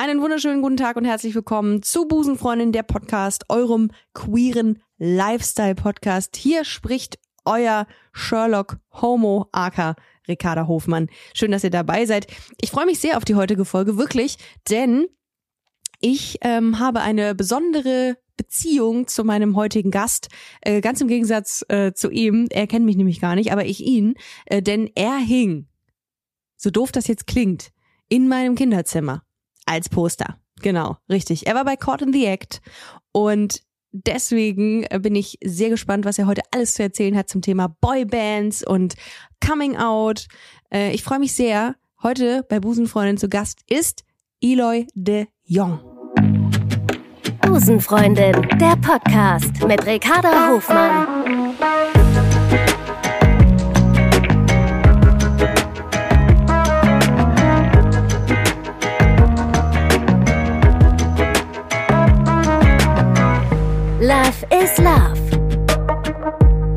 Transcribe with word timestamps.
Einen 0.00 0.22
wunderschönen 0.22 0.62
guten 0.62 0.76
Tag 0.76 0.94
und 0.94 1.06
herzlich 1.06 1.34
willkommen 1.34 1.82
zu 1.82 2.06
Busenfreundin, 2.06 2.70
der 2.70 2.84
Podcast, 2.84 3.46
eurem 3.48 3.90
queeren 4.14 4.80
Lifestyle-Podcast. 4.98 6.36
Hier 6.36 6.64
spricht 6.64 7.18
euer 7.44 7.84
Sherlock 8.12 8.78
Homo 8.92 9.48
aka 9.50 9.96
Ricarda 10.28 10.68
Hofmann. 10.68 11.08
Schön, 11.34 11.50
dass 11.50 11.64
ihr 11.64 11.70
dabei 11.70 12.06
seid. 12.06 12.28
Ich 12.60 12.70
freue 12.70 12.86
mich 12.86 13.00
sehr 13.00 13.16
auf 13.16 13.24
die 13.24 13.34
heutige 13.34 13.64
Folge, 13.64 13.98
wirklich, 13.98 14.36
denn 14.70 15.08
ich 15.98 16.38
ähm, 16.42 16.78
habe 16.78 17.00
eine 17.00 17.34
besondere 17.34 18.18
Beziehung 18.36 19.08
zu 19.08 19.24
meinem 19.24 19.56
heutigen 19.56 19.90
Gast, 19.90 20.28
äh, 20.60 20.80
ganz 20.80 21.00
im 21.00 21.08
Gegensatz 21.08 21.64
äh, 21.70 21.92
zu 21.92 22.08
ihm. 22.10 22.46
Er 22.50 22.68
kennt 22.68 22.84
mich 22.84 22.96
nämlich 22.96 23.20
gar 23.20 23.34
nicht, 23.34 23.50
aber 23.50 23.64
ich 23.64 23.84
ihn, 23.84 24.14
äh, 24.46 24.62
denn 24.62 24.88
er 24.94 25.16
hing, 25.16 25.66
so 26.56 26.70
doof 26.70 26.92
das 26.92 27.08
jetzt 27.08 27.26
klingt, 27.26 27.72
in 28.08 28.28
meinem 28.28 28.54
Kinderzimmer 28.54 29.24
als 29.68 29.88
Poster. 29.88 30.38
Genau, 30.60 30.96
richtig. 31.08 31.46
Er 31.46 31.54
war 31.54 31.64
bei 31.64 31.76
Caught 31.76 32.02
in 32.02 32.12
the 32.12 32.26
Act 32.26 32.60
und 33.12 33.62
deswegen 33.92 34.84
äh, 34.84 34.98
bin 35.00 35.14
ich 35.14 35.38
sehr 35.44 35.70
gespannt, 35.70 36.04
was 36.04 36.18
er 36.18 36.26
heute 36.26 36.42
alles 36.50 36.74
zu 36.74 36.82
erzählen 36.82 37.16
hat 37.16 37.28
zum 37.28 37.42
Thema 37.42 37.68
Boybands 37.80 38.66
und 38.66 38.94
Coming 39.46 39.76
Out. 39.76 40.26
Äh, 40.72 40.92
ich 40.92 41.02
freue 41.02 41.18
mich 41.18 41.34
sehr. 41.34 41.76
Heute 42.02 42.44
bei 42.48 42.60
Busenfreundin 42.60 43.18
zu 43.18 43.28
Gast 43.28 43.60
ist 43.68 44.04
Eloy 44.40 44.86
de 44.94 45.26
Jong. 45.44 45.80
Busenfreundin, 47.40 48.46
der 48.60 48.76
Podcast 48.76 49.64
mit 49.66 49.84
Ricarda 49.86 50.50
Hofmann. 50.50 51.56
Love 64.08 64.46
is 64.64 64.78
Love. 64.78 65.20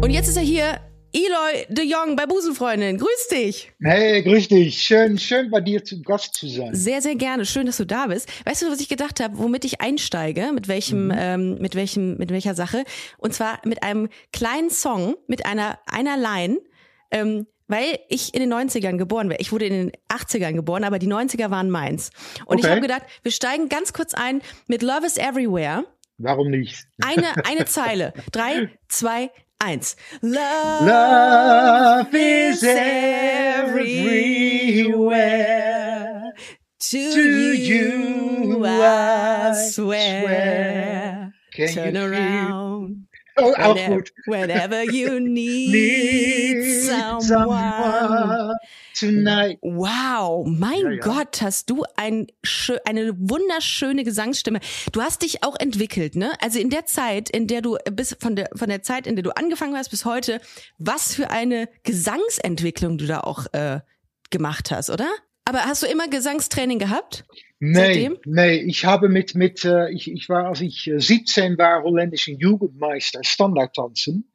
Und 0.04 0.10
jetzt 0.10 0.28
ist 0.28 0.36
er 0.36 0.44
hier, 0.44 0.82
Eloy 1.14 1.66
de 1.70 1.86
Jong 1.86 2.18
bei 2.18 2.26
Busenfreundin. 2.26 2.98
Grüß 2.98 3.28
dich. 3.32 3.72
Hey, 3.82 4.22
grüß 4.22 4.50
dich. 4.50 4.84
Schön, 4.84 5.18
schön 5.18 5.50
bei 5.50 5.62
dir 5.62 5.82
zu 5.82 6.02
Gast 6.02 6.34
zu 6.34 6.50
sein. 6.50 6.76
Sehr, 6.76 7.02
sehr 7.02 7.16
gerne. 7.16 7.46
Schön, 7.46 7.68
dass 7.68 7.78
du 7.78 7.86
da 7.86 8.08
bist. 8.08 8.28
Weißt 8.44 8.64
du, 8.64 8.70
was 8.70 8.82
ich 8.82 8.90
gedacht 8.90 9.22
habe, 9.22 9.38
womit 9.38 9.64
ich 9.64 9.80
einsteige? 9.80 10.52
Mit 10.54 10.68
welchem, 10.68 11.06
mhm. 11.06 11.16
ähm, 11.16 11.58
mit 11.62 11.76
welchem, 11.76 12.18
mit 12.18 12.32
welcher 12.32 12.54
Sache? 12.54 12.84
Und 13.18 13.34
zwar 13.34 13.62
mit 13.64 13.82
einem 13.82 14.10
kleinen 14.34 14.70
Song, 14.70 15.16
mit 15.28 15.46
einer, 15.46 15.80
einer 15.86 16.18
Line, 16.18 16.60
ähm, 17.12 17.48
weil 17.70 17.98
ich 18.10 18.34
in 18.34 18.42
den 18.42 18.54
90ern 18.54 18.98
geboren 18.98 19.30
wäre. 19.30 19.40
Ich 19.40 19.54
wurde 19.54 19.68
in 19.68 19.74
den 19.74 19.92
80ern 20.10 20.52
geboren, 20.52 20.84
aber 20.84 21.00
die 21.00 21.08
90er 21.08 21.50
waren 21.50 21.70
meins. 21.70 22.10
Und 22.46 22.58
okay. 22.58 22.66
ich 22.66 22.70
habe 22.70 22.82
gedacht, 22.82 23.04
wir 23.24 23.32
steigen 23.32 23.70
ganz 23.70 23.94
kurz 23.94 24.14
ein 24.14 24.42
mit 24.68 24.82
Love 24.82 25.06
is 25.06 25.16
Everywhere. 25.16 25.86
Warum 26.24 26.50
nicht? 26.50 26.86
Eine, 27.04 27.46
eine 27.46 27.66
Zeile. 27.66 28.14
Drei, 28.32 28.70
zwei, 28.88 29.32
eins. 29.60 29.96
Love, 30.22 30.86
Love 30.86 32.10
is 32.14 32.64
everywhere. 32.64 33.82
To, 36.80 36.98
you, 36.98 38.66
I 38.66 39.54
swear. 39.72 41.34
Turn 41.74 41.98
around. 41.98 43.08
Oh, 43.38 43.54
auch 43.58 43.88
gut. 43.88 44.12
Whenever 44.26 44.84
you 44.84 45.20
need, 45.22 45.72
need 45.72 46.64
someone. 46.84 47.22
someone. 47.22 48.56
Tonight. 48.98 49.60
Wow, 49.62 50.46
mein 50.48 50.82
ja, 50.82 50.92
ja. 50.92 50.98
Gott, 51.00 51.42
hast 51.42 51.70
du 51.70 51.84
ein, 51.96 52.28
eine 52.86 53.14
wunderschöne 53.18 54.04
Gesangsstimme. 54.04 54.60
Du 54.92 55.02
hast 55.02 55.22
dich 55.22 55.44
auch 55.44 55.56
entwickelt, 55.60 56.16
ne? 56.16 56.34
Also 56.42 56.60
in 56.60 56.70
der 56.70 56.86
Zeit, 56.86 57.30
in 57.30 57.48
der 57.48 57.62
du 57.62 57.78
bis 57.92 58.16
von 58.20 58.36
der 58.36 58.50
von 58.56 58.70
der 58.70 58.82
Zeit, 58.82 59.08
in 59.08 59.16
der 59.16 59.24
du 59.24 59.32
angefangen 59.36 59.76
hast 59.76 59.90
bis 59.90 60.06
heute, 60.06 60.42
was 60.78 61.16
für 61.16 61.30
eine 61.30 61.70
Gesangsentwicklung 61.84 62.98
du 62.98 63.08
da 63.08 63.22
auch 63.22 63.46
äh, 63.54 63.80
gemacht 64.30 64.72
hast, 64.72 64.90
oder? 64.90 65.10
Aber 65.46 65.66
hast 65.66 65.84
du 65.84 65.88
immer 65.88 66.08
Gesangstraining 66.08 66.80
gehabt? 66.80 67.26
Nee, 67.60 67.76
seitdem? 67.76 68.18
nee, 68.26 68.56
ich 68.56 68.86
habe 68.86 69.10
mit, 69.10 69.36
mit 69.36 69.66
äh, 69.66 69.92
ich, 69.92 70.12
ich 70.12 70.30
war, 70.30 70.46
als 70.46 70.62
ich 70.62 70.92
17 70.96 71.54
äh, 71.54 71.58
war, 71.58 71.84
holländischen 71.84 72.40
Jugendmeister 72.40 73.24
Standardtanzen. 73.24 74.31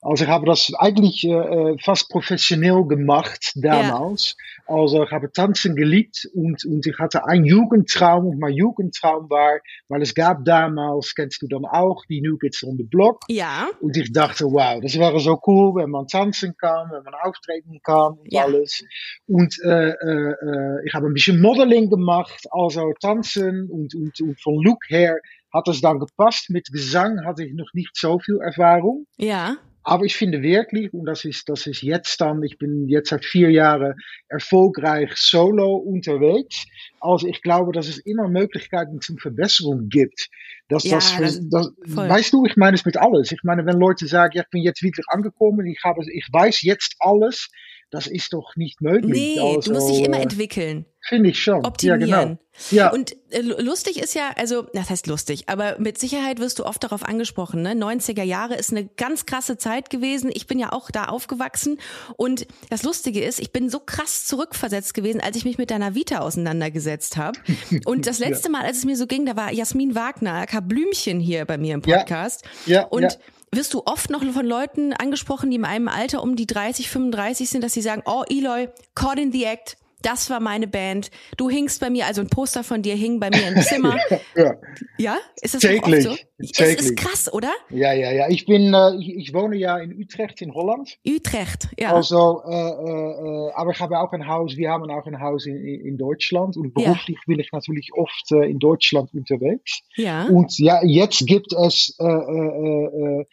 Also 0.00 0.24
ich 0.24 0.30
habe 0.30 0.46
das 0.46 0.72
eigentlich 0.78 1.24
äh, 1.24 1.32
äh, 1.32 1.76
fast 1.82 2.08
professionell 2.08 2.84
gemacht 2.84 3.52
damals. 3.56 4.36
Ja. 4.68 4.74
Also 4.74 5.02
ich 5.02 5.10
habe 5.10 5.32
Tanzen 5.32 5.74
geliebt 5.74 6.28
und, 6.34 6.64
und 6.64 6.86
ich 6.86 6.98
hatte 6.98 7.26
einen 7.26 7.44
Jugendtraum 7.44 8.26
und 8.26 8.38
mein 8.38 8.52
Jugendtraum 8.52 9.28
war, 9.28 9.58
weil 9.88 10.02
es 10.02 10.14
gab 10.14 10.44
damals, 10.44 11.14
kennst 11.14 11.42
du 11.42 11.48
dann 11.48 11.64
auch, 11.64 12.04
die 12.08 12.20
New 12.20 12.36
Kids 12.36 12.62
on 12.62 12.76
the 12.76 12.84
Block. 12.84 13.22
Ja. 13.28 13.68
Und 13.80 13.96
ich 13.96 14.12
dachte, 14.12 14.44
wow, 14.44 14.80
das 14.80 14.96
wäre 14.98 15.18
so 15.18 15.40
cool, 15.46 15.74
wenn 15.80 15.90
man 15.90 16.06
tanzen 16.06 16.54
kann, 16.56 16.90
wenn 16.92 17.02
man 17.02 17.14
auftreten 17.14 17.80
kann 17.82 18.18
und 18.18 18.32
ja. 18.32 18.44
alles. 18.44 18.84
Und 19.26 19.56
äh, 19.64 19.90
äh, 19.90 20.32
äh, 20.32 20.86
ich 20.86 20.94
habe 20.94 21.06
ein 21.06 21.14
bisschen 21.14 21.40
Modeling 21.40 21.90
gemacht, 21.90 22.46
also 22.50 22.92
tanzen 23.00 23.68
und, 23.70 23.94
und, 23.94 24.20
und 24.20 24.40
von 24.40 24.62
Look 24.62 24.84
her 24.88 25.18
hat 25.52 25.68
es 25.68 25.80
dann 25.80 25.98
gepasst. 25.98 26.50
Mit 26.50 26.68
Gesang 26.70 27.24
hatte 27.24 27.44
ich 27.44 27.54
noch 27.54 27.72
nicht 27.72 27.96
so 27.96 28.18
viel 28.18 28.38
Erfahrung. 28.40 29.06
Ja. 29.16 29.56
Aber 29.88 30.04
ich 30.04 30.16
finde 30.16 30.42
wirklich, 30.42 30.92
und 30.92 31.06
das 31.06 31.24
ist, 31.24 31.48
das 31.48 31.66
ist 31.66 31.82
jetzt 31.82 32.20
dann, 32.20 32.42
ich 32.42 32.58
bin 32.58 32.88
jetzt 32.88 33.08
seit 33.08 33.24
vier 33.24 33.50
Jahren 33.50 33.94
erfolgreich 34.28 35.12
solo 35.16 35.76
unterwegs. 35.76 36.66
Also 37.00 37.26
ich 37.26 37.40
glaube, 37.40 37.72
dass 37.72 37.88
es 37.88 37.96
immer 37.98 38.28
Möglichkeiten 38.28 39.00
zum 39.00 39.16
Verbesserung 39.16 39.88
gibt. 39.88 40.28
Dass 40.68 40.84
ja, 40.84 40.96
das, 40.96 41.16
das, 41.16 41.40
das 41.48 41.72
weißt 41.86 42.34
du, 42.34 42.44
ich 42.44 42.56
meine 42.56 42.74
es 42.74 42.84
mit 42.84 42.98
alles. 42.98 43.32
Ich 43.32 43.42
meine, 43.44 43.64
wenn 43.64 43.78
Leute 43.78 44.06
sagen, 44.06 44.32
ja, 44.36 44.42
ich 44.42 44.50
bin 44.50 44.62
jetzt 44.62 44.82
wirklich 44.82 45.06
angekommen, 45.08 45.64
ich 45.66 45.80
habe, 45.82 46.02
ich 46.12 46.28
weiß 46.30 46.60
jetzt 46.62 46.96
alles, 46.98 47.48
das 47.90 48.06
ist 48.06 48.32
doch 48.32 48.54
nicht 48.56 48.80
möglich. 48.82 49.12
Nee, 49.12 49.40
also, 49.40 49.60
du 49.60 49.72
musst 49.72 49.88
dich 49.88 50.04
immer 50.04 50.20
entwickeln. 50.20 50.84
Finde 51.00 51.30
ich 51.30 51.40
schon. 51.40 51.64
Optimieren. 51.64 52.00
Ja, 52.08 52.24
genau. 52.24 52.38
Ja. 52.70 52.92
Und 52.92 53.16
äh, 53.30 53.40
lustig 53.40 53.98
ist 53.98 54.14
ja, 54.14 54.32
also, 54.36 54.66
das 54.74 54.90
heißt 54.90 55.06
lustig, 55.06 55.44
aber 55.48 55.78
mit 55.78 55.96
Sicherheit 55.96 56.38
wirst 56.38 56.58
du 56.58 56.66
oft 56.66 56.84
darauf 56.84 57.02
angesprochen, 57.02 57.62
ne? 57.62 57.72
90er 57.72 58.24
Jahre 58.24 58.56
ist 58.56 58.72
eine 58.72 58.84
ganz 58.84 59.24
krasse 59.24 59.56
Zeit 59.56 59.88
gewesen. 59.88 60.30
Ich 60.34 60.46
bin 60.46 60.58
ja 60.58 60.72
auch 60.72 60.90
da 60.90 61.06
aufgewachsen. 61.06 61.78
Und 62.16 62.46
das 62.68 62.82
Lustige 62.82 63.22
ist, 63.24 63.40
ich 63.40 63.52
bin 63.52 63.70
so 63.70 63.80
krass 63.80 64.26
zurückversetzt 64.26 64.92
gewesen, 64.92 65.20
als 65.22 65.36
ich 65.36 65.44
mich 65.44 65.56
mit 65.56 65.70
deiner 65.70 65.94
Vita 65.94 66.18
auseinandergesetzt 66.18 67.16
habe. 67.16 67.38
Und 67.86 68.06
das 68.06 68.18
letzte 68.18 68.50
Mal, 68.50 68.64
als 68.64 68.78
es 68.78 68.84
mir 68.84 68.96
so 68.96 69.06
ging, 69.06 69.24
da 69.24 69.36
war 69.36 69.52
Jasmin 69.52 69.94
Wagner, 69.94 70.34
aka 70.34 70.60
Blümchen 70.60 71.20
hier 71.20 71.46
bei 71.46 71.56
mir 71.56 71.74
im 71.74 71.82
Podcast. 71.82 72.44
Ja. 72.66 72.80
ja 72.80 72.86
und 72.88 73.02
ja 73.02 73.10
wirst 73.52 73.74
du 73.74 73.82
oft 73.84 74.10
noch 74.10 74.22
von 74.24 74.46
Leuten 74.46 74.92
angesprochen, 74.92 75.50
die 75.50 75.56
in 75.56 75.64
einem 75.64 75.88
Alter 75.88 76.22
um 76.22 76.36
die 76.36 76.46
30, 76.46 76.88
35 76.88 77.48
sind, 77.48 77.64
dass 77.64 77.72
sie 77.72 77.82
sagen, 77.82 78.02
oh 78.06 78.24
Eloy, 78.28 78.68
caught 78.94 79.18
in 79.18 79.32
the 79.32 79.44
act, 79.44 79.76
das 80.02 80.30
war 80.30 80.40
meine 80.40 80.66
Band. 80.66 81.10
Du 81.36 81.50
hingst 81.50 81.80
bei 81.80 81.90
mir, 81.90 82.06
also 82.06 82.20
ein 82.20 82.28
Poster 82.28 82.62
von 82.62 82.82
dir 82.82 82.94
hing 82.94 83.18
bei 83.20 83.30
mir 83.30 83.48
im 83.48 83.60
Zimmer. 83.62 83.96
ja. 84.36 84.54
ja? 84.98 85.16
Ist 85.40 85.54
das 85.54 85.62
täglich, 85.62 86.04
so? 86.04 86.14
Täglich. 86.14 86.78
Es 86.78 86.84
ist 86.86 86.96
krass, 86.96 87.32
oder? 87.32 87.50
Ja, 87.70 87.92
ja, 87.92 88.12
ja. 88.12 88.28
Ich 88.28 88.46
bin, 88.46 88.72
äh, 88.72 88.94
ich, 88.96 89.16
ich, 89.16 89.34
wohne 89.34 89.56
ja 89.56 89.78
in 89.78 89.92
Utrecht 89.98 90.40
in 90.40 90.54
Holland. 90.54 90.98
Utrecht, 91.06 91.68
ja. 91.78 91.94
Also, 91.94 92.42
äh, 92.46 92.54
äh, 92.54 93.52
aber 93.54 93.72
ich 93.72 93.80
habe 93.80 93.98
auch 93.98 94.12
ein 94.12 94.26
Haus, 94.28 94.56
wir 94.56 94.70
haben 94.70 94.88
auch 94.90 95.06
ein 95.06 95.20
Haus 95.20 95.46
in, 95.46 95.56
in 95.56 95.98
Deutschland 95.98 96.56
und 96.56 96.74
beruflich 96.74 97.16
ja. 97.16 97.22
bin 97.26 97.40
ich 97.40 97.50
natürlich 97.52 97.90
oft 97.94 98.32
äh, 98.32 98.48
in 98.48 98.58
Deutschland 98.58 99.12
unterwegs. 99.14 99.80
Ja. 99.96 100.26
Und 100.26 100.58
ja, 100.58 100.80
jetzt 100.84 101.26
gibt 101.26 101.52
es, 101.52 101.96
äh, 101.98 102.04
äh, 102.04 103.20
äh, 103.20 103.26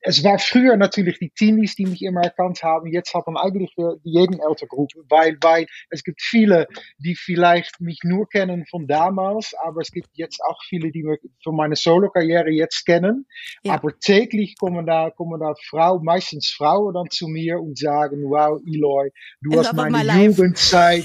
es 0.00 0.24
war 0.24 0.38
früher 0.38 0.76
natürlich 0.76 1.18
die 1.18 1.30
Teenies, 1.30 1.74
die 1.74 1.86
mich 1.86 2.02
immer 2.02 2.22
erkannt 2.22 2.62
haben. 2.62 2.90
Jetzt 2.90 3.12
hat 3.14 3.26
man 3.26 3.36
eigentlich 3.36 3.74
jeden 4.04 4.40
Altergruppe, 4.40 5.04
weil, 5.08 5.36
weil 5.42 5.66
es 5.90 6.02
gibt 6.02 6.22
viele, 6.22 6.66
die 6.98 7.14
vielleicht 7.14 7.80
mich 7.80 8.00
nur 8.02 8.28
kennen 8.28 8.64
von 8.70 8.86
damals, 8.86 9.54
aber 9.64 9.80
es 9.80 9.90
gibt 9.90 10.08
jetzt 10.14 10.40
auch 10.42 10.58
viele, 10.68 10.90
die 10.90 11.02
mich 11.02 11.20
von 11.42 11.56
meiner 11.56 11.76
Solo-Karriere 11.76 12.50
jetzt 12.50 12.84
kennen. 12.86 13.26
Ja. 13.62 13.74
Aber 13.74 13.98
täglich 13.98 14.56
kommen 14.58 14.86
da, 14.86 15.10
kommen 15.10 15.40
da 15.40 15.54
Frauen, 15.68 16.04
meistens 16.04 16.48
Frauen 16.48 16.94
dann 16.94 17.10
zu 17.10 17.28
mir 17.28 17.60
und 17.60 17.78
sagen, 17.78 18.22
wow, 18.24 18.60
Eloy, 18.66 19.10
du 19.42 19.58
hast 19.58 19.74
meine 19.74 20.24
Jugendzeit 20.24 21.04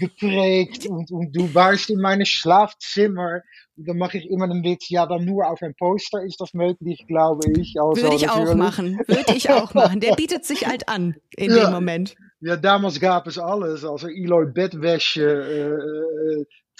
geprägt 0.00 0.86
und, 0.86 1.10
und 1.12 1.36
du 1.36 1.54
warst 1.54 1.90
in 1.90 2.00
meinem 2.00 2.24
Schlafzimmer. 2.24 3.42
Und 3.76 3.88
dann 3.88 3.98
mache 3.98 4.18
ich 4.18 4.28
immer 4.28 4.44
einen 4.44 4.64
Witz, 4.64 4.88
ja, 4.88 5.06
dann 5.06 5.24
nur 5.24 5.46
auf 5.46 5.62
ein 5.62 5.74
Poster 5.78 6.22
ist 6.24 6.40
das 6.40 6.52
möglich, 6.54 7.04
glaube 7.06 7.48
ich. 7.52 7.76
Also, 7.80 8.02
Würde 8.02 8.16
ich 8.16 8.26
natürlich. 8.26 8.50
auch 8.50 8.54
machen. 8.54 8.98
Würde 9.06 9.34
ich 9.34 9.50
auch 9.50 9.74
machen. 9.74 10.00
Der 10.00 10.14
bietet 10.14 10.44
sich 10.44 10.66
halt 10.66 10.88
an 10.88 11.14
in 11.36 11.50
ja. 11.50 11.66
dem 11.66 11.72
Moment. 11.72 12.16
Ja, 12.40 12.56
damals 12.56 12.98
gab 12.98 13.26
es 13.26 13.38
alles. 13.38 13.84
Also 13.84 14.08
Eloy 14.08 14.46
Bettwäsche, 14.46 15.22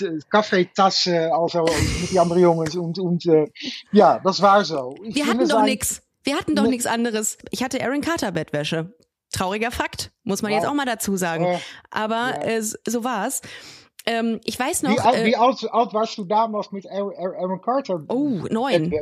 äh, 0.00 0.04
äh, 0.04 0.18
Kaffeetassen, 0.30 1.30
also 1.32 1.64
mit 2.00 2.10
die 2.10 2.18
anderen 2.18 2.42
Jungs. 2.42 2.74
Und, 2.74 2.98
und 2.98 3.26
äh, 3.26 3.46
ja, 3.92 4.18
das 4.24 4.40
war 4.40 4.64
so. 4.64 4.94
Ich 5.04 5.14
Wir 5.14 5.26
hatten 5.26 5.48
doch 5.48 5.62
nichts. 5.62 6.02
Wir 6.22 6.36
hatten 6.36 6.54
doch 6.54 6.66
nichts 6.66 6.86
anderes. 6.86 7.38
Ich 7.50 7.62
hatte 7.62 7.82
Aaron 7.82 8.00
Carter 8.00 8.32
Bettwäsche. 8.32 8.94
Trauriger 9.32 9.70
Fakt, 9.70 10.10
muss 10.24 10.42
man 10.42 10.52
wow. 10.52 10.58
jetzt 10.58 10.68
auch 10.68 10.74
mal 10.74 10.86
dazu 10.86 11.16
sagen. 11.16 11.46
Aber 11.90 12.34
ja. 12.40 12.42
äh, 12.42 12.62
so 12.62 13.04
war's. 13.04 13.42
Ähm, 14.06 14.40
ich 14.44 14.58
weiß 14.58 14.82
noch. 14.82 14.92
Wie, 14.92 15.00
alt, 15.00 15.18
äh, 15.18 15.24
wie 15.26 15.36
alt, 15.36 15.72
alt 15.72 15.92
warst 15.92 16.18
du 16.18 16.24
damals 16.24 16.72
mit 16.72 16.86
Aaron, 16.86 17.60
Carter? 17.60 18.02
oh, 18.08 18.46
neun. 18.50 18.92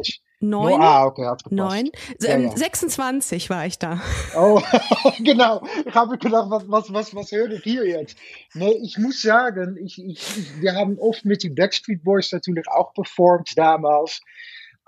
Neun? 0.41 0.81
Ah, 0.81 1.05
okay. 1.05 1.29
Neun? 1.51 1.91
Ja, 2.21 2.29
Ähm, 2.29 2.45
ja. 2.45 2.57
26 2.57 3.51
war 3.51 3.67
ich 3.67 3.79
da. 3.79 4.01
Oh, 4.37 4.63
genau. 5.19 5.63
Ich 5.85 5.95
habe 5.95 6.17
gedacht, 6.17 6.49
was, 6.49 6.63
was, 6.69 6.93
was, 6.93 7.15
was 7.15 7.33
höre 7.33 7.51
ich 7.51 7.65
hier 7.65 7.85
jetzt? 7.85 8.17
Nee, 8.55 8.79
ich 8.83 8.99
muss 8.99 9.21
sagen, 9.21 9.77
ich, 9.83 10.01
ich, 10.01 10.61
wir 10.61 10.75
haben 10.75 10.97
oft 11.01 11.25
mit 11.25 11.43
die 11.43 11.51
Backstreet 11.51 12.05
Boys 12.05 12.31
natürlich 12.31 12.69
auch 12.69 12.95
performt 12.95 13.59
damals. 13.59 14.21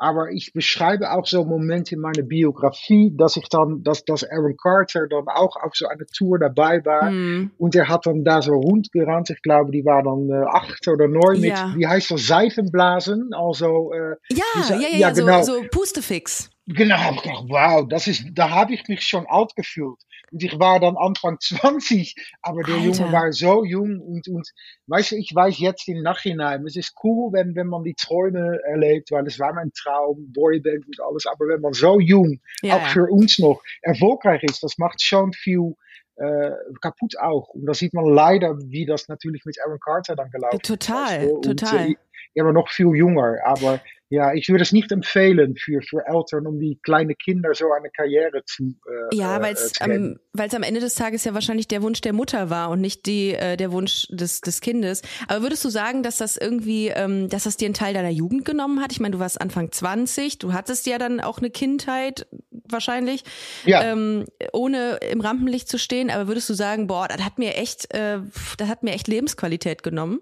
Aber 0.03 0.31
ich 0.31 0.55
beschreibe 0.55 1.13
auch 1.13 1.27
so 1.27 1.45
Momente 1.45 1.95
in 1.95 2.01
meiner 2.01 2.23
Biografie, 2.23 3.13
dass 3.15 3.37
ich 3.37 3.47
dann, 3.51 3.83
dass, 3.83 4.03
dass 4.07 4.25
Aaron 4.25 4.57
Carter 4.57 5.07
dann 5.07 5.29
auch 5.29 5.57
auf 5.57 5.75
so 5.75 5.87
einer 5.89 6.07
Tour 6.17 6.39
dabei 6.39 6.83
war. 6.87 7.11
Hm. 7.11 7.51
Und 7.59 7.75
er 7.77 7.87
hat 7.89 8.07
dann 8.07 8.25
da 8.25 8.41
so 8.41 8.55
rundgerannt. 8.55 9.29
Ich 9.29 9.43
glaube, 9.43 9.73
die 9.73 9.85
war 9.85 10.03
dann 10.03 10.31
äh, 10.31 10.47
acht 10.49 10.89
oder 10.89 11.07
neun 11.07 11.41
mit, 11.43 11.51
Ja. 11.51 11.75
wie 11.77 11.87
heißt 11.87 12.11
das, 12.13 12.27
Seifenblasen. 12.27 13.31
Also, 13.35 13.93
äh, 13.93 14.17
Ja, 14.35 14.45
Dieser- 14.57 14.77
ja, 14.77 14.81
ja, 14.81 14.89
ja, 14.89 14.99
ja, 15.09 15.15
so, 15.15 15.25
genau. 15.27 15.43
so 15.43 15.63
Pustefix. 15.71 16.49
Genau, 16.67 16.97
ich 17.13 17.23
gedacht, 17.23 17.45
wow, 17.49 17.87
das 17.87 18.07
ist, 18.07 18.25
da 18.33 18.49
habe 18.51 18.73
ich 18.73 18.89
mich 18.89 19.03
schon 19.03 19.27
alt 19.29 19.55
gefühlt. 19.55 19.99
Ich 20.31 20.59
war 20.59 20.81
dann 20.81 20.97
Anfang 20.97 21.39
20, 21.41 22.15
aber 22.43 22.63
der 22.63 22.75
Alter. 22.77 22.87
Junge 22.87 23.13
war 23.13 23.33
so 23.33 23.65
jung 23.65 24.01
und, 24.01 24.29
und 24.29 24.49
weißt 24.87 25.13
du, 25.13 25.17
ich 25.17 25.35
weiß 25.35 25.59
jetzt 25.59 25.89
im 25.89 26.03
Nachhinein, 26.03 26.65
es 26.67 26.77
ist 26.77 26.95
cool, 27.03 27.33
wenn, 27.33 27.55
wenn 27.55 27.67
man 27.67 27.85
die 27.85 27.95
Träume 27.95 28.59
erlebt, 28.65 29.11
weil 29.11 29.27
es 29.27 29.39
war 29.39 29.53
mein 29.53 29.73
Traum, 29.73 30.33
Boyband 30.33 30.87
und 30.87 31.01
alles, 31.01 31.27
aber 31.27 31.49
wenn 31.49 31.61
man 31.61 31.73
so 31.73 32.01
jung, 32.01 32.41
Ja, 32.63 32.77
auch 32.77 32.87
für 32.89 33.11
uns 33.11 33.39
noch, 33.39 33.63
erfolgreich 33.83 34.43
ist, 34.43 34.63
das 34.63 34.79
macht 34.79 35.03
schon 35.03 35.33
viel 35.33 35.75
äh, 36.21 36.51
kaputt 36.83 37.19
auch. 37.19 37.49
Und 37.49 37.67
da 37.67 37.75
sieht 37.75 37.95
man 37.95 38.05
leider, 38.05 38.59
wie 38.67 38.85
das 38.85 39.09
natürlich 39.09 39.45
mit 39.47 39.57
Aaron 39.65 39.81
Carter 39.81 40.17
dann 40.17 40.31
gelaufen 40.31 40.61
Total, 40.61 41.25
ist. 41.25 41.33
Und, 41.33 41.43
total. 41.43 41.91
äh, 41.91 41.97
er 42.35 42.45
war 42.45 42.53
noch 42.53 42.69
viel 42.69 42.95
jünger, 42.95 43.37
aber 43.45 43.81
ja, 44.13 44.35
ich 44.35 44.49
würde 44.49 44.63
es 44.63 44.73
nicht 44.73 44.91
empfehlen 44.91 45.55
für, 45.57 45.81
für 45.83 46.05
Eltern, 46.05 46.45
um 46.49 46.59
die 46.59 46.81
kleine 46.83 47.15
Kinder 47.15 47.55
so 47.55 47.71
eine 47.71 47.91
Karriere 47.91 48.43
zu 48.45 48.75
äh, 49.13 49.17
Ja, 49.17 49.37
äh, 49.39 49.41
weil 49.41 49.55
es 49.55 49.73
ähm, 49.81 50.19
weil's 50.33 50.53
am 50.53 50.65
Ende 50.65 50.81
des 50.81 50.97
Tages 50.97 51.23
ja 51.23 51.33
wahrscheinlich 51.33 51.69
der 51.69 51.81
Wunsch 51.83 52.01
der 52.01 52.13
Mutter 52.13 52.51
war 52.51 52.71
und 52.71 52.81
nicht 52.81 53.07
die 53.07 53.35
äh, 53.35 53.57
der 53.57 53.71
Wunsch 53.71 54.09
des 54.11 54.41
des 54.41 54.61
Kindes. 54.61 55.03
Aber 55.29 55.43
würdest 55.43 55.65
du 55.65 55.69
sagen, 55.69 56.03
dass 56.03 56.17
das 56.19 56.37
irgendwie, 56.37 56.89
ähm, 56.89 57.29
dass 57.29 57.45
das 57.45 57.57
dir 57.57 57.67
einen 57.67 57.75
Teil 57.75 57.95
deiner 57.95 58.11
Jugend 58.11 58.45
genommen 58.45 58.83
hat? 58.83 58.91
Ich 58.91 58.99
meine, 58.99 59.13
du 59.13 59.21
warst 59.21 59.41
Anfang 59.41 59.71
20, 59.71 60.39
du 60.41 60.53
hattest 60.53 60.89
ja 60.89 60.99
dann 60.99 61.21
auch 61.21 61.39
eine 61.39 61.51
Kindheit 61.51 62.27
wahrscheinlich, 62.51 63.23
Ja. 63.65 63.93
ähm, 63.93 64.25
ohne 64.53 64.99
im 65.09 65.21
Rampenlicht 65.21 65.69
zu 65.69 65.79
stehen. 65.79 66.11
Aber 66.11 66.27
würdest 66.27 66.51
du 66.51 66.55
sagen, 66.55 66.89
boah, 66.89 67.07
das 67.07 67.25
hat 67.25 67.39
mir 67.39 67.55
echt, 67.55 67.95
äh, 67.95 68.19
das 68.59 68.69
hat 68.69 68.83
mir 68.83 68.93
echt 68.93 69.07
Lebensqualität 69.07 69.85
genommen? 69.85 70.21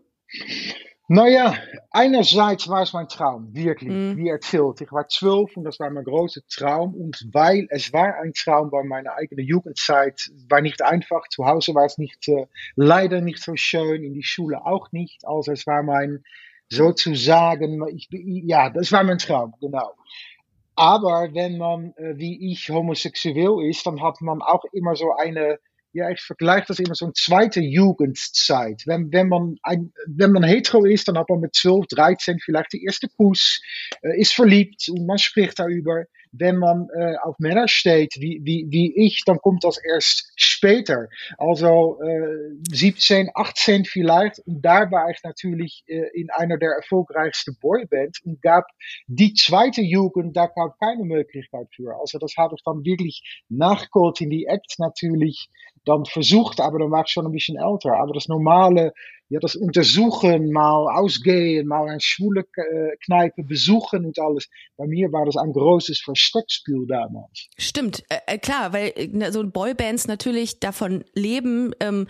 Naja, 1.10 1.54
einerseits 1.90 2.68
war 2.68 2.82
es 2.82 2.92
mein 2.92 3.08
Traum, 3.08 3.54
wirklich, 3.54 3.88
Mhm. 3.88 4.16
wie 4.18 4.28
erzählt. 4.28 4.82
Ich 4.82 4.92
war 4.92 5.08
zwölf 5.08 5.56
und 5.56 5.64
das 5.64 5.80
war 5.80 5.88
mein 5.88 6.04
großer 6.04 6.42
Traum. 6.50 6.94
Und 6.94 7.26
weil 7.32 7.66
es 7.70 7.94
war 7.94 8.16
ein 8.16 8.34
Traum, 8.34 8.70
war 8.72 8.84
meine 8.84 9.14
eigene 9.14 9.40
Jugendzeit, 9.42 10.30
war 10.50 10.60
nicht 10.60 10.82
einfach. 10.82 11.26
Zu 11.30 11.46
Hause 11.46 11.74
war 11.74 11.86
es 11.86 11.96
nicht, 11.96 12.28
äh, 12.28 12.46
leider 12.76 13.22
nicht 13.22 13.42
so 13.42 13.56
schön, 13.56 14.04
in 14.04 14.12
die 14.12 14.22
Schule 14.22 14.66
auch 14.66 14.92
nicht. 14.92 15.26
Also 15.26 15.52
es 15.52 15.66
war 15.66 15.82
mein, 15.82 16.22
sozusagen, 16.68 17.82
ich, 17.88 18.08
ja, 18.10 18.68
das 18.68 18.92
war 18.92 19.02
mein 19.02 19.16
Traum, 19.18 19.54
genau. 19.62 19.94
Aber 20.76 21.30
wenn 21.32 21.56
man, 21.58 21.94
äh, 21.96 22.18
wie 22.18 22.52
ich, 22.52 22.68
homosexuell 22.68 23.66
ist, 23.68 23.86
dann 23.86 24.02
hat 24.02 24.20
man 24.20 24.42
auch 24.42 24.64
immer 24.72 24.94
so 24.94 25.12
eine, 25.16 25.58
ja, 25.92 26.10
ich 26.10 26.20
vergleiche 26.20 26.66
das 26.68 26.78
immer 26.78 26.94
so 26.94 27.06
eine 27.06 27.14
zweite 27.14 27.60
Jugendzeit. 27.60 28.82
Wenn, 28.86 29.10
wenn, 29.12 29.28
man 29.28 29.56
ein, 29.62 29.92
wenn 30.06 30.32
man 30.32 30.44
hetero 30.44 30.84
ist, 30.84 31.08
dann 31.08 31.18
hat 31.18 31.28
man 31.28 31.40
mit 31.40 31.54
12, 31.54 31.86
13 31.86 32.38
vielleicht 32.40 32.72
die 32.72 32.84
erste 32.84 33.08
Kuss, 33.08 33.60
äh, 34.02 34.20
ist 34.20 34.34
verliebt 34.34 34.88
und 34.88 35.06
man 35.06 35.18
spricht 35.18 35.58
darüber. 35.58 36.04
Wenn 36.30 36.58
man 36.58 36.88
äh, 36.94 37.16
auf 37.22 37.38
Männer 37.38 37.68
steht, 37.68 38.16
wie, 38.18 38.40
wie, 38.42 38.66
wie 38.68 38.94
ich, 38.96 39.24
dann 39.24 39.38
kommt 39.38 39.64
das 39.64 39.78
erst 39.82 40.30
später. 40.36 41.08
Also 41.38 41.98
äh, 42.02 42.54
17, 42.70 43.30
18 43.34 43.86
vielleicht. 43.86 44.40
Und 44.40 44.60
da 44.60 44.90
war 44.90 45.08
ich 45.10 45.22
natürlich 45.22 45.84
äh, 45.86 46.08
in 46.12 46.28
einer 46.30 46.58
der 46.58 46.72
erfolgreichsten 46.72 47.56
Boybands 47.58 48.20
und 48.26 48.42
gab 48.42 48.66
die 49.06 49.32
zweite 49.32 49.80
Jugend, 49.80 50.36
da 50.36 50.48
gab 50.48 50.78
keine 50.78 51.04
Möglichkeit 51.04 51.68
für. 51.74 51.98
Also 51.98 52.18
das 52.18 52.34
habe 52.36 52.56
ich 52.56 52.62
dann 52.62 52.84
wirklich 52.84 53.42
nachgeholt 53.48 54.20
in 54.20 54.28
die 54.28 54.44
Act 54.44 54.74
natürlich 54.78 55.48
dann 55.88 56.04
versucht, 56.04 56.60
aber 56.60 56.78
dann 56.78 56.90
war 56.90 57.04
ich 57.04 57.10
schon 57.10 57.26
ein 57.26 57.32
bisschen 57.32 57.56
älter. 57.56 57.94
Aber 58.00 58.12
das 58.12 58.28
normale, 58.28 58.92
ja, 59.30 59.40
das 59.40 59.56
Untersuchen, 59.56 60.52
mal 60.52 60.86
ausgehen, 60.96 61.66
mal 61.66 61.88
eine 61.88 62.00
schwule 62.00 62.44
äh, 62.56 62.96
Kneipe 63.04 63.42
besuchen 63.42 64.06
und 64.06 64.18
alles. 64.18 64.48
Bei 64.76 64.86
mir 64.86 65.12
war 65.12 65.26
das 65.26 65.36
ein 65.36 65.52
großes 65.52 66.00
Versteckspiel 66.00 66.86
damals. 66.86 67.48
Stimmt, 67.58 68.04
äh, 68.08 68.38
klar, 68.38 68.72
weil 68.72 68.92
na, 69.12 69.30
so 69.32 69.46
Boybands 69.46 70.06
natürlich 70.06 70.60
davon 70.60 71.04
leben, 71.14 71.72
ähm, 71.80 72.06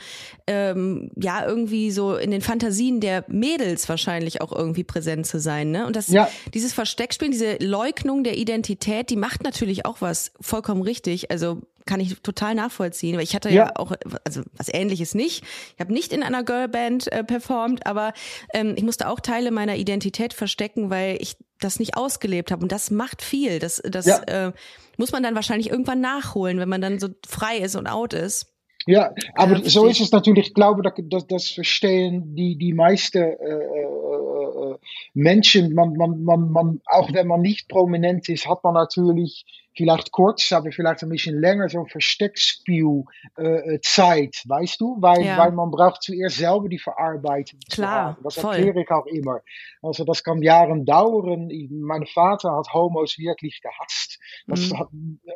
ähm, 0.46 1.10
ja, 1.16 1.44
irgendwie 1.46 1.90
so 1.90 2.16
in 2.16 2.30
den 2.30 2.40
Fantasien 2.40 3.00
der 3.00 3.24
Mädels 3.28 3.88
wahrscheinlich 3.88 4.40
auch 4.40 4.52
irgendwie 4.52 4.84
präsent 4.84 5.26
zu 5.26 5.40
sein. 5.40 5.70
Ne? 5.72 5.86
Und 5.86 5.96
das, 5.96 6.08
Ja. 6.08 6.28
dieses 6.54 6.72
Versteckspielen, 6.72 7.32
diese 7.32 7.56
Leugnung 7.60 8.22
der 8.22 8.36
Identität, 8.38 9.10
die 9.10 9.16
macht 9.16 9.42
natürlich 9.42 9.86
auch 9.86 10.00
was 10.00 10.32
vollkommen 10.40 10.82
richtig. 10.82 11.30
Also 11.32 11.62
kann 11.88 11.98
ich 12.00 12.20
total 12.20 12.54
nachvollziehen, 12.54 13.16
weil 13.16 13.24
ich 13.24 13.34
hatte 13.34 13.48
ja, 13.48 13.54
Ja. 13.66 13.72
auch 13.76 13.92
also 14.24 14.42
was 14.56 14.68
ähnliches 14.72 15.14
nicht. 15.14 15.42
Ich 15.74 15.80
habe 15.80 15.92
nicht 15.92 16.12
in 16.12 16.22
einer 16.22 16.44
Girlband 16.44 17.10
äh, 17.10 17.24
performt, 17.24 17.86
aber 17.86 18.12
ähm, 18.54 18.74
ich 18.76 18.84
musste 18.84 19.08
auch 19.08 19.18
Teile 19.20 19.50
meiner 19.50 19.76
Identität 19.76 20.34
verstecken, 20.34 20.90
weil 20.90 21.16
ich 21.20 21.36
das 21.60 21.80
nicht 21.80 21.96
ausgelebt 21.96 22.52
habe 22.52 22.62
und 22.62 22.70
das 22.70 22.90
macht 22.90 23.22
viel. 23.22 23.58
Das 23.58 23.82
das 23.84 24.06
Ja. 24.06 24.18
äh, 24.48 24.52
muss 24.98 25.10
man 25.12 25.22
dann 25.22 25.34
wahrscheinlich 25.34 25.70
irgendwann 25.70 26.00
nachholen, 26.00 26.58
wenn 26.60 26.68
man 26.68 26.80
dann 26.80 26.98
so 27.00 27.08
frei 27.26 27.56
ist 27.56 27.74
und 27.74 27.86
out 27.88 28.12
ist. 28.12 28.54
Ja, 28.86 29.12
aber 29.34 29.56
Ja, 29.58 29.68
so 29.68 29.86
ist 29.86 30.00
es 30.00 30.12
natürlich. 30.12 30.48
Ich 30.48 30.54
glaube, 30.54 30.82
dass, 30.82 30.94
dass 30.96 31.26
das 31.26 31.48
verstehen 31.48 32.34
die, 32.36 32.56
die 32.56 32.72
meisten 32.72 33.18
äh, 33.18 33.32
äh, 33.34 34.72
äh, 34.72 34.76
Menschen. 35.14 35.74
Man, 35.74 35.94
man, 35.94 36.22
man, 36.22 36.50
man, 36.52 36.80
auch 36.86 37.12
wenn 37.12 37.26
man 37.26 37.40
nicht 37.40 37.68
prominent 37.68 38.28
ist, 38.28 38.46
hat 38.48 38.62
man 38.64 38.74
natürlich 38.74 39.44
vielleicht 39.78 40.12
kurz, 40.12 40.52
aber 40.52 40.70
vielleicht 40.72 41.02
ein 41.02 41.08
bisschen 41.08 41.40
länger 41.40 41.68
so 41.68 41.78
ein 41.78 41.86
Versteckspiel 41.86 43.04
äh, 43.38 43.74
äh, 43.76 43.80
Zeit, 43.80 44.42
weißt 44.46 44.80
du? 44.80 44.96
Weil, 45.00 45.24
Ja. 45.24 45.38
weil 45.38 45.52
man 45.52 45.70
braucht 45.70 46.02
zuerst 46.02 46.36
selber 46.36 46.68
die 46.68 46.78
Verarbeitung. 46.80 47.60
Klar. 47.72 48.18
Das 48.22 48.36
erkläre 48.36 48.82
ich 48.82 48.90
auch 48.90 49.06
immer. 49.06 49.40
Also 49.80 50.04
das 50.04 50.22
kann 50.24 50.42
Jahre 50.42 50.78
dauern. 50.84 51.48
Ich, 51.48 51.70
mein 51.70 52.04
Vater 52.06 52.54
hat 52.56 52.74
Homos 52.74 53.16
wirklich 53.18 53.60
gehasst. 53.62 54.18
Das 54.46 54.68
Mhm. 54.70 54.78
hat, 54.78 54.88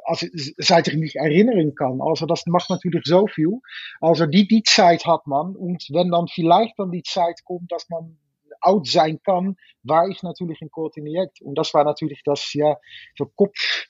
also, 0.05 0.27
seit 0.59 0.89
ich 0.89 0.97
mich 0.97 1.15
erinnern 1.17 1.75
kann. 1.75 2.01
Also 2.03 2.27
das 2.27 2.45
macht 2.47 2.69
natürlich 2.69 3.03
so 3.05 3.27
viel. 3.29 3.61
Also 4.01 4.27
die, 4.27 4.47
die 4.49 4.63
Zeit 4.65 5.07
hat 5.07 5.27
man. 5.27 5.55
Und 5.55 5.87
wenn 5.91 6.11
dann 6.11 6.27
vielleicht 6.29 6.79
dann 6.79 6.91
die 6.91 7.05
Zeit 7.05 7.45
kommt, 7.45 7.71
dass 7.71 7.89
man 7.89 8.19
out 8.61 8.87
sein 8.87 9.19
kann, 9.25 9.57
war 9.83 10.09
ich 10.09 10.23
natürlich 10.23 10.61
in 10.63 10.71
Coordinate. 10.71 11.33
Und 11.43 11.57
das 11.57 11.75
war 11.75 11.85
natürlich 11.85 12.23
das, 12.25 12.53
ja, 12.55 12.77
so 13.17 13.27
Kopf. 13.27 13.87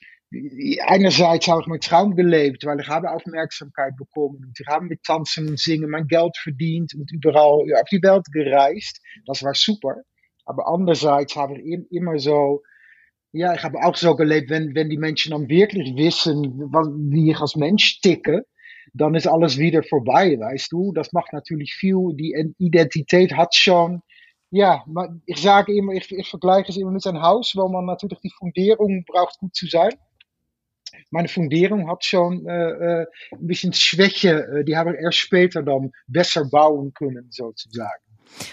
Einerseits 0.86 1.46
habe 1.48 1.60
ich 1.60 1.66
meinen 1.66 1.80
Traum 1.80 2.16
gelebt, 2.16 2.64
weil 2.64 2.80
ich 2.80 2.88
habe 2.88 3.10
Aufmerksamkeit 3.10 3.96
bekommen 3.96 4.36
und 4.46 4.58
ich 4.58 4.66
habe 4.66 4.86
mit 4.86 5.02
Tanzen 5.02 5.48
und 5.48 5.58
Singen 5.58 5.90
mein 5.90 6.06
Geld 6.08 6.36
verdient 6.38 6.94
und 6.94 7.12
überall 7.12 7.60
auf 7.74 7.88
die 7.90 8.02
Welt 8.02 8.24
gereist. 8.32 9.00
Das 9.26 9.42
war 9.42 9.54
super. 9.54 9.96
Aber 10.46 10.66
andererseits 10.68 11.36
habe 11.36 11.58
ich 11.58 11.64
im- 11.66 11.86
immer 11.90 12.18
so, 12.18 12.62
ja, 13.32 13.54
ich 13.54 13.62
habe 13.62 13.78
auch 13.82 13.96
so 13.96 14.16
gelebt, 14.16 14.50
wenn, 14.50 14.74
wenn 14.74 14.90
die 14.90 14.98
Menschen 14.98 15.32
dann 15.32 15.48
wirklich 15.48 15.96
wissen, 15.96 16.42
was, 16.72 16.88
wie 16.88 17.30
ich 17.30 17.38
als 17.40 17.56
Mensch 17.56 18.00
ticke, 18.00 18.44
dann 18.94 19.14
ist 19.14 19.26
alles 19.26 19.58
wieder 19.58 19.82
vorbei, 19.82 20.38
weißt 20.38 20.72
du. 20.72 20.92
Das 20.92 21.12
macht 21.12 21.32
natürlich 21.32 21.74
viel. 21.74 22.14
Die 22.14 22.34
Identität 22.58 23.34
hat 23.36 23.54
schon, 23.54 24.02
ja, 24.50 24.82
man- 24.86 25.22
ich 25.26 25.40
sage 25.40 25.74
immer, 25.74 25.92
ich, 25.92 26.10
ich 26.12 26.28
vergleiche 26.28 26.70
es 26.70 26.76
immer 26.76 26.90
mit 26.90 27.06
einem 27.06 27.22
man 27.72 27.86
natürlich 27.86 28.20
die 28.20 28.32
Fundierung 28.38 29.04
braucht 29.06 29.38
gut 29.38 29.54
zu 29.54 29.66
sein. 29.66 29.92
Meine 31.10 31.28
Fundierung 31.28 31.88
hat 31.90 32.04
schon 32.04 32.46
äh, 32.46 33.02
äh, 33.02 33.06
ein 33.32 33.46
bisschen 33.46 33.72
Schwäche, 33.72 34.46
äh, 34.46 34.64
die 34.64 34.76
habe 34.76 34.94
ich 34.94 35.00
erst 35.00 35.18
später 35.18 35.62
dann 35.62 35.92
besser 36.06 36.44
bauen 36.44 36.92
können, 36.94 37.28
sozusagen. 37.30 38.02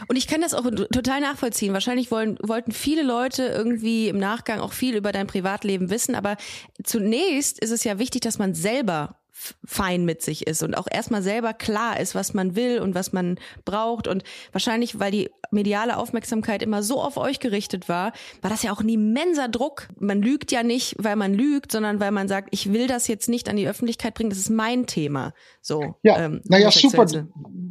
Und 0.08 0.18
ich 0.18 0.28
kann 0.28 0.42
das 0.42 0.54
auch 0.54 0.70
total 0.92 1.22
nachvollziehen. 1.22 1.74
Wahrscheinlich 1.74 2.12
wollen, 2.12 2.38
wollten 2.42 2.72
viele 2.72 3.04
Leute 3.04 3.44
irgendwie 3.44 4.10
im 4.10 4.18
Nachgang 4.18 4.60
auch 4.60 4.74
viel 4.74 4.96
über 4.96 5.12
dein 5.12 5.28
Privatleben 5.28 5.90
wissen, 5.90 6.16
aber 6.16 6.38
zunächst 6.84 7.60
ist 7.60 7.72
es 7.72 7.84
ja 7.84 8.00
wichtig, 8.00 8.22
dass 8.22 8.40
man 8.40 8.54
selber 8.54 9.19
fein 9.66 10.06
mit 10.06 10.22
sich 10.22 10.48
ist 10.48 10.64
und 10.64 10.76
auch 10.76 10.88
erstmal 10.92 11.22
selber 11.22 11.54
klar 11.54 12.00
ist, 12.00 12.16
was 12.16 12.34
man 12.34 12.56
will 12.56 12.80
und 12.80 12.96
was 12.96 13.14
man 13.14 13.40
braucht. 13.66 14.08
Und 14.08 14.24
wahrscheinlich, 14.52 15.00
weil 15.00 15.12
die 15.12 15.30
mediale 15.52 15.98
Aufmerksamkeit 15.98 16.62
immer 16.62 16.84
so 16.84 17.02
auf 17.02 17.18
euch 17.18 17.40
gerichtet 17.40 17.90
war, 17.90 18.14
war 18.42 18.50
das 18.50 18.64
ja 18.64 18.72
auch 18.72 18.82
ein 18.82 18.90
immenser 18.90 19.48
Druck. 19.48 19.88
Man 19.98 20.22
lügt 20.22 20.52
ja 20.52 20.64
nicht, 20.64 20.96
weil 21.00 21.16
man 21.16 21.34
lügt, 21.34 21.72
sondern 21.72 22.00
weil 22.00 22.12
man 22.12 22.28
sagt, 22.28 22.50
ich 22.52 22.72
will 22.72 22.88
das 22.88 23.08
jetzt 23.08 23.30
nicht 23.30 23.50
an 23.50 23.56
die 23.56 23.68
Öffentlichkeit 23.68 24.14
bringen, 24.14 24.30
das 24.30 24.40
ist 24.40 24.50
mein 24.50 24.86
Thema. 24.86 25.34
So. 25.62 25.96
Ja, 26.04 26.20
ähm, 26.20 26.42
naja, 26.46 26.72
super, 26.72 27.08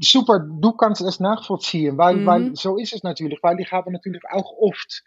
super, 0.01 0.41
du 0.41 0.73
kannst 0.73 1.03
es 1.03 1.21
nachvollziehen, 1.21 1.99
weil, 1.99 2.17
mhm. 2.17 2.27
weil 2.27 2.57
so 2.57 2.79
ist 2.79 2.93
es 2.93 3.03
natürlich, 3.03 3.39
weil 3.43 3.61
ich 3.61 3.71
habe 3.73 3.93
natürlich 3.93 4.23
auch 4.31 4.53
oft 4.59 5.05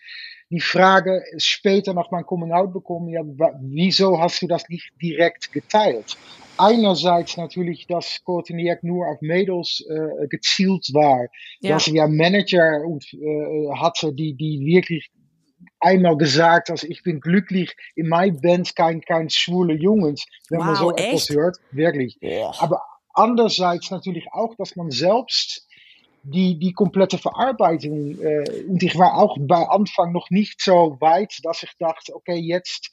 die 0.51 0.59
Frage 0.59 1.23
später 1.37 1.93
nach 1.93 2.11
meinem 2.11 2.25
Coming 2.25 2.51
Out 2.51 2.73
bekommen, 2.73 3.07
ja, 3.07 3.21
wieso 3.61 4.19
hast 4.19 4.41
du 4.41 4.47
das 4.47 4.67
nicht 4.67 4.91
direkt 5.01 5.53
geteilt? 5.53 6.17
Einerseits 6.57 7.37
natürlich, 7.37 7.87
dass 7.87 8.23
Courtinier 8.23 8.77
nur 8.81 9.07
auf 9.07 9.21
Mädels 9.21 9.83
äh, 9.89 10.27
gezielt 10.27 10.93
war. 10.93 11.27
Ja. 11.59 11.71
Dass 11.71 11.87
ja 11.87 12.07
Manager 12.07 12.81
und, 12.85 13.05
äh, 13.13 13.69
hatte, 13.75 14.13
die, 14.13 14.33
die 14.33 14.65
wirklich 14.65 15.11
einmal 15.79 16.17
gesagt, 16.17 16.69
also 16.69 16.87
ich 16.87 17.03
bin 17.03 17.19
glücklich 17.19 17.75
in 17.95 18.07
meiner 18.07 18.39
Band 18.39 18.75
kein, 18.75 19.01
kein 19.01 19.29
schwule 19.29 19.73
Jungs. 19.73 20.25
Wenn 20.49 20.59
wow, 20.59 20.65
man 20.65 20.75
so 20.75 20.91
echt? 20.91 21.07
etwas 21.07 21.29
hört, 21.29 21.57
wirklich. 21.71 22.17
Ja. 22.21 22.53
Aber 22.59 22.81
andererseits 23.13 23.91
natürlich 23.91 24.27
auch, 24.31 24.55
dass 24.55 24.75
man 24.75 24.91
selbst 24.91 25.67
die, 26.23 26.59
die 26.59 26.73
komplette 26.73 27.17
Verarbeitung, 27.17 28.19
äh, 28.21 28.63
und 28.67 28.83
ich 28.83 28.97
war 28.97 29.17
auch 29.17 29.37
bei 29.39 29.67
Anfang 29.67 30.11
noch 30.11 30.29
nicht 30.29 30.61
so 30.61 30.97
weit, 30.99 31.39
dass 31.43 31.63
ich 31.63 31.71
dachte, 31.79 32.15
okay, 32.15 32.35
jetzt 32.35 32.91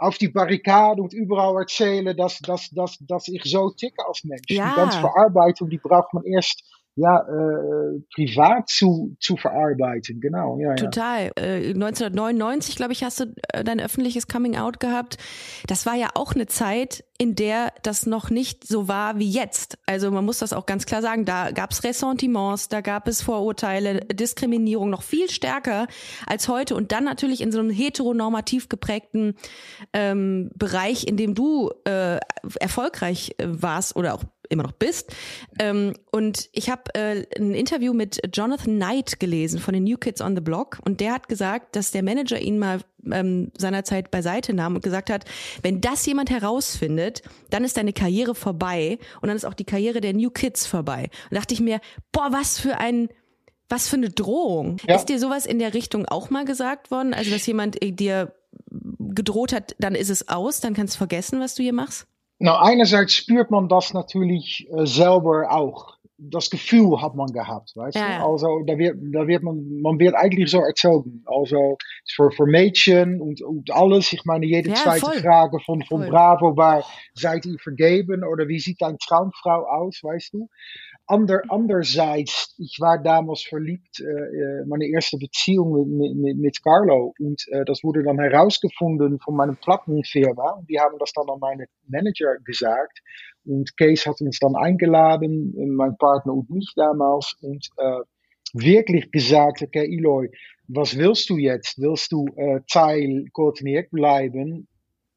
auf 0.00 0.16
die 0.16 0.28
Barrikade 0.28 1.02
und 1.02 1.12
überall 1.12 1.56
erzählen, 1.60 2.16
dass, 2.16 2.38
dass, 2.38 2.70
dass, 2.70 2.96
dass 3.00 3.28
ich 3.28 3.42
so 3.44 3.70
ticke 3.70 4.04
als 4.06 4.24
Mensch. 4.24 4.48
Ja. 4.48 4.70
Die 4.70 4.76
ganze 4.76 4.98
Verarbeitung, 4.98 5.68
die 5.68 5.78
braucht 5.78 6.14
man 6.14 6.24
erst 6.24 6.64
ja, 6.96 7.20
äh, 7.20 8.00
privat 8.14 8.68
zu, 8.68 9.16
zu 9.20 9.36
verarbeiten, 9.36 10.20
genau. 10.20 10.58
Ja, 10.58 10.74
Total. 10.74 11.30
Ja. 11.38 11.42
Äh, 11.42 11.70
1999, 11.70 12.76
glaube 12.76 12.92
ich, 12.92 13.04
hast 13.04 13.20
du 13.20 13.34
äh, 13.52 13.62
dein 13.64 13.80
öffentliches 13.80 14.26
Coming 14.26 14.56
Out 14.56 14.80
gehabt. 14.80 15.16
Das 15.66 15.86
war 15.86 15.94
ja 15.94 16.08
auch 16.14 16.34
eine 16.34 16.46
Zeit, 16.46 17.04
in 17.16 17.36
der 17.36 17.72
das 17.82 18.06
noch 18.06 18.30
nicht 18.30 18.66
so 18.66 18.88
war 18.88 19.18
wie 19.18 19.30
jetzt. 19.30 19.78
Also 19.86 20.10
man 20.10 20.24
muss 20.24 20.38
das 20.38 20.52
auch 20.52 20.66
ganz 20.66 20.86
klar 20.86 21.00
sagen, 21.00 21.24
da 21.24 21.52
gab 21.52 21.70
es 21.70 21.84
Ressentiments, 21.84 22.68
da 22.68 22.80
gab 22.80 23.06
es 23.06 23.22
Vorurteile, 23.22 24.00
Diskriminierung 24.00 24.90
noch 24.90 25.02
viel 25.02 25.30
stärker 25.30 25.86
als 26.26 26.48
heute 26.48 26.74
und 26.74 26.92
dann 26.92 27.04
natürlich 27.04 27.40
in 27.40 27.52
so 27.52 27.60
einem 27.60 27.70
heteronormativ 27.70 28.68
geprägten 28.68 29.36
ähm, 29.92 30.50
Bereich, 30.54 31.06
in 31.06 31.16
dem 31.16 31.34
du 31.34 31.70
äh, 31.84 32.18
erfolgreich 32.58 33.34
äh, 33.38 33.44
warst 33.48 33.96
oder 33.96 34.14
auch 34.14 34.24
immer 34.50 34.64
noch 34.64 34.72
bist. 34.72 35.14
Ähm, 35.58 35.94
und 36.10 36.50
ich 36.52 36.68
habe 36.68 36.94
äh, 36.94 37.24
ein 37.38 37.54
Interview 37.54 37.94
mit 37.94 38.20
Jonathan 38.32 38.76
Knight 38.76 39.18
gelesen 39.20 39.58
von 39.58 39.72
den 39.72 39.84
New 39.84 39.96
Kids 39.96 40.20
on 40.20 40.34
the 40.34 40.42
Block 40.42 40.78
und 40.84 41.00
der 41.00 41.14
hat 41.14 41.28
gesagt, 41.28 41.76
dass 41.76 41.90
der 41.92 42.02
Manager 42.02 42.38
ihn 42.38 42.58
mal 42.58 42.80
ähm, 43.10 43.50
seinerzeit 43.56 44.10
beiseite 44.10 44.52
nahm 44.52 44.74
und 44.74 44.84
gesagt 44.84 45.08
hat, 45.08 45.24
wenn 45.62 45.80
das 45.80 46.04
jemand 46.04 46.30
herausfindet, 46.30 47.22
dann 47.48 47.64
ist 47.64 47.76
deine 47.76 47.92
Karriere 47.92 48.34
vorbei 48.34 48.98
und 49.22 49.28
dann 49.28 49.36
ist 49.36 49.46
auch 49.46 49.54
die 49.54 49.64
Karriere 49.64 50.00
der 50.00 50.12
New 50.12 50.30
Kids 50.30 50.66
vorbei. 50.66 51.08
Und 51.30 51.36
dachte 51.36 51.54
ich 51.54 51.60
mir, 51.60 51.80
boah, 52.12 52.28
was 52.30 52.58
für 52.58 52.76
ein 52.76 53.08
was 53.72 53.86
für 53.86 53.94
eine 53.94 54.10
Drohung. 54.10 54.78
Ja. 54.88 54.96
Ist 54.96 55.06
dir 55.06 55.20
sowas 55.20 55.46
in 55.46 55.60
der 55.60 55.74
Richtung 55.74 56.04
auch 56.04 56.28
mal 56.28 56.44
gesagt 56.44 56.90
worden? 56.90 57.14
Also, 57.14 57.30
dass 57.30 57.46
jemand 57.46 57.80
äh, 57.80 57.92
dir 57.92 58.34
gedroht 58.98 59.52
hat, 59.52 59.76
dann 59.78 59.94
ist 59.94 60.10
es 60.10 60.28
aus, 60.28 60.60
dann 60.60 60.74
kannst 60.74 60.94
du 60.94 60.98
vergessen, 60.98 61.38
was 61.38 61.54
du 61.54 61.62
hier 61.62 61.72
machst? 61.72 62.06
Nou, 62.42 62.56
einerseits 62.56 63.12
spürt 63.12 63.50
man 63.50 63.68
das 63.68 63.92
natürlich 63.92 64.66
äh, 64.72 64.86
selber 64.86 65.52
auch. 65.52 65.98
Das 66.16 66.50
Gefühl 66.50 67.00
hat 67.00 67.14
man 67.14 67.32
gehabt, 67.32 67.72
weißt 67.74 67.96
ja. 67.96 68.18
du? 68.18 68.26
Also, 68.26 68.62
da 68.66 68.76
wird, 68.76 68.96
da 69.12 69.26
wird 69.26 69.42
man, 69.42 69.80
man 69.80 69.98
wird 69.98 70.14
eigentlich 70.14 70.50
so 70.50 70.60
erzogen. 70.60 71.22
Also, 71.26 71.76
für, 72.14 72.30
für 72.30 72.46
Mädchen 72.46 73.20
und, 73.20 73.42
und 73.42 73.70
alles. 73.70 74.12
Ich 74.12 74.24
meine, 74.24 74.46
jede 74.46 74.70
ja, 74.70 74.74
zweite 74.74 75.00
voll. 75.00 75.18
Frage 75.20 75.60
von, 75.60 75.82
von 75.82 76.06
Bravo 76.08 76.56
war, 76.56 76.82
seid 77.14 77.44
ihr 77.44 77.58
vergeben? 77.58 78.24
Oder 78.24 78.48
wie 78.48 78.58
sieht 78.58 78.80
deine 78.80 78.98
Traumfrau 78.98 79.66
aus, 79.66 80.00
weißt 80.02 80.34
du? 80.34 80.48
Ander, 81.10 81.42
andererseits, 81.48 82.54
ich 82.58 82.78
war 82.80 83.02
damals 83.02 83.42
verliebt, 83.42 84.00
äh, 84.00 84.64
meine 84.66 84.86
erste 84.86 85.18
Beziehung 85.18 85.96
mit, 85.96 86.36
mit, 86.36 86.62
Carlo. 86.62 87.14
Und 87.18 87.46
äh, 87.50 87.64
das 87.64 87.82
wurde 87.82 88.02
dann 88.02 88.18
herausgefunden 88.18 89.18
von 89.18 89.36
meiner 89.36 89.54
Plattenfirma. 89.54 90.62
Die 90.68 90.78
haben 90.78 90.98
das 90.98 91.12
dann 91.12 91.28
an 91.28 91.40
meine 91.40 91.66
Manager 91.88 92.36
gesagt. 92.44 93.00
Und 93.44 93.76
Case 93.76 94.08
hat 94.08 94.20
uns 94.20 94.38
dann 94.38 94.54
eingeladen, 94.54 95.54
mein 95.74 95.96
Partner 95.96 96.34
und 96.34 96.50
mich 96.50 96.72
damals. 96.76 97.34
Und 97.42 97.68
äh, 97.76 98.00
wirklich 98.52 99.10
gesagt, 99.10 99.62
okay, 99.62 99.86
Eloy, 99.86 100.30
was 100.68 100.96
willst 100.96 101.28
du 101.30 101.36
jetzt? 101.36 101.78
Willst 101.78 102.12
du 102.12 102.26
äh, 102.36 102.60
Teil 102.70 103.26
koordiniert 103.32 103.90
bleiben? 103.90 104.68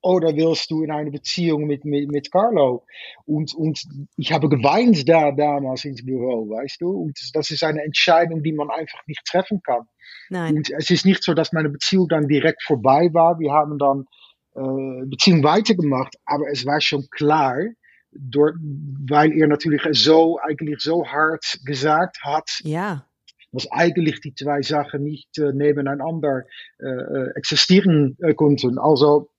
Oder 0.03 0.35
willst 0.35 0.69
du 0.69 0.83
in 0.83 0.91
eine 0.91 1.11
Beziehung 1.11 1.65
mit, 1.65 1.85
mit, 1.85 2.11
mit 2.11 2.29
Carlo? 2.29 2.85
Und, 3.25 3.55
und 3.55 3.81
ich 4.17 4.33
habe 4.33 4.49
geweint 4.49 5.07
da 5.07 5.31
damals 5.31 5.85
ins 5.85 6.05
Büro, 6.05 6.49
weißt 6.49 6.81
du? 6.81 6.89
Und 6.89 7.17
das 7.33 7.49
ist 7.51 7.63
eine 7.63 7.81
Entscheidung, 7.83 8.43
die 8.43 8.51
man 8.51 8.69
einfach 8.69 8.99
nicht 9.07 9.25
treffen 9.25 9.61
kann. 9.63 9.87
Nein. 10.29 10.57
Und 10.57 10.69
es 10.69 10.91
ist 10.91 11.05
nicht 11.05 11.23
so, 11.23 11.33
dass 11.33 11.53
meine 11.53 11.69
Beziehung 11.69 12.09
dann 12.09 12.27
direkt 12.27 12.63
vorbei 12.63 13.09
war. 13.13 13.39
Wir 13.39 13.53
haben 13.53 13.77
dann 13.77 14.05
äh, 14.55 15.05
Beziehung 15.05 15.41
weitergemacht, 15.43 16.15
aber 16.25 16.49
es 16.51 16.65
war 16.65 16.81
schon 16.81 17.07
klar, 17.09 17.55
door, 18.11 18.53
weil 19.07 19.31
er 19.31 19.47
natürlich 19.47 19.83
so, 19.91 20.37
eigentlich 20.39 20.81
so 20.81 21.07
hart 21.07 21.59
gesagt 21.65 22.17
hat. 22.23 22.49
Ja. 22.63 23.05
dass 23.53 23.71
eigentlich 23.71 24.19
die 24.19 24.35
zwei 24.35 24.63
Sachen 24.63 25.03
nicht 25.03 25.37
äh, 25.37 25.53
nebeneinander 25.53 26.43
äh, 26.79 26.87
äh 26.87 27.31
existieren 27.35 28.17
äh, 28.19 28.33
konnten. 28.33 28.79
Also 28.79 29.29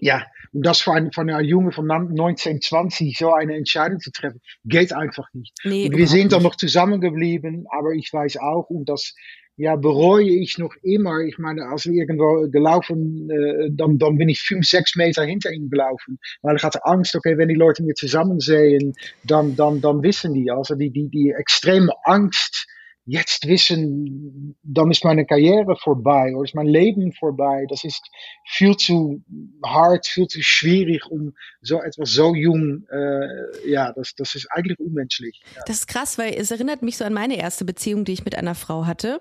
ja, 0.00 0.26
das 0.52 0.80
für 0.80 0.92
einen, 0.92 1.12
von 1.12 1.28
einer 1.28 1.40
Junge 1.42 1.72
von 1.72 1.86
19, 1.86 2.60
20 2.60 3.16
so 3.18 3.32
eine 3.32 3.56
Entscheidung 3.56 4.00
zu 4.00 4.10
treffen, 4.10 4.40
geht 4.64 4.92
einfach 4.92 5.28
nicht. 5.32 5.52
Nee, 5.64 5.86
und 5.86 5.96
wir 5.96 6.06
sind 6.06 6.32
dann 6.32 6.42
noch 6.42 6.56
zusammengeblieben, 6.56 7.66
aber 7.70 7.92
ich 7.92 8.12
weiß 8.12 8.38
auch, 8.38 8.68
und 8.70 8.88
das 8.88 9.14
ja, 9.58 9.74
bereue 9.76 10.28
ich 10.28 10.58
noch 10.58 10.74
immer. 10.82 11.20
Ich 11.20 11.38
meine, 11.38 11.66
als 11.66 11.86
wir 11.86 11.94
irgendwo 11.94 12.48
gelaufen, 12.50 13.30
äh, 13.30 13.70
dann, 13.72 13.98
dann 13.98 14.18
bin 14.18 14.28
ich 14.28 14.40
fünf, 14.40 14.66
sechs 14.66 14.96
Meter 14.96 15.24
hinter 15.24 15.50
ihm 15.50 15.70
gelaufen. 15.70 16.18
Weil 16.42 16.56
ich 16.56 16.62
hatte 16.62 16.84
Angst, 16.84 17.16
okay, 17.16 17.38
wenn 17.38 17.48
die 17.48 17.54
Leute 17.54 17.82
mir 17.82 17.94
zusammen 17.94 18.38
sehen, 18.38 18.92
dann, 19.24 19.56
dann, 19.56 19.80
dann 19.80 20.02
wissen 20.02 20.34
die. 20.34 20.50
Also 20.50 20.74
die, 20.74 20.90
die, 20.90 21.08
die 21.08 21.30
extreme 21.30 21.92
Angst, 22.04 22.66
jetzt 23.06 23.46
wissen, 23.46 24.56
dann 24.64 24.90
ist 24.90 25.04
meine 25.04 25.24
Karriere 25.24 25.76
vorbei 25.76 26.34
oder 26.34 26.44
ist 26.44 26.56
mein 26.56 26.66
Leben 26.66 27.12
vorbei. 27.12 27.64
Das 27.68 27.84
ist 27.84 28.02
viel 28.44 28.76
zu 28.76 29.22
hart, 29.64 30.06
viel 30.06 30.26
zu 30.26 30.42
schwierig, 30.42 31.06
um 31.08 31.32
so 31.62 31.80
etwas 31.80 32.10
so 32.10 32.34
jung, 32.34 32.84
äh, 32.90 33.70
ja, 33.70 33.92
das, 33.92 34.14
das 34.16 34.34
ist 34.34 34.48
eigentlich 34.50 34.80
unmenschlich. 34.80 35.40
Ja. 35.54 35.62
Das 35.66 35.76
ist 35.76 35.86
krass, 35.86 36.18
weil 36.18 36.34
es 36.34 36.50
erinnert 36.50 36.82
mich 36.82 36.96
so 36.96 37.04
an 37.04 37.12
meine 37.12 37.38
erste 37.38 37.64
Beziehung, 37.64 38.04
die 38.04 38.12
ich 38.12 38.24
mit 38.24 38.36
einer 38.36 38.56
Frau 38.56 38.86
hatte. 38.86 39.20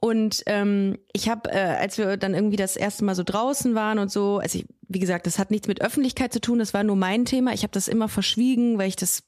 Und 0.00 0.42
ähm, 0.46 0.98
ich 1.12 1.28
habe, 1.28 1.50
äh, 1.52 1.58
als 1.58 1.98
wir 1.98 2.16
dann 2.16 2.34
irgendwie 2.34 2.56
das 2.56 2.74
erste 2.74 3.04
Mal 3.04 3.14
so 3.14 3.22
draußen 3.22 3.76
waren 3.76 4.00
und 4.00 4.10
so, 4.10 4.38
also 4.38 4.58
ich, 4.58 4.66
wie 4.88 4.98
gesagt, 4.98 5.26
das 5.26 5.38
hat 5.38 5.52
nichts 5.52 5.68
mit 5.68 5.82
Öffentlichkeit 5.82 6.32
zu 6.32 6.40
tun, 6.40 6.58
das 6.58 6.74
war 6.74 6.82
nur 6.82 6.96
mein 6.96 7.26
Thema. 7.26 7.52
Ich 7.52 7.62
habe 7.62 7.72
das 7.72 7.86
immer 7.86 8.08
verschwiegen, 8.08 8.76
weil 8.76 8.88
ich 8.88 8.96
das 8.96 9.22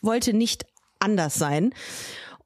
wollte 0.00 0.32
nicht 0.32 0.64
anders 1.00 1.34
sein. 1.34 1.74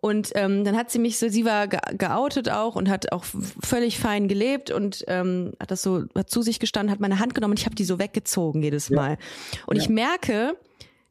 Und 0.01 0.33
ähm, 0.35 0.65
dann 0.65 0.77
hat 0.77 0.91
sie 0.91 0.99
mich 0.99 1.19
so, 1.19 1.29
sie 1.29 1.45
war 1.45 1.69
ge 1.69 1.81
geoutet 1.97 2.51
auch 2.51 2.77
und 2.77 2.89
hat 2.89 3.13
auch 3.13 3.25
völlig 3.63 3.99
fein 3.99 4.29
gelebt 4.29 4.71
und 4.71 5.05
ähm, 5.09 5.53
hat 5.59 5.71
das 5.71 5.83
so 5.83 6.05
hat 6.15 6.31
zu 6.31 6.43
sich 6.43 6.61
gestanden, 6.61 6.93
hat 6.93 7.01
meine 7.01 7.19
Hand 7.19 7.35
genommen 7.35 7.53
und 7.53 7.59
ich 7.59 7.67
habe 7.67 7.75
die 7.75 7.85
so 7.85 7.99
weggezogen 7.99 8.63
jedes 8.63 8.91
Mal. 8.91 9.13
Ja. 9.13 9.17
Und 9.67 9.77
ja. 9.77 9.83
ich 9.83 9.89
merke 9.89 10.57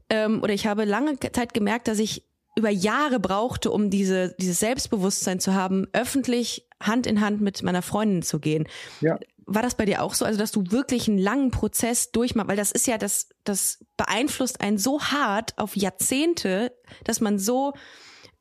ähm, 0.10 0.42
oder 0.44 0.54
ich 0.54 0.68
habe 0.68 0.86
lange 0.86 1.20
Zeit 1.20 1.54
gemerkt, 1.54 1.88
dass 1.88 2.00
ich 2.00 2.24
über 2.56 2.70
Jahre 2.70 3.20
brauchte, 3.20 3.72
um 3.72 3.90
diese 3.90 4.34
dieses 4.40 4.60
Selbstbewusstsein 4.60 5.40
zu 5.40 5.54
haben, 5.54 5.88
öffentlich 5.92 6.68
Hand 6.82 7.08
in 7.08 7.22
Hand 7.22 7.42
mit 7.42 7.64
meiner 7.64 7.82
Freundin 7.82 8.22
zu 8.22 8.40
gehen. 8.40 8.68
Ja. 9.02 9.20
War 9.48 9.62
das 9.62 9.76
bei 9.76 9.86
dir 9.86 10.02
auch 10.02 10.14
so, 10.14 10.26
also 10.26 10.40
dass 10.40 10.52
du 10.52 10.72
wirklich 10.72 11.08
einen 11.08 11.20
langen 11.20 11.52
Prozess 11.52 12.12
durchmachst, 12.12 12.50
weil 12.50 12.58
das 12.58 12.72
ist 12.72 12.88
ja 12.88 12.98
das 12.98 13.30
das 13.44 13.86
beeinflusst 13.98 14.62
einen 14.62 14.78
so 14.78 15.02
hart 15.02 15.58
auf 15.58 15.76
Jahrzehnte, 15.76 16.72
dass 17.04 17.20
man 17.20 17.40
so 17.40 17.74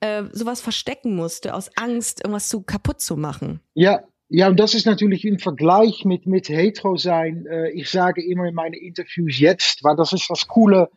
äh, 0.04 0.24
sowas 0.32 0.60
verstecken 0.60 1.16
musste, 1.16 1.54
aus 1.54 1.70
Angst, 1.76 2.20
irgendwas 2.20 2.48
zu 2.50 2.60
kaputt 2.60 3.00
zu 3.00 3.16
machen. 3.16 3.60
Ja, 3.72 4.02
ja, 4.28 4.48
und 4.48 4.60
das 4.60 4.74
ist 4.74 4.84
natürlich 4.84 5.24
im 5.24 5.38
Vergleich 5.38 6.04
mit, 6.04 6.26
mit 6.26 6.48
hetero 6.48 6.96
sein. 6.96 7.46
Äh, 7.46 7.70
ich 7.70 7.88
sage 7.90 8.22
immer 8.22 8.44
in 8.46 8.54
meinen 8.54 8.74
Interviews 8.74 9.38
jetzt, 9.38 9.82
weil 9.82 9.96
das 9.96 10.12
ist 10.12 10.28
das 10.28 10.46
Coole. 10.46 10.90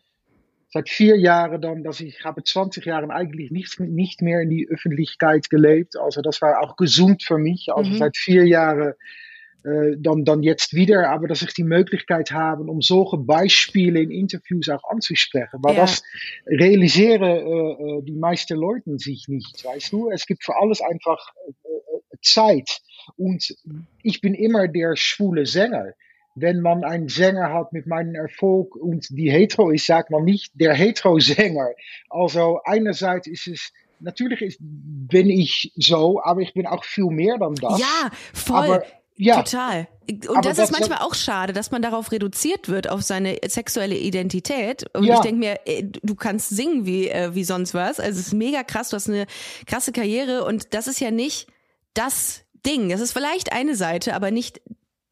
Seit 0.69 0.89
vier 0.89 1.17
Jahren 1.17 1.61
dann, 1.61 1.83
dass 1.83 2.01
ich 2.01 2.25
habe 2.25 2.43
20 2.43 2.85
Jahre 2.85 3.09
eigentlich 3.09 3.51
nicht, 3.51 3.79
nicht 3.79 4.21
mehr 4.21 4.41
in 4.41 4.49
die 4.49 4.67
Öffentlichkeit 4.69 5.49
gelebt. 5.49 5.97
Also 5.97 6.21
das 6.21 6.41
war 6.41 6.59
auch 6.61 6.75
gesund 6.75 7.23
für 7.23 7.37
mich. 7.37 7.69
Also 7.73 7.91
mhm. 7.91 7.97
seit 7.97 8.17
vier 8.17 8.45
Jahren 8.45 8.93
dann, 9.97 10.23
dann 10.25 10.43
jetzt 10.43 10.73
wieder, 10.73 11.09
aber 11.09 11.27
dass 11.27 11.41
ich 11.41 11.53
die 11.53 11.63
Möglichkeit 11.63 12.31
habe, 12.31 12.63
um 12.63 12.81
solche 12.81 13.17
Beispiele 13.17 14.01
in 14.01 14.11
Interviews 14.11 14.69
auch 14.69 14.83
anzusprechen. 14.89 15.59
Weil 15.61 15.75
Ja. 15.75 15.81
das 15.81 16.03
realisieren 16.45 17.23
äh, 17.23 17.37
äh, 17.39 18.01
die 18.03 18.15
meisten 18.15 18.57
Leute 18.57 18.97
sich 18.97 19.25
nicht, 19.27 19.63
weißt 19.65 19.91
du? 19.91 20.09
Es 20.09 20.25
gibt 20.25 20.43
für 20.43 20.55
alles 20.55 20.81
einfach 20.81 21.33
Zeit. 22.21 22.79
Und 23.15 23.55
ich 24.03 24.21
bin 24.21 24.33
immer 24.33 24.67
der 24.67 24.95
schwule 24.95 25.45
Sänger. 25.45 25.93
Wenn 26.35 26.61
man 26.61 26.83
einen 26.83 27.07
Sänger 27.09 27.51
hat 27.51 27.73
mit 27.73 27.87
meinem 27.87 28.13
Erfolg 28.13 28.75
und 28.75 29.07
die 29.09 29.31
hetero 29.31 29.71
ist, 29.71 29.87
sagt 29.87 30.11
man 30.11 30.23
nicht 30.23 30.51
der 30.53 30.73
hetero-Sänger. 30.73 31.69
Also 32.09 32.59
einerseits 32.63 33.27
ist 33.27 33.47
es, 33.47 33.73
natürlich 33.99 34.41
ist, 34.41 34.59
bin 34.61 35.29
ich 35.29 35.71
so, 35.75 36.21
aber 36.23 36.41
ich 36.41 36.53
bin 36.53 36.67
auch 36.67 36.83
viel 36.83 37.05
mehr 37.07 37.37
dann 37.39 37.55
das. 37.55 37.79
Ja, 37.79 38.11
voll. 38.33 38.55
Aber 38.55 38.83
ja, 39.17 39.41
Total. 39.41 39.87
Und 40.09 40.29
Aber 40.29 40.41
das, 40.41 40.57
ist 40.59 40.71
manchmal 40.71 40.99
auch 40.99 41.15
schade, 41.15 41.51
dass 41.51 41.71
man 41.71 41.81
darauf 41.81 42.11
reduziert 42.11 42.69
wird, 42.69 42.89
auf 42.89 43.01
seine 43.01 43.37
sexuelle 43.47 43.97
Identität. 43.97 44.85
Und 44.95 45.03
Ja. 45.03 45.15
ich 45.15 45.19
denke 45.21 45.39
mir, 45.39 45.59
äh, 45.65 45.83
du 45.83 46.15
kannst 46.15 46.49
singen 46.49 46.85
wie, 46.85 47.09
äh, 47.09 47.35
wie 47.35 47.43
sonst 47.43 47.73
was. 47.73 47.99
Also 47.99 48.19
es 48.19 48.27
ist 48.27 48.33
mega 48.33 48.63
krass, 48.63 48.89
du 48.89 48.95
hast 48.95 49.09
eine 49.09 49.25
krasse 49.65 49.91
Karriere 49.91 50.45
und 50.45 50.73
das 50.73 50.87
ist 50.87 51.01
ja 51.01 51.11
nicht 51.11 51.47
das 51.93 52.43
Ding. 52.65 52.89
Das 52.89 53.01
ist 53.01 53.11
vielleicht 53.11 53.51
eine 53.51 53.75
Seite, 53.75 54.13
aber 54.13 54.31
nicht 54.31 54.61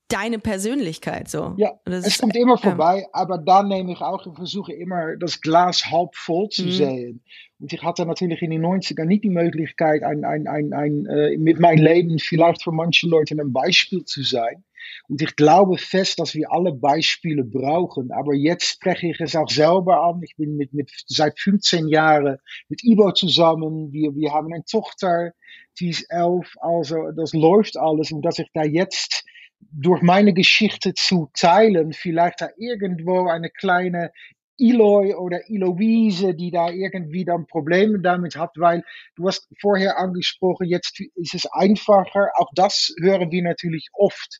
deine 0.07 0.39
Persönlichkeit 0.39 1.29
so. 1.29 1.53
Ja, 1.57 1.71
das 1.85 2.01
es 2.05 2.07
ist- 2.13 2.21
kommt 2.21 2.35
immer 2.35 2.57
vorbei, 2.57 3.05
aber 3.11 3.37
da 3.37 3.63
nehme 3.63 3.91
ich 3.93 4.01
auch 4.01 4.25
und 4.25 4.35
versuche 4.35 4.73
immer 4.73 5.15
das 5.17 5.41
Glas 5.41 5.85
halb 5.89 6.15
voll 6.15 6.49
zu 6.49 6.65
Mhm. 6.65 6.71
sehen. 6.71 7.23
Und 7.59 7.73
ich 7.73 7.81
hatte 7.81 8.05
natürlich 8.05 8.41
in 8.41 8.51
den 8.51 8.61
90er 8.61 9.05
nicht 9.05 9.23
die 9.23 9.29
Möglichkeit, 9.29 10.03
ein, 10.03 10.23
ein, 10.25 10.47
ein, 10.47 10.73
ein, 10.73 11.05
äh, 11.07 11.37
mit 11.37 11.59
meinem 11.59 11.83
Leben 11.83 12.19
vielleicht 12.19 12.63
für 12.63 12.71
manche 12.71 13.07
Leute 13.07 13.35
ein 13.39 13.53
Beispiel 13.53 14.03
zu 14.05 14.21
sein. 14.23 14.63
Und 15.09 15.21
ich 15.21 15.35
glaube 15.35 15.77
fest, 15.79 16.19
dass 16.19 16.35
wir 16.35 16.51
alle 16.51 16.71
Beispiele 16.71 17.43
brauchen. 17.43 18.11
Aber 18.11 18.33
jetzt 18.35 18.65
spreche 18.65 19.07
ich 19.07 19.19
es 19.19 19.35
auch 19.35 19.49
selber 19.49 20.03
an. 20.03 20.21
Ich 20.21 20.35
bin 20.35 20.55
mit, 20.57 20.73
mit, 20.73 20.91
seit 21.07 21.39
15 21.39 21.87
Jahren 21.87 22.37
mit 22.69 22.83
Ivo 22.83 23.11
zusammen. 23.11 23.91
Wir, 23.91 24.15
wir 24.15 24.31
haben 24.31 24.53
eine 24.53 24.63
Tochter, 24.65 25.31
die 25.79 25.89
ist 25.89 26.05
elf. 26.09 26.53
Also 26.59 27.11
das 27.15 27.33
läuft 27.33 27.77
alles. 27.77 28.11
Und 28.11 28.21
dass 28.23 28.37
ich 28.37 28.47
da 28.53 28.63
jetzt 28.63 29.23
durch 29.71 30.01
meine 30.01 30.33
Geschichte 30.33 30.93
zu 30.93 31.29
teilen, 31.33 31.93
vielleicht 31.93 32.41
da 32.41 32.49
irgendwo 32.57 33.27
eine 33.27 33.49
kleine 33.49 34.11
Eloy 34.57 35.13
oder 35.15 35.49
Eloise, 35.49 36.33
die 36.33 36.51
da 36.51 36.69
irgendwie 36.69 37.25
dann 37.25 37.45
Probleme 37.45 37.99
damit 37.99 38.37
hat, 38.37 38.51
weil 38.55 38.83
du 39.15 39.27
hast 39.27 39.49
vorher 39.59 39.97
angesprochen, 39.97 40.67
jetzt 40.67 40.99
ist 41.15 41.35
es 41.35 41.45
einfacher. 41.51 42.29
Auch 42.35 42.49
das 42.55 42.93
hören 43.01 43.31
wir 43.31 43.43
natürlich 43.43 43.89
oft. 43.93 44.39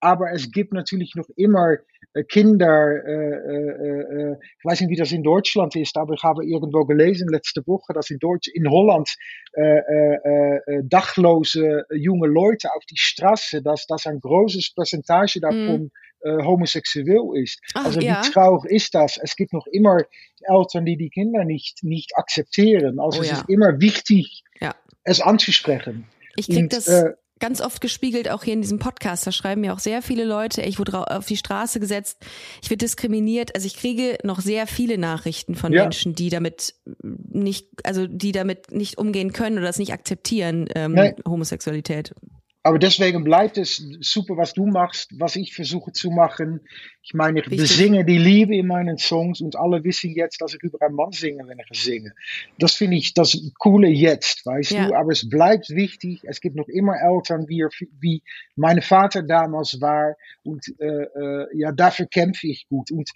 Aber 0.00 0.32
es 0.32 0.50
gibt 0.50 0.72
natürlich 0.72 1.14
noch 1.14 1.28
immer 1.36 1.76
äh, 2.14 2.24
Kinder, 2.24 3.04
äh, 3.06 3.12
äh, 3.12 4.32
äh, 4.32 4.36
ich 4.58 4.64
weiß 4.64 4.80
nicht, 4.80 4.90
wie 4.90 4.96
das 4.96 5.12
in 5.12 5.22
Deutschland 5.22 5.76
ist, 5.76 5.96
aber 5.96 6.14
ich 6.14 6.22
habe 6.22 6.44
irgendwo 6.44 6.84
gelesen 6.84 7.28
letzte 7.28 7.64
Woche, 7.66 7.92
dass 7.92 8.10
in, 8.10 8.18
Deutsch, 8.18 8.48
in 8.48 8.68
Holland 8.68 9.14
äh, 9.52 9.62
äh, 9.62 10.56
äh, 10.66 10.82
dachlose 10.84 11.84
junge 11.92 12.26
Leute 12.28 12.72
auf 12.74 12.84
die 12.86 12.96
Straße, 12.96 13.62
dass 13.62 13.86
das 13.86 14.06
ein 14.06 14.20
großes 14.20 14.74
Percentage 14.74 15.40
davon 15.40 15.90
äh, 16.22 16.42
homosexuell 16.42 17.42
ist. 17.42 17.60
Ach, 17.74 17.86
also 17.86 18.00
ja. 18.00 18.22
wie 18.22 18.30
traurig 18.30 18.70
ist 18.72 18.94
das? 18.94 19.18
Es 19.22 19.36
gibt 19.36 19.52
noch 19.52 19.66
immer 19.66 19.98
Eltern, 20.42 20.84
die 20.84 20.96
die 20.96 21.10
Kinder 21.10 21.44
nicht, 21.44 21.84
nicht 21.84 22.16
akzeptieren. 22.16 22.98
Also 22.98 23.20
Oh 23.20 23.22
es 23.22 23.30
ja. 23.30 23.36
ist 23.36 23.48
immer 23.48 23.80
wichtig, 23.80 24.42
Ja. 24.60 24.74
es 25.04 25.20
anzusprechen. 25.20 26.06
Ich 26.36 26.46
krieg 26.46 26.64
Und, 26.64 26.72
das 26.72 26.88
äh, 26.88 27.12
ganz 27.40 27.60
oft 27.60 27.80
gespiegelt, 27.80 28.30
auch 28.30 28.44
hier 28.44 28.54
in 28.54 28.62
diesem 28.62 28.78
Podcast. 28.78 29.26
Da 29.26 29.32
schreiben 29.32 29.62
mir 29.62 29.72
auch 29.74 29.78
sehr 29.78 30.02
viele 30.02 30.24
Leute, 30.24 30.62
ich 30.62 30.78
wurde 30.78 31.10
auf 31.10 31.26
die 31.26 31.36
Straße 31.36 31.80
gesetzt, 31.80 32.18
ich 32.62 32.70
werde 32.70 32.84
diskriminiert. 32.84 33.54
Also 33.54 33.66
ich 33.66 33.76
kriege 33.76 34.18
noch 34.22 34.40
sehr 34.40 34.66
viele 34.66 34.98
Nachrichten 34.98 35.54
von 35.54 35.72
Ja. 35.72 35.82
Menschen, 35.82 36.14
die 36.14 36.28
damit 36.28 36.74
nicht, 37.02 37.68
also 37.84 38.06
die 38.06 38.32
damit 38.32 38.70
nicht 38.70 38.98
umgehen 38.98 39.32
können 39.32 39.58
oder 39.58 39.66
das 39.66 39.78
nicht 39.78 39.92
akzeptieren, 39.92 40.68
ähm. 40.74 41.14
Homosexualität. 41.26 42.14
Aber 42.62 42.78
deswegen 42.78 43.24
bleibt 43.24 43.56
es 43.56 43.76
super, 44.00 44.36
was 44.36 44.52
du 44.52 44.66
machst, 44.66 45.18
was 45.18 45.34
ich 45.36 45.54
versuche 45.54 45.92
zu 45.92 46.10
machen. 46.10 46.60
Ich 47.02 47.14
meine, 47.14 47.40
ich 47.40 47.46
Richtig. 47.46 47.60
besinge 47.70 48.04
die 48.04 48.18
Liebe 48.18 48.54
in 48.54 48.66
meinen 48.66 48.98
Songs 48.98 49.40
und 49.40 49.56
alle 49.56 49.82
wissen 49.82 50.10
jetzt, 50.14 50.42
dass 50.42 50.52
ich 50.52 50.62
über 50.62 50.76
einen 50.82 50.94
Mann 50.94 51.10
singe, 51.12 51.48
wenn 51.48 51.58
ich 51.58 51.80
singe. 51.80 52.12
Das 52.58 52.74
finde 52.74 52.98
ich 52.98 53.14
das 53.14 53.34
Coole 53.58 53.88
jetzt, 53.88 54.44
weißt 54.44 54.72
Ja. 54.72 54.88
du. 54.88 54.94
Aber 54.94 55.10
es 55.10 55.26
bleibt 55.26 55.70
wichtig. 55.70 56.20
Es 56.24 56.42
gibt 56.42 56.54
noch 56.54 56.68
immer 56.68 56.96
Eltern, 57.00 57.48
wie, 57.48 57.62
er- 57.62 57.70
wie 57.98 58.22
mein 58.56 58.82
Vater 58.82 59.22
damals 59.22 59.80
war. 59.80 60.16
Und 60.42 60.62
äh, 60.80 60.84
äh, 60.86 61.46
ja, 61.54 61.72
dafür 61.72 62.06
kämpfe 62.06 62.46
ich 62.46 62.66
gut. 62.68 62.90
Und 62.90 63.08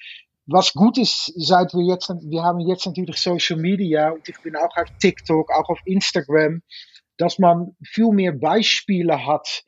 was 0.46 0.72
gut 0.72 0.96
ist, 0.96 1.32
seit 1.36 1.74
wir 1.74 1.84
jetzt, 1.94 2.08
wir 2.08 2.42
haben 2.42 2.60
jetzt 2.60 2.86
natürlich 2.86 3.16
Social 3.18 3.58
Media 3.58 4.10
und 4.10 4.26
ich 4.28 4.38
bin 4.42 4.56
auch 4.56 4.74
auf 4.76 4.88
TikTok, 5.00 5.50
auch 5.52 5.68
auf 5.68 5.80
Instagram, 5.84 6.62
dass 7.16 7.38
man 7.38 7.76
viel 7.82 8.10
mehr 8.10 8.32
Beispiele 8.32 9.26
hat 9.26 9.62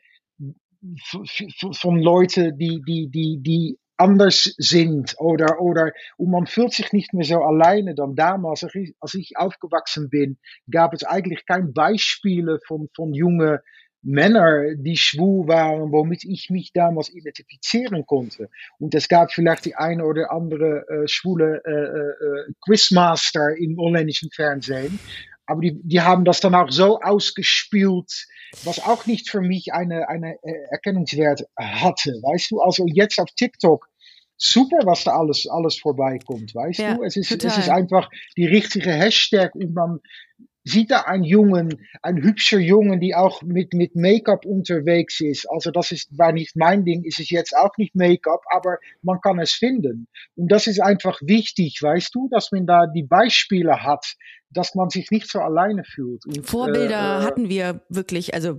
von 1.72 1.98
Leuten, 1.98 2.56
die, 2.58 2.82
die, 2.86 3.08
die, 3.08 3.38
die 3.42 3.78
anders 3.96 4.54
sind 4.58 5.14
oder, 5.18 5.60
oder, 5.60 5.92
und 6.16 6.30
man 6.30 6.46
fühlt 6.46 6.72
sich 6.72 6.92
nicht 6.92 7.14
mehr 7.14 7.24
so 7.24 7.40
alleine 7.40 7.94
dann 7.94 8.14
damals, 8.14 8.64
als 9.00 9.14
ich, 9.14 9.36
aufgewachsen 9.36 10.10
bin, 10.10 10.38
gab 10.70 10.92
es 10.92 11.04
eigentlich 11.04 11.46
kein 11.46 11.72
Beispiele 11.72 12.58
von, 12.66 12.88
von 12.94 13.14
junge 13.14 13.62
Männer, 14.02 14.74
die 14.76 14.96
schwul 14.96 15.48
waren, 15.48 15.90
womit 15.90 16.24
ich 16.24 16.48
mich 16.50 16.72
damals 16.72 17.12
identifizieren 17.12 18.06
konnte. 18.06 18.50
Und 18.78 18.94
es 18.94 19.08
gab 19.08 19.32
vielleicht 19.32 19.64
die 19.64 19.74
eine 19.74 20.04
oder 20.04 20.30
andere 20.30 20.86
äh, 20.88 21.08
schwule 21.08 21.60
äh, 21.64 21.70
äh, 21.70 22.52
Quizmaster 22.64 23.56
im 23.56 23.76
holländischen 23.78 24.30
Fernsehen. 24.30 25.00
Aber 25.46 25.60
die, 25.60 25.80
die 25.82 26.00
haben 26.00 26.24
das 26.24 26.40
dann 26.40 26.54
auch 26.54 26.70
so 26.70 27.00
ausgespielt, 27.00 28.26
was 28.64 28.80
auch 28.80 29.06
nicht 29.06 29.30
für 29.30 29.40
mich 29.40 29.72
eine, 29.72 30.08
eine 30.08 30.34
äh, 30.42 30.52
Erkennungswert 30.70 31.44
hatte. 31.56 32.10
Weißt 32.22 32.50
du, 32.50 32.60
also 32.60 32.84
jetzt 32.86 33.18
auf 33.20 33.30
TikTok, 33.36 33.88
super, 34.36 34.78
was 34.84 35.04
da 35.04 35.12
alles, 35.18 35.46
alles 35.48 35.78
vorbeikommt, 35.78 36.54
weißt 36.54 36.78
Ja, 36.80 36.94
du? 36.94 37.02
Es 37.02 37.16
ist, 37.16 37.28
total. 37.28 37.50
es 37.50 37.58
ist 37.58 37.68
einfach 37.68 38.10
die 38.36 38.46
richtige 38.46 38.90
Hashtag 38.92 39.54
und 39.54 39.74
man 39.74 40.00
sieht 40.66 40.90
da 40.90 41.02
einen 41.02 41.22
Jungen, 41.22 41.86
ein 42.02 42.16
hübscher 42.22 42.58
Jungen, 42.58 43.00
die 43.00 43.14
auch 43.14 43.40
mit, 43.42 43.72
mit 43.72 43.94
Make-up 43.94 44.44
unterwegs 44.44 45.20
ist. 45.20 45.48
Also 45.48 45.70
das 45.70 45.92
ist, 45.92 46.18
war 46.18 46.32
nicht 46.32 46.56
mein 46.56 46.84
Ding, 46.84 47.04
ist 47.04 47.20
es 47.20 47.30
jetzt 47.30 47.56
auch 47.56 47.76
nicht 47.78 47.94
Make-up, 47.94 48.42
aber 48.50 48.78
man 49.02 49.20
kann 49.20 49.38
es 49.38 49.52
finden. 49.52 50.08
Und 50.34 50.50
das 50.50 50.66
ist 50.66 50.80
einfach 50.80 51.20
wichtig, 51.22 51.78
weißt 51.80 52.12
du, 52.14 52.28
dass 52.30 52.50
man 52.50 52.66
da 52.66 52.86
die 52.86 53.04
Beispiele 53.04 53.84
hat, 53.84 54.16
dass 54.50 54.74
man 54.74 54.90
sich 54.90 55.10
nicht 55.12 55.30
so 55.30 55.38
alleine 55.38 55.84
fühlt. 55.84 56.26
Und, 56.26 56.44
Vorbilder 56.44 57.20
äh, 57.20 57.22
äh, 57.22 57.24
hatten 57.24 57.48
wir 57.48 57.82
wirklich, 57.88 58.34
also 58.34 58.58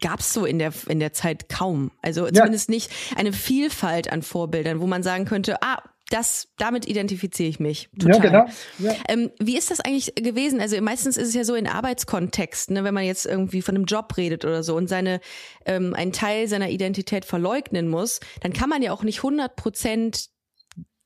gab's 0.00 0.32
so 0.32 0.44
in 0.44 0.58
der 0.58 0.72
in 0.88 0.98
der 0.98 1.12
Zeit 1.12 1.48
kaum. 1.48 1.92
Also 2.02 2.28
zumindest 2.28 2.70
nicht 2.70 2.90
eine 3.16 3.32
Vielfalt 3.32 4.12
an 4.12 4.22
Vorbildern, 4.22 4.80
wo 4.80 4.86
man 4.86 5.02
sagen 5.02 5.24
könnte, 5.24 5.62
ah, 5.62 5.82
das 6.10 6.48
damit 6.58 6.86
identifiziere 6.86 7.48
ich 7.48 7.60
mich. 7.60 7.88
Total. 7.98 8.16
Ja, 8.16 8.20
genau. 8.22 8.46
Ja. 8.78 8.94
Ähm, 9.08 9.30
wie 9.38 9.56
ist 9.56 9.70
das 9.70 9.80
eigentlich 9.80 10.14
gewesen? 10.16 10.60
Also 10.60 10.80
meistens 10.82 11.16
ist 11.16 11.28
es 11.28 11.34
ja 11.34 11.44
so 11.44 11.54
in 11.54 11.66
Arbeitskontexten, 11.66 12.74
ne, 12.74 12.84
wenn 12.84 12.94
man 12.94 13.04
jetzt 13.04 13.26
irgendwie 13.26 13.62
von 13.62 13.76
einem 13.76 13.84
Job 13.84 14.16
redet 14.16 14.44
oder 14.44 14.62
so 14.62 14.76
und 14.76 14.88
seine 14.88 15.20
ähm, 15.64 15.94
einen 15.94 16.12
Teil 16.12 16.48
seiner 16.48 16.68
Identität 16.68 17.24
verleugnen 17.24 17.88
muss, 17.88 18.20
dann 18.42 18.52
kann 18.52 18.68
man 18.68 18.82
ja 18.82 18.92
auch 18.92 19.04
nicht 19.04 19.18
100 19.18 19.56
Prozent 19.56 20.26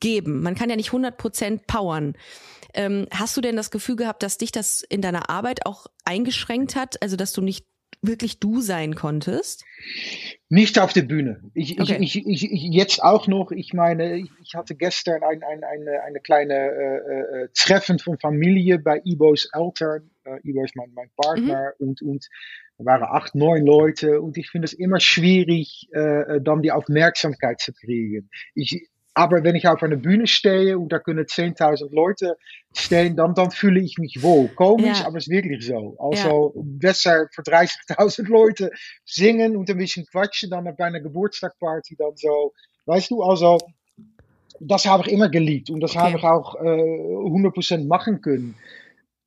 geben. 0.00 0.42
Man 0.42 0.54
kann 0.54 0.70
ja 0.70 0.76
nicht 0.76 0.88
100 0.88 1.16
Prozent 1.16 1.66
powern. 1.66 2.14
Ähm, 2.74 3.06
hast 3.10 3.36
du 3.36 3.40
denn 3.40 3.56
das 3.56 3.70
Gefühl 3.70 3.96
gehabt, 3.96 4.22
dass 4.22 4.38
dich 4.38 4.52
das 4.52 4.82
in 4.82 5.00
deiner 5.00 5.30
Arbeit 5.30 5.64
auch 5.66 5.86
eingeschränkt 6.04 6.76
hat? 6.76 7.00
Also 7.02 7.16
dass 7.16 7.32
du 7.32 7.40
nicht 7.40 7.66
wirklich 8.06 8.38
du 8.38 8.60
sein 8.60 8.94
konntest? 8.94 9.64
Nicht 10.48 10.78
auf 10.78 10.92
der 10.92 11.02
Bühne. 11.02 11.40
Ich, 11.54 11.80
Okay. 11.80 11.98
ich, 12.00 12.16
ich, 12.26 12.50
ich, 12.50 12.62
jetzt 12.62 13.02
auch 13.02 13.26
noch. 13.26 13.50
Ich 13.50 13.72
meine, 13.72 14.16
ich, 14.16 14.54
hatte 14.54 14.74
gestern 14.74 15.22
ein, 15.22 15.42
ein, 15.42 15.64
eine, 15.64 16.02
eine 16.02 16.20
kleine 16.20 16.54
äh, 16.54 17.42
äh, 17.44 17.48
Treffen 17.54 17.98
von 17.98 18.18
Familie 18.18 18.78
bei 18.78 19.00
Ibo's 19.04 19.48
Eltern. 19.52 20.10
Äh, 20.24 20.38
Ibo 20.48 20.64
ist 20.64 20.76
mein, 20.76 20.92
mein 20.94 21.10
Partner 21.16 21.72
und, 21.78 22.02
und 22.02 22.28
da 22.78 22.84
waren 22.84 23.02
acht, 23.04 23.34
neun 23.34 23.64
Leute 23.64 24.20
und 24.20 24.36
ich 24.36 24.50
finde 24.50 24.66
es 24.66 24.72
immer 24.72 25.00
schwierig, 25.00 25.88
äh, 25.92 26.40
dann 26.40 26.62
die 26.62 26.72
Aufmerksamkeit 26.72 27.60
zu 27.60 27.72
kriegen. 27.72 28.30
Ich, 28.54 28.88
aber 29.14 29.44
wenn 29.44 29.54
ich 29.54 29.68
auf 29.68 29.82
einer 29.82 29.96
Bühne 29.96 30.26
stehe 30.26 30.78
und 30.78 30.92
da 30.92 30.98
können 30.98 31.24
10.000 31.24 31.94
Leute 31.94 32.36
stehen, 32.74 33.16
dann, 33.16 33.34
dann 33.34 33.52
fühle 33.52 33.80
ich 33.80 33.96
mich 33.98 34.20
wohl. 34.22 34.48
Komisch, 34.56 35.00
Ja. 35.00 35.06
aber 35.06 35.18
es 35.18 35.28
ist 35.28 35.32
wirklich 35.32 35.64
so. 35.64 35.96
Also 35.98 36.52
besser 36.56 37.28
für 37.32 37.42
30.000 37.42 38.28
Leute 38.28 38.70
singen 39.04 39.56
und 39.56 39.70
ein 39.70 39.78
bisschen 39.78 40.04
quatschen 40.06 40.50
dan 40.50 40.64
bei 40.76 40.84
einer 40.84 41.00
Geburtstagparty 41.00 41.96
dann 41.96 42.16
so. 42.16 42.52
Weißt 42.86 43.10
du, 43.12 43.22
also 43.22 43.58
das 44.60 44.86
habe 44.86 45.04
ich 45.06 45.12
immer 45.12 45.28
geliebt 45.28 45.70
und 45.70 45.80
das 45.80 45.92
Okay. 45.92 46.00
habe 46.00 46.18
ich 46.18 46.24
auch 46.24 46.54
äh, 46.56 46.58
100% 46.64 47.86
machen 47.86 48.20
können. 48.20 48.56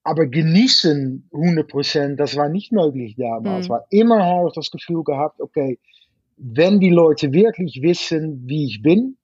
Aber 0.04 0.26
genießen 0.26 1.30
100%, 1.34 2.16
das 2.16 2.36
war 2.36 2.50
nicht 2.50 2.72
möglich 2.72 3.16
damals. 3.18 3.68
Mhm. 3.68 3.74
War 3.74 3.86
immer 3.90 4.24
habe 4.24 4.48
ich 4.50 4.54
das 4.54 4.72
Gefühl 4.72 5.04
gehabt, 5.04 5.42
okay, 5.42 5.80
wenn 6.38 6.80
die 6.80 6.92
Leute 6.92 7.34
wirklich 7.34 7.82
wissen, 7.82 8.44
wie 8.48 8.66
ich 8.66 8.82
bin, 8.82 9.17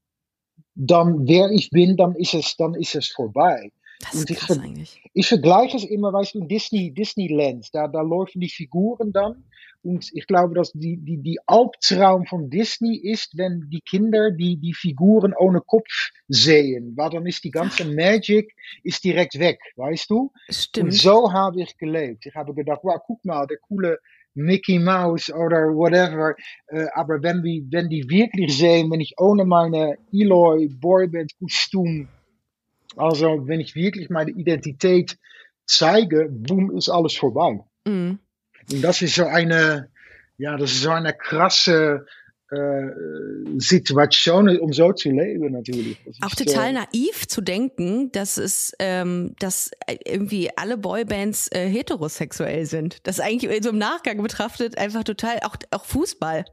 dann 0.76 1.28
wer 1.28 1.50
ich 1.52 1.70
bin, 1.70 1.98
dann 1.98 2.16
ist 2.16 2.34
es, 2.34 2.56
dann 2.58 2.74
ist 2.74 2.96
es 2.96 3.08
vorbei. 3.08 3.72
Das 4.00 4.16
ist 4.16 4.30
ich, 4.30 4.38
krass 4.38 4.60
eigentlich. 4.60 5.02
ich 5.14 5.28
vergleiche 5.28 5.78
es 5.78 5.86
immer, 5.86 6.12
weißt 6.12 6.36
du, 6.36 6.42
Disney, 6.42 6.94
Disneyland, 6.94 7.70
da, 7.74 7.88
da 7.88 8.02
laufen 8.02 8.42
die 8.42 8.50
Figuren 8.50 9.14
dann. 9.14 9.44
Und 9.84 10.10
ich 10.14 10.28
glaube, 10.28 10.56
dass 10.56 10.72
die, 10.72 10.96
die, 10.96 11.18
die 11.18 11.38
Albtraum 11.46 12.26
von 12.26 12.50
Disney 12.50 12.96
ist, 12.96 13.38
wenn 13.38 13.70
die 13.70 13.82
Kinder 13.82 14.32
die, 14.32 14.56
die 14.56 14.74
Figuren 14.74 15.34
ohne 15.38 15.60
Kopf 15.60 16.12
sehen. 16.30 16.94
Weil 16.96 17.10
dann 17.10 17.26
ist 17.28 17.44
die 17.44 17.52
ganze 17.52 17.84
Magic 17.84 18.50
ist 18.84 19.04
direkt 19.04 19.38
weg, 19.40 19.60
weißt 19.76 20.10
du? 20.10 20.32
Und 20.48 20.54
Stimmt. 20.54 20.94
so 20.94 21.34
habe 21.34 21.62
ich 21.62 21.78
gelebt. 21.78 22.26
Ich 22.26 22.34
habe 22.34 22.54
gedacht, 22.54 22.80
wow, 22.84 22.98
guck 23.06 23.26
mal, 23.26 23.46
der 23.46 23.58
coole 23.58 24.00
Mickey 24.36 24.80
Mouse 24.80 25.32
oder 25.32 25.74
whatever. 25.74 26.36
Äh, 26.68 26.88
aber 26.94 27.22
wenn 27.22 27.44
die, 27.44 27.66
wenn 27.70 27.90
die 27.90 28.10
wirklich 28.10 28.58
sehen, 28.58 28.92
wenn 28.92 29.02
ich 29.02 29.14
ohne 29.18 29.46
meine 29.46 29.98
Eloy 30.12 30.68
Boyband 30.70 31.32
Kostüm, 31.40 32.08
also 32.96 33.48
wenn 33.48 33.60
ich 33.60 33.76
wirklich 33.76 34.10
meine 34.10 34.32
Identität 34.32 35.18
zeige, 35.66 36.30
boom, 36.30 36.76
ist 36.76 36.90
alles 36.90 37.16
vorbei. 37.16 37.60
Mhm. 37.86 38.20
Und 38.72 38.82
das 38.82 39.02
ist 39.02 39.16
so 39.16 39.26
eine, 39.26 39.90
ja, 40.38 40.58
das 40.58 40.72
ist 40.72 40.84
so 40.84 40.92
eine 40.92 41.14
krasse 41.14 42.06
Situation, 43.58 44.58
um 44.60 44.74
so 44.74 44.92
zu 44.94 45.10
leben 45.10 45.52
natürlich. 45.52 45.98
Das 46.06 46.18
Auch 46.22 46.36
total 46.36 46.70
äh, 46.70 46.74
naiv 46.74 47.28
zu 47.28 47.42
denken, 47.42 48.12
dass 48.12 48.38
es, 48.38 48.74
ähm, 48.80 49.36
dass 49.40 49.72
irgendwie 50.06 50.50
alle 50.56 50.78
Boybands 50.78 51.50
äh, 51.52 51.68
heterosexuell 51.68 52.66
sind. 52.66 52.98
Das 53.04 53.20
ist 53.20 53.26
eigentlich 53.26 53.64
so 53.64 53.70
im 53.70 53.78
Nachgang 53.78 54.22
betrachtet 54.22 54.78
einfach 54.78 55.04
total, 55.04 55.40
auch, 55.44 55.56
auch 55.72 55.86
Fußball. 55.86 56.46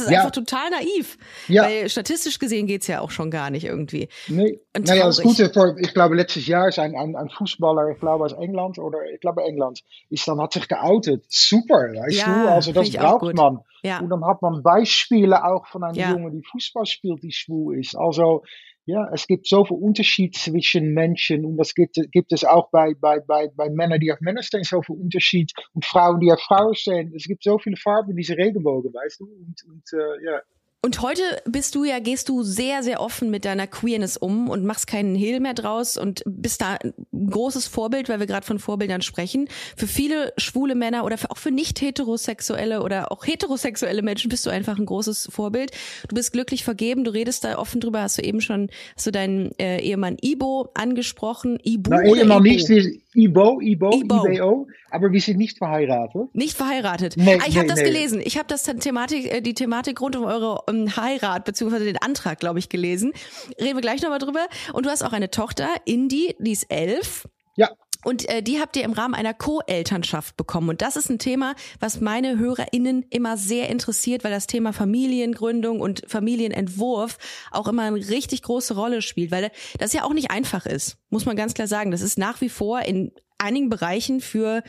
Es 0.00 0.06
ist 0.06 0.10
Ja. 0.10 0.20
einfach 0.20 0.32
total 0.32 0.70
naiv. 0.70 1.16
Ja. 1.48 1.64
Weil 1.64 1.88
statistisch 1.88 2.38
gesehen 2.38 2.66
geht's 2.66 2.86
ja 2.86 3.00
auch 3.00 3.10
schon 3.10 3.30
gar 3.30 3.50
nicht 3.50 3.64
irgendwie. 3.64 4.08
Nee. 4.28 4.60
Und 4.76 4.86
Naja, 4.86 5.06
das. 5.06 5.22
Gute, 5.22 5.52
ich 5.78 5.94
glaube, 5.94 6.14
letztes 6.16 6.46
Jahr 6.46 6.68
ist 6.68 6.78
ein, 6.78 6.94
ein, 6.96 7.16
ein 7.16 7.28
Fußballer, 7.30 7.90
ich 7.90 8.00
glaube 8.00 8.24
aus 8.24 8.32
England 8.32 8.78
oder 8.78 8.98
ich 9.12 9.20
glaube 9.20 9.42
England, 9.42 9.80
ist 10.10 10.26
dann, 10.26 10.40
hat 10.40 10.52
sich 10.52 10.68
geoutet. 10.68 11.24
Super, 11.28 11.74
weißt 11.92 12.16
Ja, 12.18 12.44
du? 12.44 12.50
Also 12.50 12.72
das 12.72 12.90
braucht 12.90 13.34
man. 13.34 13.60
Ja. 13.82 14.00
Und 14.00 14.08
dann 14.10 14.24
hat 14.24 14.40
man 14.42 14.62
Beispiele 14.62 15.44
auch 15.44 15.66
von 15.66 15.84
einem 15.84 15.94
Ja. 15.96 16.10
Junge, 16.12 16.30
die 16.30 16.42
Fußball 16.50 16.86
spielt, 16.86 17.22
die 17.22 17.32
schwul 17.32 17.78
ist. 17.78 17.94
Also, 17.96 18.42
ja, 18.86 19.08
es 19.12 19.26
gibt 19.26 19.46
zoveel 19.46 19.78
Unterschied 19.78 20.36
zwischen 20.36 20.92
Menschen 20.92 21.44
und 21.44 21.56
das 21.56 21.74
gibt, 21.74 21.98
gibt 22.12 22.32
es 22.32 22.44
auch 22.44 22.70
bei, 22.70 22.94
bei, 22.94 23.20
bei, 23.20 23.48
bei 23.54 23.70
Männern, 23.70 24.00
die 24.00 24.12
auf 24.12 24.20
Männer 24.20 24.42
stehen, 24.42 24.64
zoveel 24.64 24.96
Unterschied 24.96 25.52
und 25.72 25.84
Frauen, 25.84 26.20
die 26.20 26.30
auf 26.30 26.40
Frauen 26.40 26.74
stehen. 26.74 27.12
Es 27.14 27.24
gibt 27.24 27.42
so 27.42 27.58
viele 27.58 27.76
Farben 27.76 28.10
in 28.10 28.16
diese 28.16 28.36
Regenbogen, 28.36 28.92
weißt 28.92 29.20
du? 29.20 29.24
Und, 29.24 29.56
und 29.68 29.84
äh, 29.92 30.24
ja. 30.24 30.42
Und 30.84 31.00
heute 31.00 31.22
bist 31.46 31.74
du 31.76 31.84
ja, 31.84 31.98
gehst 31.98 32.28
du 32.28 32.42
sehr, 32.42 32.82
sehr 32.82 33.00
offen 33.00 33.30
mit 33.30 33.46
deiner 33.46 33.66
Queerness 33.66 34.18
um 34.18 34.50
und 34.50 34.66
machst 34.66 34.86
keinen 34.86 35.14
Hehl 35.14 35.40
mehr 35.40 35.54
draus 35.54 35.96
und 35.96 36.22
bist 36.26 36.60
da 36.60 36.74
ein 36.74 36.92
großes 37.30 37.66
Vorbild, 37.68 38.10
weil 38.10 38.20
wir 38.20 38.26
gerade 38.26 38.44
von 38.44 38.58
Vorbildern 38.58 39.00
sprechen. 39.00 39.48
Für 39.78 39.86
viele 39.86 40.34
schwule 40.36 40.74
Männer 40.74 41.06
oder 41.06 41.16
für, 41.16 41.30
auch 41.30 41.38
für 41.38 41.50
nicht 41.50 41.80
heterosexuelle 41.80 42.82
oder 42.82 43.10
auch 43.12 43.26
heterosexuelle 43.26 44.02
Menschen 44.02 44.28
bist 44.28 44.44
du 44.44 44.50
einfach 44.50 44.78
ein 44.78 44.84
großes 44.84 45.30
Vorbild. 45.32 45.70
Du 46.08 46.16
bist 46.16 46.32
glücklich 46.34 46.64
vergeben, 46.64 47.04
du 47.04 47.14
redest 47.14 47.44
da 47.44 47.56
offen 47.56 47.80
drüber, 47.80 48.02
hast 48.02 48.18
du 48.18 48.22
eben 48.22 48.42
schon, 48.42 48.68
hast 48.94 49.06
du 49.06 49.10
deinen 49.10 49.52
äh, 49.58 49.78
Ehemann 49.78 50.18
Ibo 50.20 50.68
angesprochen. 50.74 51.58
Ibu 51.62 51.92
Nou, 51.92 52.10
oder 52.10 52.20
Ehemann 52.20 52.44
Ibo? 52.44 52.74
nicht, 52.74 53.00
Ibo, 53.14 53.60
Ibo, 53.60 53.90
Ibo. 53.92 54.26
IBO, 54.26 54.66
aber 54.90 55.12
wir 55.12 55.20
sind 55.20 55.38
nicht 55.38 55.58
verheiratet. 55.58 56.34
Nicht 56.34 56.56
verheiratet. 56.56 57.14
Nee, 57.16 57.38
ah, 57.40 57.46
ich 57.48 57.56
habe 57.56 57.66
nee, 57.66 57.72
das 57.72 57.78
nee. 57.78 57.84
gelesen. 57.86 58.20
Ich 58.24 58.36
habe 58.36 58.48
das 58.48 58.64
Thematik, 58.64 59.32
äh, 59.32 59.40
die 59.40 59.54
Thematik 59.54 60.00
rund 60.00 60.16
um 60.16 60.24
eure 60.24 60.62
ähm, 60.74 60.96
Heirat 60.96 61.44
beziehungsweise 61.44 61.84
den 61.84 61.98
Antrag, 61.98 62.40
glaube 62.40 62.58
ich, 62.58 62.68
gelesen. 62.68 63.12
Reden 63.60 63.76
wir 63.76 63.82
gleich 63.82 64.02
nochmal 64.02 64.18
drüber. 64.18 64.46
Und 64.72 64.86
du 64.86 64.90
hast 64.90 65.02
auch 65.02 65.12
eine 65.12 65.30
Tochter, 65.30 65.68
Indy, 65.84 66.36
die 66.38 66.52
ist 66.52 66.70
elf. 66.70 67.28
Ja. 67.56 67.70
Und 68.04 68.28
äh, 68.28 68.42
die 68.42 68.60
habt 68.60 68.76
ihr 68.76 68.84
im 68.84 68.92
Rahmen 68.92 69.14
einer 69.14 69.32
Co-Elternschaft 69.32 70.36
bekommen. 70.36 70.68
Und 70.68 70.82
das 70.82 70.96
ist 70.96 71.08
ein 71.08 71.18
Thema, 71.18 71.54
was 71.80 72.00
meine 72.00 72.38
HörerInnen 72.38 73.06
immer 73.08 73.36
sehr 73.36 73.70
interessiert, 73.70 74.24
weil 74.24 74.30
das 74.30 74.46
Thema 74.46 74.72
Familiengründung 74.72 75.80
und 75.80 76.02
Familienentwurf 76.06 77.18
auch 77.50 77.66
immer 77.66 77.82
eine 77.82 77.96
richtig 77.96 78.42
große 78.42 78.74
Rolle 78.74 79.00
spielt, 79.00 79.30
weil 79.30 79.50
das 79.78 79.94
ja 79.94 80.04
auch 80.04 80.12
nicht 80.12 80.30
einfach 80.30 80.66
ist, 80.66 80.98
muss 81.08 81.24
man 81.24 81.36
ganz 81.36 81.54
klar 81.54 81.66
sagen. 81.66 81.90
Das 81.90 82.02
ist 82.02 82.18
nach 82.18 82.40
wie 82.42 82.50
vor 82.50 82.82
in 82.82 83.12
einigen 83.38 83.70
Bereichen 83.70 84.20
für 84.20 84.62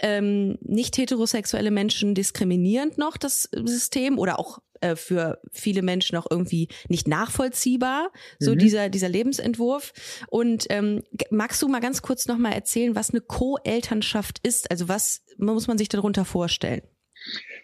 ähm, 0.00 0.58
nicht 0.60 0.96
heterosexuelle 0.96 1.70
Menschen 1.70 2.14
diskriminierend 2.14 2.98
noch 2.98 3.16
das 3.16 3.48
System 3.52 4.18
oder 4.18 4.38
auch 4.38 4.60
äh, 4.80 4.96
für 4.96 5.40
viele 5.52 5.82
Menschen 5.82 6.16
auch 6.16 6.26
irgendwie 6.30 6.68
nicht 6.88 7.08
nachvollziehbar 7.08 8.10
so 8.38 8.52
Mhm. 8.52 8.58
dieser 8.58 8.88
dieser 8.88 9.08
Lebensentwurf 9.08 9.92
und 10.28 10.66
ähm, 10.70 11.02
magst 11.30 11.62
du 11.62 11.68
mal 11.68 11.80
ganz 11.80 12.02
kurz 12.02 12.26
noch 12.26 12.38
mal 12.38 12.52
erzählen 12.52 12.94
was 12.94 13.10
eine 13.10 13.20
Co-Elternschaft 13.20 14.38
ist 14.46 14.70
also 14.70 14.88
was 14.88 15.24
muss 15.38 15.66
man 15.66 15.78
sich 15.78 15.88
darunter 15.88 16.24
vorstellen 16.24 16.82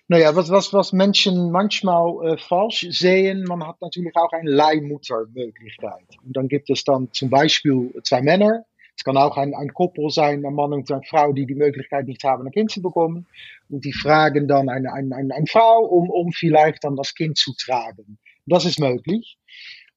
Nou 0.08 0.18
ja, 0.18 0.36
was, 0.36 0.50
was, 0.50 0.72
was 0.74 0.92
Menschen 0.92 1.50
manchmal 1.50 2.26
äh, 2.26 2.36
falsch 2.36 2.86
sehen, 2.90 3.44
man 3.44 3.66
hat 3.66 3.80
natürlich 3.80 4.14
auch 4.16 4.32
eine 4.32 4.50
Leihmuttermöglichkeit. 4.50 6.18
Und 6.22 6.36
dann 6.36 6.48
gibt 6.48 6.68
es 6.68 6.84
dann 6.84 7.08
zum 7.12 7.30
Beispiel 7.30 7.90
zwei 8.02 8.20
Männer. 8.20 8.64
Es 8.96 9.04
kann 9.04 9.16
auch 9.16 9.36
ein, 9.36 9.54
ein 9.54 9.72
Koppel 9.72 10.10
sein, 10.10 10.44
ein 10.44 10.54
Mann 10.54 10.72
und 10.72 10.90
eine 10.90 11.02
Frau, 11.02 11.32
die 11.32 11.46
die 11.46 11.54
Möglichkeit 11.54 12.06
nicht 12.06 12.22
haben, 12.24 12.46
ein 12.46 12.52
Kind 12.52 12.70
zu 12.70 12.80
bekommen. 12.80 13.26
Und 13.68 13.84
die 13.84 13.92
fragen 13.92 14.46
dann 14.48 14.68
eine, 14.68 14.92
eine, 14.92 15.14
eine, 15.14 15.34
eine 15.34 15.46
Frau, 15.46 15.84
um, 15.84 16.10
um 16.10 16.32
vielleicht 16.32 16.84
dann 16.84 16.96
das 16.96 17.14
Kind 17.14 17.36
zu 17.36 17.52
tragen. 17.56 18.18
Das 18.46 18.64
ist 18.64 18.78
möglich. 18.78 19.38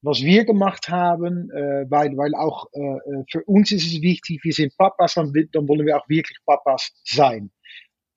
Was 0.01 0.21
wir 0.21 0.45
gemacht 0.45 0.89
haben, 0.89 1.49
äh, 1.51 1.85
weil, 1.89 2.15
weil 2.17 2.35
auch 2.35 2.67
äh, 2.73 2.79
äh, 2.79 3.23
für 3.29 3.43
uns 3.45 3.71
ist 3.71 3.85
es 3.85 4.01
wichtig, 4.01 4.39
wir 4.43 4.53
sind 4.53 4.77
Papas, 4.77 5.15
dann, 5.15 5.33
dann 5.51 5.67
wollen 5.67 5.85
wir 5.85 5.97
auch 5.97 6.07
wirklich 6.07 6.37
Papas 6.45 6.91
sein. 7.03 7.49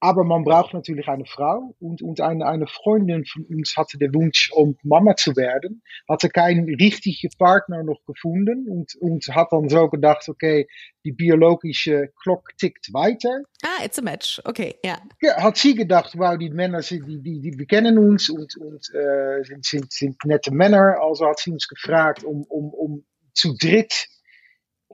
Aber 0.01 0.25
man 0.25 0.45
braucht 0.45 0.73
natürlich 0.73 1.09
eine 1.09 1.27
Frau 1.27 1.75
und, 1.79 2.01
und 2.03 2.21
eine, 2.21 2.47
eine 2.47 2.67
Freundin 2.67 3.25
von 3.27 3.45
uns 3.45 3.77
hatte 3.77 3.99
den 3.99 4.15
Wunsch, 4.15 4.51
um 4.53 4.77
Mama 4.83 5.15
zu 5.15 5.37
werden, 5.37 5.83
hatte 6.09 6.31
keinen 6.31 6.65
richtigen 6.75 7.31
Partner 7.39 7.83
noch 7.83 8.03
gefunden 8.07 8.67
und, 8.69 8.95
und 8.97 9.29
hat 9.29 9.49
dann 9.53 9.69
so 9.69 9.89
gedacht, 9.89 10.29
okay, 10.29 10.67
die 11.05 11.13
biologische 11.13 12.13
Klok 12.23 12.57
tickt 12.59 12.93
weiter. 12.93 13.43
ah 13.63 13.85
it's 13.85 13.99
a 13.99 14.03
match 14.03 14.41
okay 14.45 14.75
ja 14.85 14.99
Ja, 15.21 15.43
hat 15.43 15.57
sie 15.57 15.75
gedacht, 15.75 16.17
wow, 16.17 16.37
die 16.37 16.51
Männer, 16.51 16.81
die, 16.81 17.01
die, 17.01 17.41
die, 17.41 17.59
wir 17.59 17.67
kennen 17.67 17.99
uns 17.99 18.31
und, 18.31 18.57
und 18.57 18.91
äh, 18.95 19.43
sind, 19.45 19.65
sind, 19.65 19.93
sind 19.93 20.17
nette 20.25 20.51
Männer. 20.53 20.97
Also 21.03 21.27
hat 21.27 21.39
sie 21.39 21.53
uns 21.53 21.69
gefragt, 21.69 22.25
um, 22.25 22.45
um, 22.45 22.73
um 22.73 23.05
zu 23.35 23.55
dritt 23.57 24.07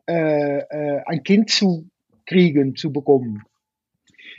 äh, 0.08 0.58
äh, 0.58 1.02
ein 1.06 1.22
Kind 1.22 1.50
zu 1.50 1.90
kriegen, 2.26 2.76
zu 2.76 2.92
bekommen. 2.92 3.44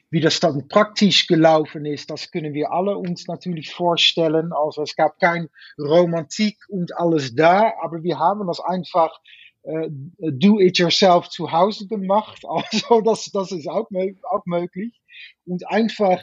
Wie 0.10 0.22
das 0.22 0.40
dann 0.40 0.68
praktisch 0.70 1.28
gelaufen 1.28 1.86
ist, 1.86 2.10
das 2.10 2.32
können 2.32 2.54
wir 2.54 2.72
alle 2.72 2.98
uns 2.98 3.28
natürlich 3.28 3.72
vorstellen. 3.72 4.54
Also 4.54 4.84
es 4.84 4.96
gab 4.96 5.20
kein 5.20 5.50
Romantik 5.78 6.58
und 6.70 6.98
alles 6.98 7.36
da, 7.36 7.74
aber 7.82 8.04
wir 8.04 8.18
haben 8.18 8.48
das 8.48 8.62
einfach 8.62 9.20
äh, 9.64 9.90
do-it-yourself 9.92 11.30
zu 11.30 11.52
Hause 11.52 11.88
gemacht. 11.88 12.44
Also 12.48 13.02
das, 13.02 13.26
das 13.34 13.52
ist 13.52 13.68
auch, 13.68 13.90
auch 14.32 14.46
möglich. 14.46 15.02
Und 15.46 15.68
einfach 15.70 16.22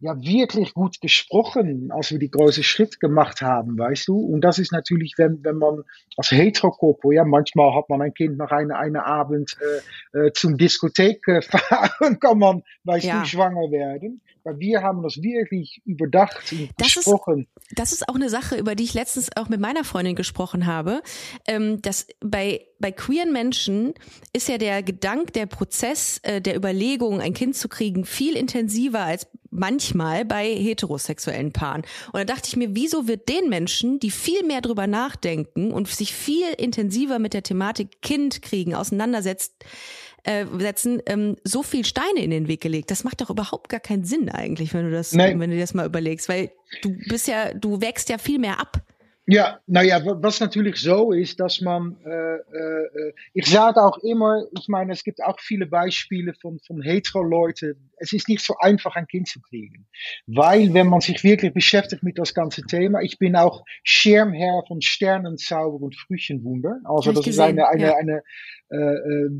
ja 0.00 0.14
wirklich 0.20 0.74
gut 0.74 1.00
gesprochen, 1.00 1.90
als 1.90 2.10
wir 2.10 2.18
die 2.18 2.30
große 2.30 2.62
Schritt 2.62 3.00
gemacht 3.00 3.40
haben, 3.40 3.78
weißt 3.78 4.08
du. 4.08 4.18
Und 4.18 4.42
das 4.42 4.58
ist 4.58 4.72
natürlich, 4.72 5.14
wenn, 5.16 5.42
wenn 5.42 5.56
man 5.56 5.82
als 6.16 6.30
Heterokoppel, 6.30 7.14
ja, 7.14 7.24
manchmal 7.24 7.74
hat 7.74 7.88
man 7.88 8.02
ein 8.02 8.12
Kind 8.14 8.36
nach 8.36 8.50
einer 8.50 8.78
eine 8.78 9.06
Abend 9.06 9.56
äh, 10.14 10.18
äh, 10.26 10.32
zum 10.32 10.56
Diskothek 10.58 11.26
äh, 11.28 11.40
fahren, 11.42 12.18
kann 12.20 12.38
man, 12.38 12.62
weißt 12.84 13.06
Ja. 13.06 13.20
du, 13.20 13.26
schwanger 13.26 13.70
werden. 13.70 14.20
Weil 14.44 14.58
wir 14.60 14.82
haben 14.82 15.02
das 15.02 15.16
wirklich 15.22 15.80
überdacht 15.84 16.52
und 16.52 16.68
Das 16.78 16.88
ist- 16.88 16.94
besprochen. 16.96 17.48
Das 17.74 17.90
ist 17.92 18.08
auch 18.08 18.14
eine 18.14 18.28
Sache, 18.28 18.56
über 18.56 18.76
die 18.76 18.84
ich 18.84 18.94
letztens 18.94 19.28
auch 19.36 19.48
mit 19.48 19.58
meiner 19.60 19.82
Freundin 19.82 20.14
gesprochen 20.14 20.66
habe. 20.66 21.00
Ähm, 21.48 21.82
dass 21.82 22.06
bei, 22.20 22.64
bei 22.78 22.92
queeren 22.92 23.32
Menschen 23.32 23.94
ist 24.32 24.48
ja 24.48 24.56
der 24.58 24.84
Gedanke, 24.84 25.32
der 25.32 25.46
Prozess 25.46 26.20
äh, 26.22 26.40
der 26.40 26.54
Überlegung, 26.56 27.20
ein 27.20 27.34
Kind 27.34 27.56
zu 27.56 27.68
kriegen, 27.68 28.04
viel 28.04 28.36
intensiver 28.36 29.00
als 29.00 29.26
manchmal 29.50 30.24
bei 30.24 30.46
heterosexuellen 30.46 31.52
Paaren. 31.52 31.82
Und 32.12 32.18
da 32.20 32.24
dachte 32.24 32.48
ich 32.48 32.56
mir, 32.56 32.74
wieso 32.74 33.08
wird 33.08 33.28
den 33.28 33.48
Menschen, 33.48 33.98
die 34.00 34.10
viel 34.10 34.42
mehr 34.44 34.60
drüber 34.60 34.86
nachdenken 34.86 35.70
und 35.72 35.88
sich 35.88 36.12
viel 36.12 36.46
intensiver 36.58 37.18
mit 37.18 37.34
der 37.34 37.42
Thematik 37.42 38.02
Kind 38.02 38.42
kriegen 38.42 38.74
auseinandersetzt, 38.74 39.52
äh, 40.24 40.44
setzen, 40.58 41.00
ähm, 41.06 41.36
so 41.44 41.62
viel 41.62 41.84
Steine 41.84 42.20
in 42.22 42.30
den 42.30 42.48
Weg 42.48 42.60
gelegt. 42.60 42.90
Das 42.90 43.04
macht 43.04 43.20
doch 43.20 43.30
überhaupt 43.30 43.68
gar 43.68 43.80
keinen 43.80 44.04
Sinn 44.04 44.28
eigentlich, 44.28 44.74
wenn 44.74 44.86
du 44.86 44.90
das, 44.90 45.12
Nee. 45.12 45.30
wenn 45.38 45.50
du 45.50 45.56
dir 45.56 45.60
das 45.60 45.74
mal 45.74 45.86
überlegst, 45.86 46.28
weil 46.28 46.50
du 46.82 46.96
bist 47.08 47.28
ja, 47.28 47.54
du 47.54 47.80
wächst 47.80 48.08
ja 48.08 48.18
viel 48.18 48.38
mehr 48.40 48.58
ab. 48.60 48.82
Ja, 49.28 49.58
nou 49.66 49.82
ja, 49.82 50.04
wa- 50.06 50.16
was 50.20 50.38
natürlich 50.38 50.76
so 50.76 51.10
ist, 51.10 51.40
dass 51.40 51.60
man, 51.60 51.96
äh, 52.04 52.08
äh, 52.10 53.08
äh, 53.08 53.12
ich 53.34 53.46
sage 53.50 53.82
auch 53.82 53.98
immer, 53.98 54.44
ich 54.56 54.68
meine, 54.68 54.92
es 54.92 55.02
gibt 55.02 55.20
auch 55.20 55.40
viele 55.40 55.66
Beispiele 55.66 56.32
von, 56.40 56.60
von 56.64 56.80
hetero 56.80 57.24
Leute, 57.24 57.74
es 57.96 58.12
ist 58.12 58.28
nicht 58.28 58.44
so 58.44 58.54
einfach, 58.58 58.96
ein 58.96 59.06
Kind 59.06 59.28
zu 59.28 59.40
kriegen. 59.40 59.86
Weil, 60.26 60.74
wenn 60.74 60.88
man 60.88 61.00
sich 61.00 61.22
wirklich 61.24 61.52
beschäftigt 61.52 62.02
mit 62.02 62.18
das 62.18 62.34
ganze 62.34 62.62
Thema, 62.62 63.00
ich 63.00 63.18
bin 63.18 63.36
auch 63.36 63.64
Schirmherr 63.82 64.62
von 64.66 64.80
Sternenzauber 64.82 65.84
und 65.84 65.96
Frühchenwunder. 65.96 66.80
Also, 66.84 67.12
das 67.12 67.26
ist 67.26 67.38
eine, 67.38 67.68
eine, 67.68 67.82
ja. 67.82 67.96
eine, 67.96 68.22
äh, 68.70 68.76
äh 68.76 69.30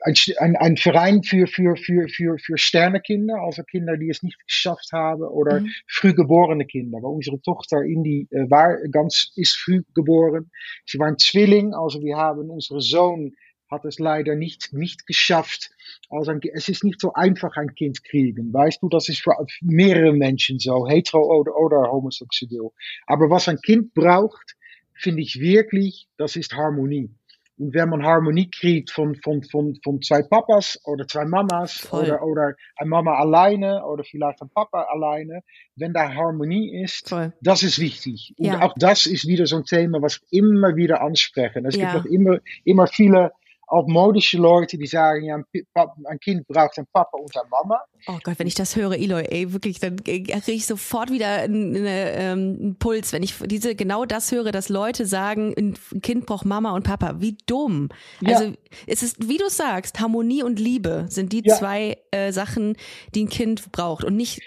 ein, 0.00 0.14
ein, 0.38 0.56
ein 0.56 0.76
Verein 0.76 1.22
für, 1.22 1.46
für, 1.46 1.76
für, 1.76 2.08
für, 2.08 2.38
für 2.38 2.58
Sternekinder, 2.58 3.40
also 3.40 3.62
Kinder, 3.62 3.96
die 3.96 4.10
es 4.10 4.22
nicht 4.22 4.38
geschafft 4.46 4.90
haben, 4.92 5.22
oder 5.22 5.60
mhm. 5.60 5.70
frühgeborene 5.86 6.66
Kinder. 6.66 6.98
Weil 7.02 7.12
unsere 7.12 7.40
Tochter 7.40 7.82
Indy 7.82 8.28
äh, 8.30 8.50
war 8.50 8.76
ganz, 8.90 9.32
ist 9.36 9.56
früh 9.56 9.82
geboren. 9.94 10.50
Sie 10.86 10.98
war 10.98 11.08
ein 11.08 11.18
Zwilling, 11.18 11.74
also 11.74 12.00
wir 12.02 12.16
haben 12.16 12.50
unsere 12.50 12.80
Sohn 12.80 13.34
hat 13.70 13.84
es 13.84 13.98
leider 13.98 14.34
nicht, 14.34 14.72
nicht 14.72 15.06
geschafft. 15.06 15.70
Also 16.10 16.32
es 16.52 16.68
ist 16.68 16.84
nicht 16.84 17.00
so 17.00 17.12
einfach 17.12 17.56
ein 17.56 17.74
Kind 17.74 18.02
kriegen. 18.04 18.52
Weißt 18.52 18.82
du, 18.82 18.88
das 18.88 19.08
ist 19.08 19.20
für 19.20 19.32
mehrere 19.60 20.12
Menschen 20.12 20.58
so, 20.58 20.86
hetero 20.88 21.22
oder, 21.22 21.56
oder 21.56 21.90
homosexuell. 21.90 22.70
Aber 23.06 23.30
was 23.30 23.48
ein 23.48 23.60
Kind 23.60 23.94
braucht, 23.94 24.56
finde 24.94 25.22
ich 25.22 25.40
wirklich, 25.40 26.08
das 26.16 26.36
ist 26.36 26.54
Harmonie. 26.54 27.10
Und 27.58 27.74
wenn 27.74 27.88
man 27.88 28.04
Harmonie 28.04 28.48
kriegt 28.50 28.90
von, 28.90 29.16
von, 29.16 29.42
von, 29.42 29.76
von 29.82 30.00
zwei 30.00 30.22
Papas 30.22 30.80
oder 30.84 31.06
zwei 31.08 31.24
Mamas 31.24 31.92
oder, 31.92 32.22
oder 32.22 32.54
eine 32.76 32.88
Mama 32.88 33.14
alleine 33.14 33.84
oder 33.84 34.04
vielleicht 34.04 34.40
ein 34.42 34.48
Papa 34.50 34.82
alleine, 34.82 35.42
wenn 35.74 35.92
da 35.92 36.14
Harmonie 36.14 36.82
ist, 36.82 37.08
Voll. 37.08 37.32
das 37.40 37.64
ist 37.64 37.80
wichtig. 37.80 38.32
Und 38.38 38.46
ja. 38.46 38.62
auch 38.62 38.74
das 38.76 39.06
ist 39.06 39.26
wieder 39.26 39.46
so 39.46 39.56
ein 39.56 39.64
Thema, 39.64 40.00
was 40.00 40.20
immer 40.30 40.76
wieder 40.76 41.00
ansprechen. 41.02 41.66
Es 41.66 41.74
ja. 41.74 41.92
gibt 41.92 42.06
auch 42.06 42.08
immer, 42.08 42.38
immer 42.64 42.86
viele 42.86 43.32
auch 43.68 43.86
modische 43.86 44.38
Leute, 44.38 44.78
die 44.78 44.86
sagen, 44.86 45.24
ja, 45.24 45.36
ein 45.36 46.18
Kind 46.20 46.46
braucht 46.48 46.78
einen 46.78 46.86
Papa 46.92 47.18
und 47.18 47.36
eine 47.36 47.48
Mama. 47.50 47.80
Oh 48.06 48.18
Gott, 48.22 48.38
wenn 48.38 48.46
ich 48.46 48.54
das 48.54 48.76
höre, 48.76 48.92
Eloy, 48.92 49.24
ey, 49.28 49.52
wirklich, 49.52 49.78
dann 49.78 50.02
kriege 50.02 50.52
ich 50.52 50.66
sofort 50.66 51.10
wieder 51.10 51.42
einen, 51.42 51.74
ähm, 51.76 52.58
einen, 52.60 52.78
Puls, 52.78 53.12
wenn 53.12 53.22
ich 53.22 53.34
diese 53.44 53.74
genau 53.74 54.06
das 54.06 54.32
höre, 54.32 54.52
dass 54.52 54.70
Leute 54.70 55.04
sagen, 55.04 55.54
ein 55.56 56.00
Kind 56.00 56.24
braucht 56.24 56.46
Mama 56.46 56.72
und 56.72 56.84
Papa. 56.84 57.16
Wie 57.20 57.36
dumm. 57.46 57.90
Ja. 58.20 58.36
Also 58.36 58.54
es 58.86 59.02
ist, 59.02 59.28
wie 59.28 59.36
du 59.36 59.50
sagst, 59.50 60.00
Harmonie 60.00 60.42
und 60.42 60.58
Liebe 60.58 61.04
sind 61.08 61.32
die 61.32 61.42
ja. 61.44 61.54
zwei 61.54 61.98
äh, 62.10 62.32
Sachen, 62.32 62.74
die 63.14 63.24
ein 63.24 63.28
Kind 63.28 63.70
braucht 63.70 64.02
und 64.04 64.16
nicht 64.16 64.40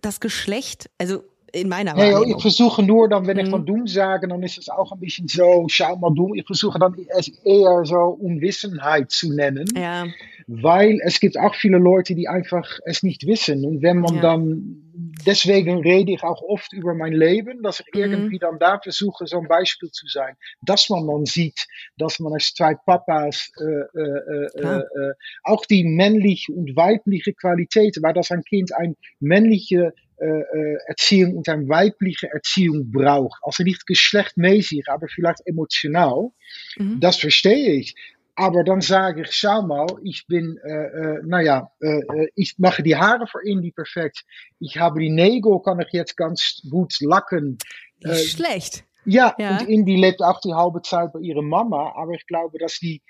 das 0.00 0.20
Geschlecht. 0.20 0.88
Also 0.98 1.24
in 1.52 1.70
Wahrnehmung. 1.70 2.26
Nee, 2.26 2.34
ich 2.34 2.42
versuche 2.42 2.82
nur 2.82 3.08
dann, 3.08 3.26
wenn 3.26 3.38
ich 3.38 3.48
mhm. 3.48 3.52
van 3.52 3.66
Doom 3.66 3.86
sage, 3.86 4.26
dann 4.26 4.42
ist 4.42 4.58
es 4.58 4.68
auch 4.68 4.90
ein 4.90 4.98
bisschen 4.98 5.28
so, 5.28 5.66
schau 5.68 5.96
mal 5.96 6.12
Doom. 6.14 6.34
Ich 6.34 6.46
versuche 6.46 6.78
dann 6.78 6.96
es 7.18 7.28
eher 7.44 7.84
so 7.84 7.96
Unwissenheit 7.96 9.10
zu 9.10 9.34
nennen. 9.34 9.66
Ja. 9.76 10.06
Weil 10.46 10.98
es 11.04 11.20
gibt 11.20 11.38
auch 11.38 11.54
viele 11.54 11.78
Leute, 11.78 12.14
die 12.14 12.26
einfach 12.26 12.66
es 12.84 13.02
nicht 13.02 13.26
wissen. 13.26 13.64
Und 13.64 13.82
wenn 13.82 13.98
man 13.98 14.16
ja. 14.16 14.22
dann, 14.22 14.82
deswegen 15.26 15.82
rede 15.82 16.12
ich 16.12 16.22
auch 16.22 16.42
oft 16.42 16.72
über 16.72 16.94
mein 16.94 17.12
Leben, 17.12 17.62
dass 17.62 17.80
ich 17.80 17.94
mhm. 17.94 18.00
irgendwie 18.00 18.38
dann 18.38 18.58
da 18.58 18.80
versuche, 18.80 19.26
so 19.26 19.38
ein 19.38 19.46
Beispiel 19.46 19.90
zu 19.90 20.06
sein. 20.08 20.34
Dass 20.62 20.88
man 20.88 21.06
dann 21.06 21.26
sieht, 21.26 21.66
dass 21.98 22.18
man 22.18 22.32
als 22.32 22.54
zwei 22.54 22.74
Papas 22.74 23.50
äh, 23.60 23.98
äh, 23.98 24.48
äh, 24.56 24.78
äh, 24.78 25.12
auch 25.44 25.64
die 25.66 25.84
männliche 25.84 26.52
und 26.52 26.74
weibliche 26.76 27.34
Qualität, 27.34 27.98
weil 28.00 28.14
das 28.14 28.30
ein 28.30 28.42
Kind 28.42 28.74
ein 28.74 28.96
männliche 29.20 29.92
äh, 30.18 30.26
äh, 30.26 30.78
Erziehung 30.86 31.36
und 31.36 31.48
eine 31.48 31.68
weibliche 31.68 32.28
Erziehung 32.30 32.90
braucht. 32.90 33.40
Also 33.42 33.62
nicht 33.62 33.86
geschlechtmäßig, 33.86 34.84
aber 34.88 35.08
vielleicht 35.08 35.46
emotional. 35.46 36.30
Mhm. 36.76 37.00
Das 37.00 37.16
verstehe 37.16 37.72
ich. 37.72 37.94
Aber 38.34 38.64
dann 38.64 38.80
sage 38.80 39.22
ich, 39.22 39.32
schau 39.32 39.62
mal, 39.62 39.86
ich 40.02 40.26
bin, 40.26 40.58
äh, 40.64 40.70
äh, 40.70 41.20
naja, 41.24 41.70
äh, 41.80 41.98
äh, 41.98 42.28
ich 42.34 42.58
mache 42.58 42.82
die 42.82 42.96
Haare 42.96 43.26
für 43.26 43.44
Indy 43.44 43.72
perfekt. 43.72 44.24
Ich 44.58 44.78
habe 44.78 45.00
die 45.00 45.10
Nägel, 45.10 45.60
kann 45.62 45.80
ich 45.80 45.92
jetzt 45.92 46.16
ganz 46.16 46.62
gut 46.70 46.94
lacken. 47.00 47.58
Äh, 48.00 48.14
schlecht. 48.14 48.84
Ja, 49.04 49.34
ja, 49.38 49.58
und 49.58 49.68
Indy 49.68 49.96
lebt 49.96 50.22
auch 50.22 50.40
die 50.40 50.54
halbe 50.54 50.80
Zeit 50.82 51.12
bei 51.12 51.20
ihrer 51.20 51.42
Mama, 51.42 51.92
aber 51.96 52.12
ich 52.12 52.26
glaube, 52.26 52.58
dass 52.58 52.78
die 52.78 53.02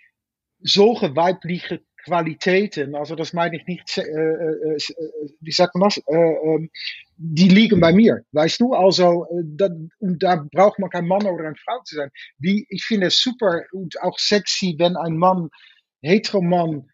solche 0.61 1.15
weibliche 1.15 1.83
Qualitäten, 2.05 2.95
also 2.95 3.15
das 3.15 3.33
meine 3.33 3.57
ich 3.57 3.67
nicht, 3.67 3.97
wie 5.41 5.53
man 5.79 5.93
die 7.17 7.49
liegen 7.49 7.81
bei 7.81 7.93
mir, 7.93 8.25
weißt 8.33 8.61
du? 8.61 8.75
Also, 8.75 9.27
da 10.01 10.45
braucht 10.53 10.79
man 10.79 10.91
kein 10.91 11.07
Mann 11.07 11.25
oder 11.27 11.47
eine 11.47 11.57
Frau 11.57 11.81
zu 11.85 11.97
sein. 11.97 12.11
Die, 12.39 12.67
ich 12.69 12.85
finde 12.85 13.11
super 13.11 13.63
und 13.73 14.01
auch 14.03 14.19
sexy, 14.19 14.75
wenn 14.79 14.97
ein 14.97 15.17
Mann, 15.17 15.49
hetero 16.03 16.43
Mann, 16.43 16.89
äh, 16.89 16.92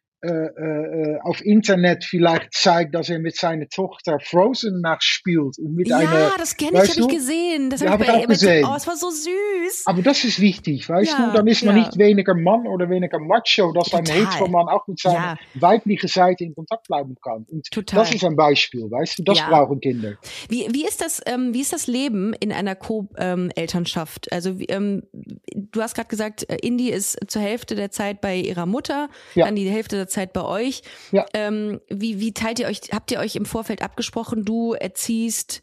auf 1.22 1.44
Internet 1.44 2.04
vielleicht 2.04 2.52
zeigt, 2.52 2.94
dass 2.94 3.09
er 3.09 3.18
mit 3.18 3.37
seiner 3.37 3.68
Tochter 3.68 4.18
Frozen 4.20 4.81
nachspielt. 4.81 5.59
Und 5.59 5.74
mit 5.74 5.88
ja, 5.88 5.98
einer, 5.98 6.33
das 6.37 6.57
kenne 6.57 6.83
ich, 6.83 6.90
habe 6.90 7.00
ich 7.00 7.09
gesehen. 7.09 7.70
Das 7.70 7.81
ja, 7.81 7.90
habe 7.90 8.04
ich 8.04 8.11
auch 8.11 8.26
gesehen. 8.26 8.66
Oh, 8.68 8.74
es 8.76 8.87
war 8.87 8.96
so 8.96 9.11
süß. 9.11 9.85
Aber 9.87 10.02
das 10.02 10.24
ist 10.24 10.40
wichtig, 10.40 10.88
weißt 10.88 11.12
ja, 11.12 11.26
du? 11.26 11.37
Dann 11.37 11.46
ist 11.46 11.64
man 11.64 11.76
ja. 11.76 11.85
nicht 11.85 11.98
weniger 11.98 12.35
Mann 12.35 12.66
oder 12.66 12.90
weniger 12.90 13.18
Macho, 13.18 13.72
dass 13.72 13.90
Total. 13.90 14.00
ein 14.00 14.26
Hetero-Mann 14.26 14.68
auch 14.68 14.87
mit 14.87 14.98
seiner 14.98 15.38
weiblichen 15.54 16.09
Seite 16.09 16.44
in 16.44 16.54
Kontakt 16.54 16.88
bleiben 16.88 17.14
kann. 17.22 17.46
Und 17.48 17.70
Total. 17.70 18.00
das 18.00 18.14
ist 18.14 18.24
ein 18.24 18.37
Beispiel, 18.37 18.90
weißt 18.90 19.20
du? 19.20 19.22
Das 19.24 19.40
brauchen 19.40 19.81
Kinder. 19.81 20.14
Wie, 20.48 20.66
wie, 20.70 20.85
ist 20.85 21.00
das, 21.00 21.20
ähm, 21.26 21.54
wie 21.54 21.61
ist 21.61 21.72
das 21.72 21.87
Leben 21.87 22.35
in 22.40 22.52
einer 22.52 22.74
Co-Elternschaft? 22.74 24.28
Ähm, 24.31 24.35
also 24.35 24.57
ähm, 24.68 25.02
du 25.54 25.81
hast 25.81 25.94
gerade 25.94 26.09
gesagt, 26.09 26.48
äh, 26.50 26.57
Indy 26.62 26.90
ist 26.90 27.18
zur 27.28 27.42
Hälfte 27.42 27.74
der 27.74 27.90
Zeit 27.90 28.20
bei 28.20 28.37
ihrer 28.37 28.66
Mutter, 28.66 29.09
dann 29.35 29.54
die 29.54 29.68
Hälfte 29.68 29.96
der 29.96 30.08
Zeit 30.09 30.33
bei 30.33 30.42
euch. 30.42 30.83
Ja. 31.12 31.27
Ähm, 31.35 31.81
wie, 31.88 32.21
wie 32.21 32.33
teilt 32.33 32.59
ihr 32.59 32.66
euch, 32.66 32.81
habt 32.92 33.11
ihr 33.11 33.18
euch 33.18 33.37
im 33.37 33.47
Vorfeld 33.47 33.83
abgesprochen, 33.83 34.44
du 34.44 34.73
erziehst 34.73 35.62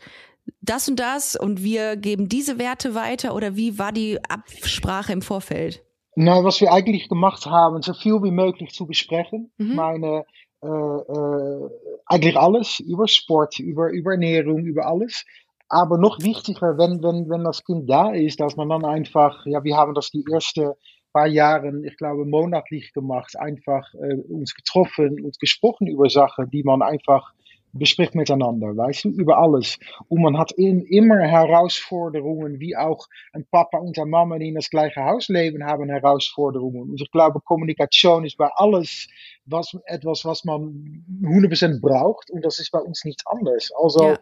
das 0.61 0.87
und 0.87 0.99
das 0.99 1.35
und 1.35 1.63
wir 1.63 1.95
geben 1.95 2.29
diese 2.29 2.59
Werte 2.59 2.95
weiter 2.95 3.35
oder 3.35 3.55
wie 3.55 3.79
war 3.79 3.91
die 3.91 4.19
Absprache 4.29 5.11
im 5.11 5.21
Vorfeld? 5.21 5.83
Na, 6.15 6.43
was 6.43 6.61
wir 6.61 6.71
eigentlich 6.71 7.09
gemacht 7.09 7.45
haben, 7.45 7.81
so 7.81 7.93
viel 7.93 8.23
wie 8.23 8.31
möglich 8.31 8.71
zu 8.73 8.85
besprechen. 8.85 9.51
Mhm. 9.57 9.75
Meine, 9.75 10.23
äh, 10.61 10.67
äh, 10.67 11.69
eigentlich 12.05 12.37
alles 12.37 12.79
über 12.79 13.07
Sport, 13.07 13.59
über, 13.59 13.89
über 13.89 14.11
Ernährung, 14.11 14.65
über 14.65 14.85
alles. 14.85 15.25
Aber 15.67 15.97
noch 15.97 16.19
wichtiger, 16.21 16.77
wenn, 16.77 17.03
wenn, 17.03 17.29
wenn 17.29 17.43
das 17.43 17.63
Kind 17.63 17.89
da 17.89 18.11
ist, 18.11 18.39
dass 18.39 18.55
man 18.55 18.69
dann 18.69 18.85
einfach, 18.85 19.45
ja, 19.45 19.63
wir 19.63 19.75
haben 19.75 19.93
das 19.93 20.11
die 20.11 20.23
erste 20.31 20.77
paar 21.15 21.27
Jahren, 21.27 21.85
ich 21.85 21.95
glaube, 21.95 22.25
monatlich 22.25 22.91
gemacht, 22.91 23.39
einfach 23.39 23.93
äh, 23.93 24.15
uns 24.27 24.53
getroffen 24.53 25.23
und 25.23 25.39
gesprochen 25.39 25.87
über 25.87 26.09
Sachen, 26.09 26.49
die 26.49 26.63
man 26.63 26.81
einfach 26.81 27.33
bespricht 27.71 28.15
miteinander, 28.15 28.75
weißt 28.75 29.05
du, 29.05 29.09
über 29.09 29.37
alles. 29.37 29.77
Und 30.09 30.21
man 30.21 30.37
hat 30.37 30.51
in, 30.53 30.81
immer 30.81 31.19
Herausforderungen, 31.19 32.59
wie 32.59 32.75
auch 32.75 33.07
ein 33.31 33.45
Papa 33.49 33.77
und 33.77 33.97
eine 33.97 34.09
Mama, 34.09 34.39
die 34.39 34.49
in 34.49 34.55
das 34.55 34.69
gleiche 34.69 35.03
Haus 35.03 35.29
leben, 35.29 35.65
haben 35.65 35.89
Herausforderungen. 35.89 36.89
Und 36.89 37.01
ich 37.01 37.11
glaube, 37.11 37.39
Kommunikation 37.41 38.25
ist 38.25 38.37
bei 38.37 38.49
alles 38.55 39.07
was, 39.45 39.77
etwas, 39.85 40.25
was 40.25 40.43
man 40.43 41.05
100% 41.21 41.79
braucht 41.79 42.29
und 42.29 42.43
das 42.43 42.59
ist 42.59 42.71
bei 42.71 42.79
uns 42.79 43.05
nicht 43.05 43.23
anders. 43.25 43.71
Also. 43.81 44.15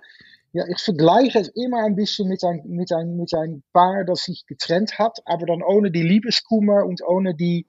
Ja, 0.54 0.66
ich 0.68 0.80
vergleiche 0.80 1.40
es 1.40 1.48
immer 1.50 1.84
ein 1.84 1.96
bisschen 1.96 2.30
mit 2.30 2.44
ein, 2.44 2.62
mit 2.68 2.92
ein, 2.92 3.18
mit 3.18 3.34
ein 3.34 3.64
Paar, 3.74 4.06
das 4.06 4.26
sich 4.26 4.46
getrennt 4.46 5.00
hat, 5.00 5.18
aber 5.26 5.48
dann 5.48 5.64
ohne 5.64 5.90
die 5.90 6.04
Liebeskummer 6.04 6.86
und 6.86 7.02
ohne 7.02 7.34
die, 7.34 7.66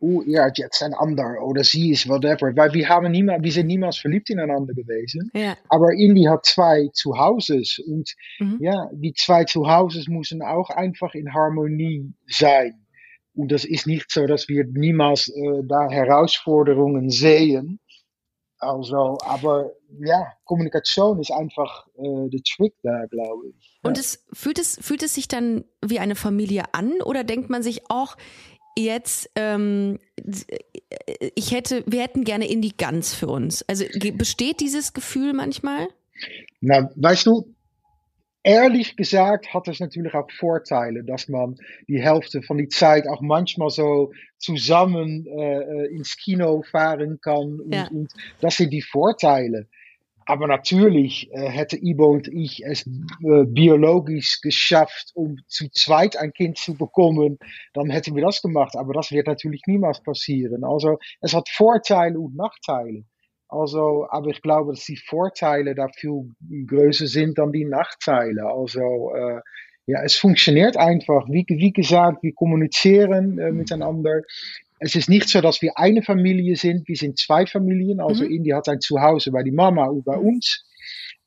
oh 0.00 0.22
ja, 0.26 0.50
jetzt 0.54 0.82
ein 0.82 0.94
ander 0.94 1.42
oder 1.42 1.62
sie 1.62 1.90
ist 1.90 2.08
whatever. 2.08 2.56
Weil 2.56 2.72
wir 2.72 2.88
haben 2.88 3.10
niemals, 3.10 3.42
wir 3.42 3.52
sind 3.52 3.66
niemals 3.66 3.98
verliebt 3.98 4.30
ineinander 4.30 4.72
gewesen. 4.72 5.30
Ja. 5.34 5.56
Aber 5.68 5.92
Indy 5.92 6.22
hat 6.22 6.46
zwei 6.46 6.88
Zuhauses 6.94 7.78
und 7.86 8.10
mhm. 8.40 8.56
ja, 8.60 8.88
die 8.92 9.12
zwei 9.12 9.44
Zuhauses 9.44 10.08
müssen 10.08 10.40
auch 10.40 10.70
einfach 10.70 11.14
in 11.14 11.34
Harmonie 11.34 12.14
sein. 12.26 12.82
Und 13.34 13.52
das 13.52 13.66
ist 13.66 13.86
nicht 13.86 14.10
so, 14.10 14.26
dass 14.26 14.48
wir 14.48 14.64
niemals 14.64 15.28
äh, 15.28 15.62
da 15.66 15.88
Herausforderungen 15.90 17.10
sehen. 17.10 17.78
Also, 18.58 19.18
aber 19.24 19.72
ja, 19.98 20.32
Kommunikation 20.44 21.20
ist 21.20 21.30
einfach 21.30 21.86
äh, 21.96 22.28
der 22.28 22.40
Trick 22.42 22.74
da, 22.82 23.06
glaube 23.06 23.48
ich. 23.48 23.80
Und 23.82 23.98
es 23.98 24.24
fühlt 24.32 24.58
es 24.58 24.78
fühlt 24.80 25.02
es 25.02 25.14
sich 25.14 25.28
dann 25.28 25.64
wie 25.84 25.98
eine 25.98 26.14
Familie 26.14 26.64
an 26.72 27.00
oder 27.04 27.24
denkt 27.24 27.50
man 27.50 27.62
sich 27.62 27.90
auch 27.90 28.16
jetzt 28.78 29.30
ähm, 29.36 29.98
ich 31.34 31.52
hätte 31.52 31.84
wir 31.86 32.02
hätten 32.02 32.24
gerne 32.24 32.48
Indie 32.48 32.74
ganz 32.76 33.14
für 33.14 33.28
uns. 33.28 33.62
Also 33.68 33.84
besteht 34.14 34.60
dieses 34.60 34.92
Gefühl 34.92 35.32
manchmal? 35.32 35.88
Na, 36.60 36.90
weißt 36.94 37.26
du, 37.26 37.54
ehrlich 38.42 38.96
gesagt 38.96 39.52
hat 39.52 39.68
es 39.68 39.80
natürlich 39.80 40.14
auch 40.14 40.30
Vorteile, 40.30 41.04
dass 41.04 41.28
man 41.28 41.56
die 41.88 42.00
Hälfte 42.00 42.42
von 42.42 42.58
die 42.58 42.68
Zeit 42.68 43.06
auch 43.06 43.20
manchmal 43.20 43.70
so 43.70 44.12
zusammen 44.38 45.26
äh, 45.26 45.86
ins 45.86 46.16
Kino 46.16 46.62
fahren 46.62 47.20
kann. 47.20 47.60
Und, 47.60 47.72
ja. 47.72 47.88
und 47.88 48.12
das 48.40 48.56
sind 48.56 48.70
die 48.70 48.82
Vorteile. 48.82 49.68
Aber 50.26 50.46
natürlich 50.46 51.30
äh, 51.32 51.48
hätte 51.48 51.76
Ibo 51.76 52.06
und 52.06 52.28
ich 52.28 52.64
es 52.64 52.86
äh, 52.86 53.44
biologisch 53.46 54.40
geschafft, 54.40 55.12
um 55.14 55.38
zu 55.46 55.68
zweit 55.70 56.16
ein 56.16 56.32
Kind 56.32 56.58
zu 56.58 56.74
bekommen, 56.74 57.38
dann 57.74 57.90
hätten 57.90 58.14
wir 58.14 58.24
das 58.24 58.42
gemacht. 58.42 58.76
Aber 58.76 58.92
das 58.92 59.10
wird 59.10 59.26
natürlich 59.26 59.62
niemals 59.66 60.02
passieren. 60.02 60.64
Also 60.64 60.98
es 61.20 61.34
hat 61.34 61.48
Vorteile 61.48 62.18
und 62.18 62.36
Nachteile. 62.36 63.04
Also, 63.48 64.06
aber 64.10 64.30
ich 64.30 64.40
glaube, 64.40 64.72
dass 64.72 64.86
die 64.86 64.96
Vorteile 64.96 65.74
da 65.74 65.88
viel 65.88 66.30
größer 66.66 67.06
sind 67.06 67.36
dann 67.36 67.52
die 67.52 67.66
Nachteile. 67.66 68.46
Also, 68.46 69.12
äh, 69.14 69.40
ja, 69.84 70.02
es 70.02 70.16
funktioniert 70.16 70.76
einfach. 70.76 71.28
Wie, 71.28 71.44
wie 71.48 71.72
gesagt, 71.72 72.22
wir 72.22 72.32
kommunizieren 72.32 73.34
miteinander. 73.34 74.22
Es 74.84 74.96
ist 74.96 75.08
nicht 75.08 75.28
so, 75.28 75.40
dass 75.40 75.62
wir 75.62 75.78
eine 75.78 76.02
Familie 76.02 76.56
sind. 76.56 76.88
Wir 76.88 76.96
sind 76.96 77.16
zwei 77.16 77.46
Familien. 77.46 78.00
Also, 78.00 78.24
mhm. 78.24 78.32
Indy 78.32 78.50
hat 78.50 78.68
ein 78.68 78.80
Zuhause 78.80 79.30
bei 79.30 79.44
die 79.44 79.52
Mama 79.52 79.86
und 79.86 80.04
bei 80.04 80.16
uns. 80.16 80.64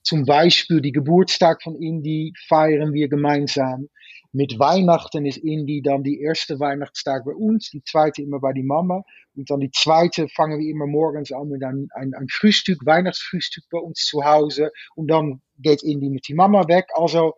Zum 0.04 0.26
Beispiel 0.26 0.82
die 0.82 0.92
Geburtstag 0.92 1.64
von 1.64 1.82
Indy 1.82 2.34
feiern 2.48 2.94
wir 2.94 3.08
gemeinsam. 3.08 3.88
Mit 4.34 4.60
Weihnachten 4.60 5.26
ist 5.26 5.38
Indy 5.38 5.82
dann 5.82 6.04
die 6.04 6.20
erste 6.20 6.60
Weihnachtstag 6.60 7.24
bei 7.24 7.32
uns, 7.32 7.70
die 7.70 7.82
zweite 7.84 8.22
immer 8.22 8.42
bei 8.42 8.52
die 8.52 8.64
Mama. 8.64 9.04
Und 9.36 9.50
dann 9.50 9.62
die 9.62 9.72
zweite 9.72 10.28
fangen 10.28 10.60
wir 10.60 10.70
immer 10.70 10.86
morgens 10.86 11.32
an 11.32 11.48
mit 11.48 11.64
ein, 11.64 11.88
ein, 11.96 12.14
ein 12.14 12.28
Frühstück, 12.30 12.86
Weihnachtsfrühstück 12.86 13.64
bei 13.72 13.80
uns 13.80 14.04
zu 14.04 14.26
Hause. 14.26 14.72
Und 14.96 15.10
dann 15.10 15.42
geht 15.60 15.82
Indy 15.82 16.10
mit 16.10 16.28
die 16.28 16.34
Mama 16.34 16.68
weg. 16.68 16.88
Also, 16.96 17.34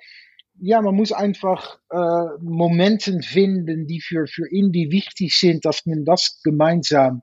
ja, 0.60 0.82
man 0.82 0.96
muss 0.96 1.12
einfach 1.12 1.80
äh, 1.90 2.42
Momenten 2.42 3.22
finden, 3.22 3.88
die 3.88 4.02
für, 4.02 4.28
für 4.28 4.50
Indy 4.50 4.92
wichtig 4.92 5.38
sind, 5.38 5.66
dass 5.66 5.86
man 5.86 6.06
das 6.06 6.42
gemeinsam 6.44 7.22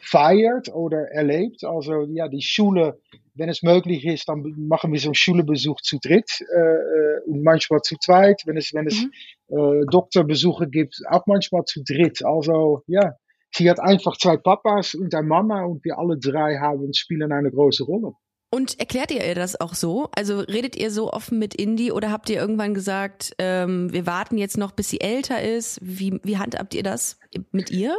feiert 0.00 0.72
oder 0.74 1.08
erlebt. 1.10 1.64
Also 1.64 2.06
ja, 2.10 2.28
die 2.28 2.42
Schule 2.42 3.00
wenn 3.34 3.48
es 3.48 3.62
möglich 3.62 4.04
ist, 4.04 4.28
dann 4.28 4.42
machen 4.56 4.92
wir 4.92 5.00
so 5.00 5.08
einen 5.08 5.14
Schulbesuch 5.14 5.80
zu 5.80 5.98
dritt 5.98 6.40
äh, 6.40 6.60
äh, 6.60 7.20
und 7.26 7.42
manchmal 7.42 7.80
zu 7.82 7.96
zweit. 7.98 8.42
Wenn 8.46 8.56
es, 8.56 8.72
wenn 8.72 8.86
es 8.86 9.02
mhm. 9.02 9.12
äh, 9.56 9.86
Doktorbesuche 9.90 10.68
gibt, 10.68 11.00
auch 11.10 11.26
manchmal 11.26 11.64
zu 11.64 11.82
dritt. 11.82 12.24
Also 12.24 12.82
ja, 12.86 13.14
sie 13.50 13.68
hat 13.68 13.80
einfach 13.80 14.16
zwei 14.16 14.36
Papas 14.36 14.94
und 14.94 15.14
eine 15.14 15.26
Mama 15.26 15.64
und 15.64 15.84
wir 15.84 15.98
alle 15.98 16.18
drei 16.18 16.58
haben 16.58 16.92
spielen 16.94 17.32
eine 17.32 17.50
große 17.50 17.84
Rolle. 17.84 18.12
Und 18.54 18.78
erklärt 18.78 19.10
ihr 19.10 19.26
ihr 19.26 19.34
das 19.34 19.60
auch 19.60 19.74
so? 19.74 20.08
Also 20.14 20.38
redet 20.38 20.76
ihr 20.76 20.90
so 20.90 21.12
offen 21.12 21.38
mit 21.38 21.54
Indie 21.54 21.90
oder 21.90 22.12
habt 22.12 22.30
ihr 22.30 22.36
irgendwann 22.36 22.72
gesagt, 22.72 23.34
ähm, 23.38 23.92
wir 23.92 24.06
warten 24.06 24.38
jetzt 24.38 24.56
noch, 24.58 24.70
bis 24.72 24.90
sie 24.90 25.00
älter 25.00 25.42
ist? 25.42 25.80
Wie, 25.82 26.20
wie 26.22 26.38
handhabt 26.38 26.74
ihr 26.74 26.84
das 26.84 27.18
mit 27.50 27.70
ihr? 27.70 27.96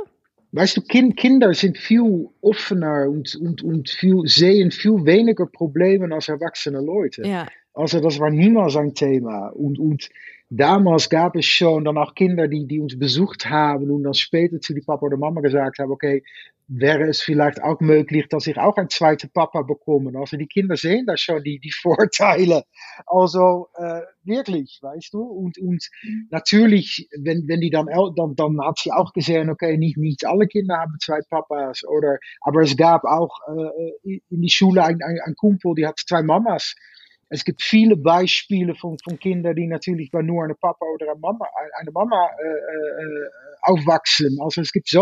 weißt 0.56 0.78
du, 0.78 0.82
kind, 0.82 1.18
Kinder 1.18 1.54
sind 1.54 1.78
viel 1.78 2.30
offener 2.40 3.10
und, 3.10 3.36
und, 3.36 3.62
und 3.62 3.90
viel, 3.90 4.22
sehen 4.26 4.72
viel 4.72 5.04
weniger 5.04 5.46
Probleme 5.46 6.14
als 6.16 6.30
erwachsene 6.30 6.80
Leute. 6.80 7.28
Ja. 7.28 7.48
Also 7.74 8.00
das 8.00 8.20
war 8.20 8.30
niemals 8.30 8.78
ein 8.78 8.94
Thema. 8.94 9.50
Und, 9.50 9.78
und 9.78 10.10
damals 10.50 11.10
gab 11.10 11.36
es 11.36 11.46
schon 11.46 11.84
dann 11.84 11.98
auch 11.98 12.16
Kinder, 12.16 12.48
die, 12.48 12.66
die 12.66 12.80
uns 12.80 12.98
besucht 12.98 13.50
haben 13.50 13.92
und 13.92 14.04
dann 14.04 14.14
später 14.14 14.62
zu 14.62 14.74
die 14.74 14.82
Papa 14.82 15.06
oder 15.06 15.18
Mama 15.18 15.42
gesagt 15.42 15.80
haben, 15.80 15.92
okay, 15.92 16.24
wäre 16.68 17.04
es 17.08 17.22
vielleicht 17.22 17.62
auch 17.62 17.80
möglich, 17.80 18.28
dass 18.30 18.48
ich 18.48 18.58
auch 18.58 18.76
einen 18.78 18.90
zweiten 18.90 19.30
Papa 19.30 19.62
bekomme. 19.62 20.18
Also 20.18 20.38
die 20.38 20.48
Kinder 20.48 20.76
sehen 20.76 21.06
da 21.06 21.16
schon 21.16 21.44
die, 21.44 21.60
die 21.60 21.72
Vorteile. 21.82 22.64
Also 23.06 23.68
äh, 23.76 24.02
wirklich, 24.24 24.80
weißt 24.82 25.14
du. 25.14 25.22
Und, 25.22 25.58
und 25.60 25.88
natürlich, 26.32 27.08
wenn, 27.18 27.48
wenn 27.48 27.62
die 27.62 27.70
dann, 27.70 27.88
dann, 28.16 28.36
dann 28.36 28.60
hat 28.66 28.80
sie 28.80 28.92
auch 28.92 29.14
gesehen, 29.14 29.50
okay, 29.50 29.78
nicht, 29.78 29.98
nicht 29.98 30.26
alle 30.26 30.48
Kinder 30.48 30.78
haben 30.78 30.98
zwei 31.02 31.20
Papas. 31.30 31.84
Oder, 31.88 32.18
aber 32.42 32.62
es 32.62 32.76
gab 32.76 33.04
auch 33.04 33.38
äh, 33.48 34.20
in 34.30 34.42
die 34.42 34.50
Schule 34.50 34.84
ein, 34.84 35.02
ein, 35.04 35.20
ein 35.24 35.36
Kumpel, 35.36 35.76
die 35.76 35.86
hat 35.86 36.00
zwei 36.00 36.24
Mamas. 36.24 36.76
Es 37.30 37.44
gibt 37.44 37.62
viele 37.62 37.98
Beispiele 37.98 38.76
von, 38.76 38.98
von 39.04 39.18
Kindern, 39.20 39.56
die 39.56 39.68
natürlich 39.68 40.12
bei 40.12 40.22
nur 40.22 40.44
eine 40.44 40.56
Papa 40.56 40.86
oder 40.86 41.12
eine 41.12 41.20
Mama, 41.20 41.46
eine 41.80 41.92
Mama 41.92 42.30
äh, 42.40 42.48
äh, 42.48 43.30
aufwachsen. 43.64 44.38
Also 44.42 44.62
es 44.62 44.72
gibt 44.72 44.88
so 44.88 45.02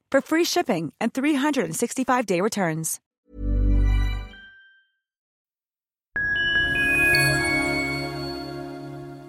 for 0.11 0.21
free 0.21 0.45
shipping 0.45 0.93
and 0.99 1.13
365-day 1.13 2.41
returns. 2.41 2.99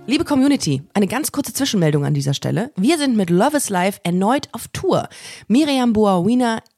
Liebe 0.05 0.25
Community, 0.25 0.83
eine 0.95 1.07
ganz 1.07 1.31
kurze 1.31 1.53
Zwischenmeldung 1.53 2.05
an 2.05 2.13
dieser 2.13 2.35
Stelle. 2.35 2.73
Wir 2.77 2.99
sind 2.99 3.17
mit 3.17 3.31
Love 3.31 3.57
is 3.57 3.71
Life 3.71 4.01
erneut 4.03 4.49
auf 4.51 4.67
Tour. 4.73 5.09
Miriam 5.47 5.93
Boawina 5.93 6.61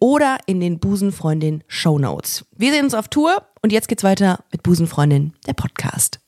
oder 0.00 0.38
in 0.46 0.60
den 0.60 0.78
Busenfreundin 0.78 1.64
Show 1.66 1.98
Notes. 1.98 2.44
Wir 2.56 2.72
sehen 2.72 2.84
uns 2.84 2.94
auf 2.94 3.08
Tour 3.08 3.46
und 3.62 3.72
jetzt 3.72 3.88
geht's 3.88 4.04
weiter 4.04 4.44
mit 4.52 4.62
Busenfreundin, 4.62 5.32
der 5.46 5.54
Podcast. 5.54 6.20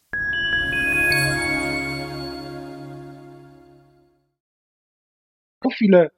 So 5.63 5.71
viele 5.71 6.13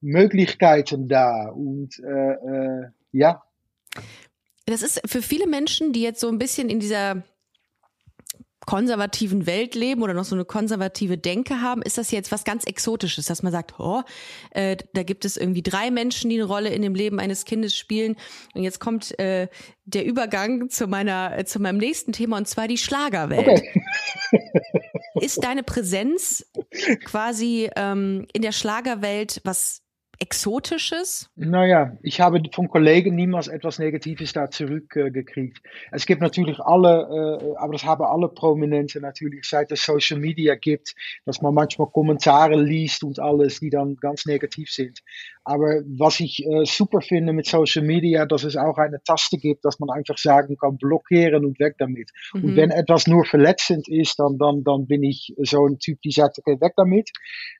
Möglichkeiten 0.00 1.08
da 1.08 1.48
und 1.48 1.98
äh, 2.00 2.32
äh, 2.32 2.88
ja. 3.12 3.42
Das 4.66 4.82
ist 4.82 5.00
für 5.06 5.22
viele 5.22 5.46
Menschen, 5.46 5.92
die 5.92 6.02
jetzt 6.02 6.20
so 6.20 6.28
ein 6.28 6.38
bisschen 6.38 6.68
in 6.68 6.80
dieser 6.80 7.22
konservativen 8.72 9.44
Welt 9.44 9.74
leben 9.74 10.02
oder 10.02 10.14
noch 10.14 10.24
so 10.24 10.34
eine 10.34 10.46
konservative 10.46 11.18
Denke 11.18 11.60
haben, 11.60 11.82
ist 11.82 11.98
das 11.98 12.10
jetzt 12.10 12.32
was 12.32 12.42
ganz 12.42 12.64
Exotisches, 12.64 13.26
dass 13.26 13.42
man 13.42 13.52
sagt, 13.52 13.78
oh, 13.78 14.00
äh, 14.52 14.78
da 14.94 15.02
gibt 15.02 15.26
es 15.26 15.36
irgendwie 15.36 15.62
drei 15.62 15.90
Menschen, 15.90 16.30
die 16.30 16.36
eine 16.36 16.46
Rolle 16.46 16.70
in 16.70 16.80
dem 16.80 16.94
Leben 16.94 17.20
eines 17.20 17.44
Kindes 17.44 17.76
spielen. 17.76 18.16
Und 18.54 18.62
jetzt 18.62 18.80
kommt 18.80 19.18
äh, 19.18 19.48
der 19.84 20.06
Übergang 20.06 20.70
zu 20.70 20.86
meiner, 20.86 21.36
äh, 21.36 21.44
zu 21.44 21.60
meinem 21.60 21.76
nächsten 21.76 22.12
Thema 22.12 22.38
und 22.38 22.48
zwar 22.48 22.66
die 22.66 22.78
Schlagerwelt. 22.78 23.46
Okay. 23.46 23.82
ist 25.20 25.44
deine 25.44 25.64
Präsenz 25.64 26.50
quasi 27.04 27.68
ähm, 27.76 28.26
in 28.32 28.40
der 28.40 28.52
Schlagerwelt 28.52 29.42
was 29.44 29.82
Exotisches? 30.22 31.28
Naja, 31.34 31.98
ich 32.00 32.20
habe 32.20 32.40
von 32.52 32.68
Kollegen 32.68 33.16
niemals 33.16 33.48
etwas 33.48 33.80
Negatives 33.80 34.32
da 34.32 34.48
zurückgekriegt. 34.48 35.60
Es 35.90 36.06
gibt 36.06 36.22
natürlich 36.22 36.60
alle, 36.60 37.40
äh, 37.42 37.56
aber 37.56 37.72
das 37.72 37.82
haben 37.82 38.04
alle 38.04 38.28
Prominenten 38.28 39.02
natürlich, 39.02 39.44
seit 39.48 39.72
es 39.72 39.84
Social 39.84 40.20
Media 40.20 40.54
gibt, 40.54 40.94
dass 41.24 41.42
man 41.42 41.52
manchmal 41.52 41.88
Kommentare 41.88 42.54
liest 42.54 43.02
und 43.02 43.18
alles, 43.18 43.58
die 43.58 43.70
dann 43.70 43.96
ganz 43.96 44.24
negativ 44.24 44.70
sind. 44.70 45.00
Aber 45.44 45.82
was 45.98 46.20
ich 46.20 46.44
äh, 46.46 46.64
super 46.64 47.00
finde 47.00 47.32
mit 47.32 47.46
Social 47.46 47.82
Media, 47.84 48.26
dass 48.26 48.44
es 48.44 48.56
auch 48.56 48.78
eine 48.78 49.02
Taste 49.02 49.38
gibt, 49.38 49.64
dass 49.64 49.80
man 49.80 49.90
einfach 49.90 50.16
sagen 50.16 50.56
kann, 50.56 50.76
blockieren 50.76 51.44
und 51.44 51.58
weg 51.58 51.74
damit. 51.78 52.10
Mhm. 52.32 52.44
Und 52.44 52.56
wenn 52.56 52.70
etwas 52.70 53.06
nur 53.06 53.24
verletzend 53.24 53.88
ist, 53.88 54.18
dann, 54.18 54.38
dann, 54.38 54.62
dann 54.62 54.86
bin 54.86 55.02
ich 55.02 55.34
so 55.42 55.66
ein 55.66 55.78
Typ, 55.78 56.00
die 56.02 56.12
sagt, 56.12 56.38
okay, 56.38 56.60
weg 56.60 56.74
damit. 56.76 57.10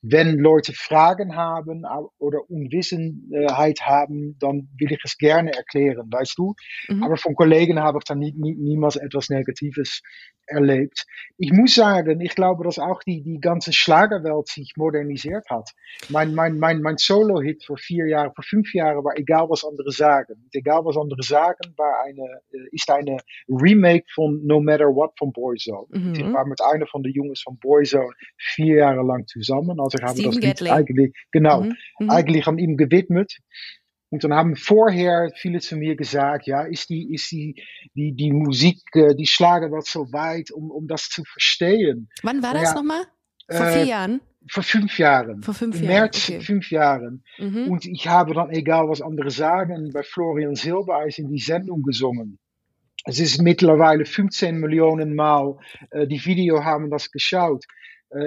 Wenn 0.00 0.38
Leute 0.38 0.72
Fragen 0.72 1.34
haben 1.36 1.84
oder 2.18 2.48
Unwissenheit 2.48 3.80
haben, 3.80 4.36
dann 4.38 4.68
will 4.78 4.92
ich 4.92 5.00
es 5.04 5.18
gerne 5.18 5.52
erklären, 5.52 6.08
weißt 6.10 6.38
du. 6.38 6.54
Mhm. 6.88 7.02
Aber 7.02 7.16
von 7.16 7.34
Kollegen 7.34 7.80
habe 7.80 7.98
ich 7.98 8.04
dann 8.04 8.18
nie, 8.18 8.32
nie, 8.32 8.54
niemals 8.54 8.96
etwas 8.96 9.28
Negatives 9.28 10.02
erlebt. 10.46 11.06
Ich 11.38 11.52
muss 11.52 11.74
sagen, 11.74 12.20
ich 12.20 12.34
glaube, 12.34 12.64
dass 12.64 12.78
auch 12.78 13.02
die, 13.02 13.22
die 13.22 13.40
ganze 13.40 13.72
Schlagerwelt 13.72 14.48
sich 14.48 14.74
modernisiert 14.76 15.48
hat. 15.50 15.70
Mein, 16.08 16.34
mein, 16.34 16.58
mein, 16.58 16.80
mein 16.82 16.96
Solo-Hit 16.98 17.64
vor 17.64 17.76
vier 17.76 18.06
Jahren, 18.06 18.32
vor 18.34 18.44
fünf 18.44 18.72
Jahren 18.74 19.04
war 19.04 19.16
Egal 19.16 19.48
was 19.48 19.64
andere 19.64 19.90
sagen. 19.90 20.34
Und 20.34 20.54
Egal 20.54 20.84
was 20.84 20.96
andere 20.96 21.22
sagen 21.22 21.74
war 21.76 22.04
eine, 22.04 22.40
äh, 22.52 22.68
ist 22.72 22.90
eine 22.90 23.18
Remake 23.48 24.04
von 24.14 24.44
No 24.44 24.60
Matter 24.60 24.86
What 24.86 25.12
von 25.18 25.32
Boyzone. 25.32 25.86
Mhm. 25.90 26.14
Ich 26.14 26.32
war 26.32 26.46
mit 26.46 26.60
einer 26.60 26.86
von 26.86 27.02
den 27.02 27.12
Jungs 27.12 27.42
von 27.42 27.58
Boyzone 27.58 28.12
vier 28.36 28.76
Jahre 28.76 29.02
lang 29.02 29.26
zusammen. 29.26 29.80
Also 29.80 29.98
ich 29.98 30.04
habe 30.04 30.22
das 30.22 30.34
Lied 30.36 30.70
eigentlich, 30.70 31.12
genau, 31.30 31.62
mhm. 31.62 31.76
Mhm. 31.98 32.10
eigentlich 32.10 32.46
an 32.46 32.58
ihm 32.58 32.76
gewidmet. 32.76 33.38
Und 34.12 34.24
dann 34.24 34.34
haben 34.34 34.56
vorher 34.56 35.30
viele 35.34 35.60
zu 35.60 35.74
mir 35.74 35.96
gesagt, 35.96 36.46
ja, 36.46 36.64
ist 36.64 36.90
die, 36.90 37.14
ist 37.14 37.32
die, 37.32 37.54
die, 37.94 38.12
die 38.12 38.30
Musik, 38.30 38.82
äh, 38.92 39.14
die 39.14 39.26
Schlager 39.26 39.70
das 39.70 39.90
so 39.90 40.12
weit, 40.12 40.50
um, 40.50 40.70
um 40.70 40.86
das 40.86 41.08
zu 41.08 41.24
verstehen? 41.24 42.10
Wann 42.22 42.42
war 42.42 42.52
das 42.52 42.64
ja, 42.64 42.74
nochmal? 42.74 43.04
Vor 43.48 43.66
vier 43.68 43.84
äh, 43.84 43.88
Jahren? 43.88 44.20
Vor 44.48 44.62
fünf 44.62 44.98
Jahren. 44.98 45.42
Vor 45.42 45.54
fünf 45.54 45.76
Im 45.76 45.84
Jahren. 45.84 45.94
März 45.94 46.28
okay. 46.28 46.40
fünf 46.42 46.70
Jahren. 46.70 47.24
Mhm. 47.38 47.68
Und 47.70 47.86
ich 47.86 48.06
habe 48.06 48.34
dann, 48.34 48.50
egal 48.50 48.86
was 48.86 49.00
andere 49.00 49.30
sagen, 49.30 49.90
bei 49.94 50.02
Florian 50.02 50.56
Silbereis 50.56 51.16
in 51.16 51.30
die 51.30 51.40
Sendung 51.40 51.82
gesungen. 51.82 52.38
Es 53.06 53.18
ist 53.18 53.40
mittlerweile 53.40 54.04
15 54.04 54.58
Millionen 54.58 55.14
Mal, 55.14 55.56
äh, 55.90 56.06
die 56.06 56.22
Video 56.26 56.62
haben 56.64 56.90
das 56.90 57.10
geschaut. 57.10 57.64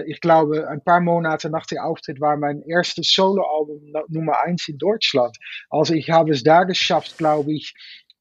Ich 0.07 0.19
glaube, 0.19 0.67
ein 0.67 0.83
paar 0.83 0.99
Monate 0.99 1.49
nach 1.49 1.65
dem 1.65 1.79
Auftritt 1.79 2.19
war 2.19 2.37
mein 2.37 2.61
erstes 2.63 3.11
Soloalbum 3.11 3.93
Nummer 4.07 4.41
eins 4.41 4.67
in 4.67 4.77
Deutschland. 4.77 5.37
Also 5.69 5.93
ich 5.93 6.09
habe 6.09 6.31
es 6.31 6.43
da 6.43 6.63
geschafft, 6.63 7.17
glaube 7.17 7.53
ich, 7.53 7.73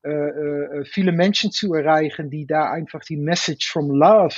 äh, 0.04 0.10
äh, 0.10 0.84
viele 0.84 1.12
Menschen 1.12 1.50
zu 1.50 1.72
erreichen, 1.72 2.28
die 2.28 2.46
da 2.46 2.70
einfach 2.70 3.02
die 3.04 3.16
Message 3.16 3.70
from 3.70 3.90
Love 3.90 4.36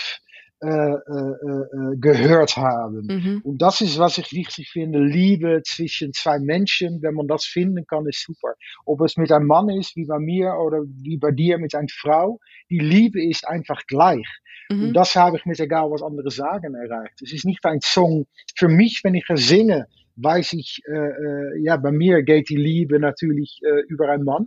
äh, 0.63 0.69
äh, 0.69 0.93
äh, 0.95 1.97
gehört 1.99 2.57
haben. 2.57 3.07
Mhm. 3.07 3.41
Und 3.45 3.61
das 3.61 3.83
ist, 3.83 3.99
was 3.99 4.17
ich 4.17 4.33
wichtig 4.33 4.71
finde. 4.71 4.99
Liebe 4.99 5.61
zwischen 5.63 6.15
zwei 6.15 6.39
Menschen, 6.39 7.03
wenn 7.03 7.13
man 7.13 7.29
das 7.29 7.45
finden 7.45 7.87
kann, 7.87 8.07
ist 8.07 8.25
super. 8.25 8.55
Ob 8.87 9.03
es 9.03 9.19
mit 9.19 9.31
einem 9.31 9.49
Mann 9.49 9.69
ist, 9.69 9.97
wie 9.97 10.07
bei 10.07 10.19
mir, 10.19 10.55
oder 10.55 10.83
wie 11.03 11.19
bei 11.19 11.31
dir 11.31 11.59
mit 11.59 11.75
einer 11.75 11.89
Frau. 11.91 12.41
Die 12.71 12.79
Liebe 12.79 13.23
ist 13.23 13.47
einfach 13.47 13.83
gleich. 13.87 14.27
Mhm. 14.71 14.85
Und 14.85 14.93
das 14.95 15.15
habe 15.15 15.37
ich 15.37 15.45
mit 15.45 15.61
egal 15.61 15.91
was 15.91 16.03
andere 16.03 16.31
sagen 16.31 16.75
erreicht. 16.75 17.21
Es 17.21 17.35
ist 17.35 17.45
nicht 17.45 17.63
ein 17.67 17.81
Song 17.83 18.27
für 18.57 18.69
mich, 18.69 19.03
wenn 19.05 19.15
ich 19.15 19.27
singe, 19.35 19.89
weiß 20.17 20.55
ich, 20.55 20.81
äh, 20.89 20.93
äh, 20.95 21.63
ja, 21.65 21.77
bei 21.77 21.93
mir 21.93 22.23
geht 22.23 22.49
die 22.49 22.57
Liebe 22.57 22.99
natürlich 22.99 23.61
über 23.89 24.09
einen 24.09 24.25
Mann. 24.25 24.47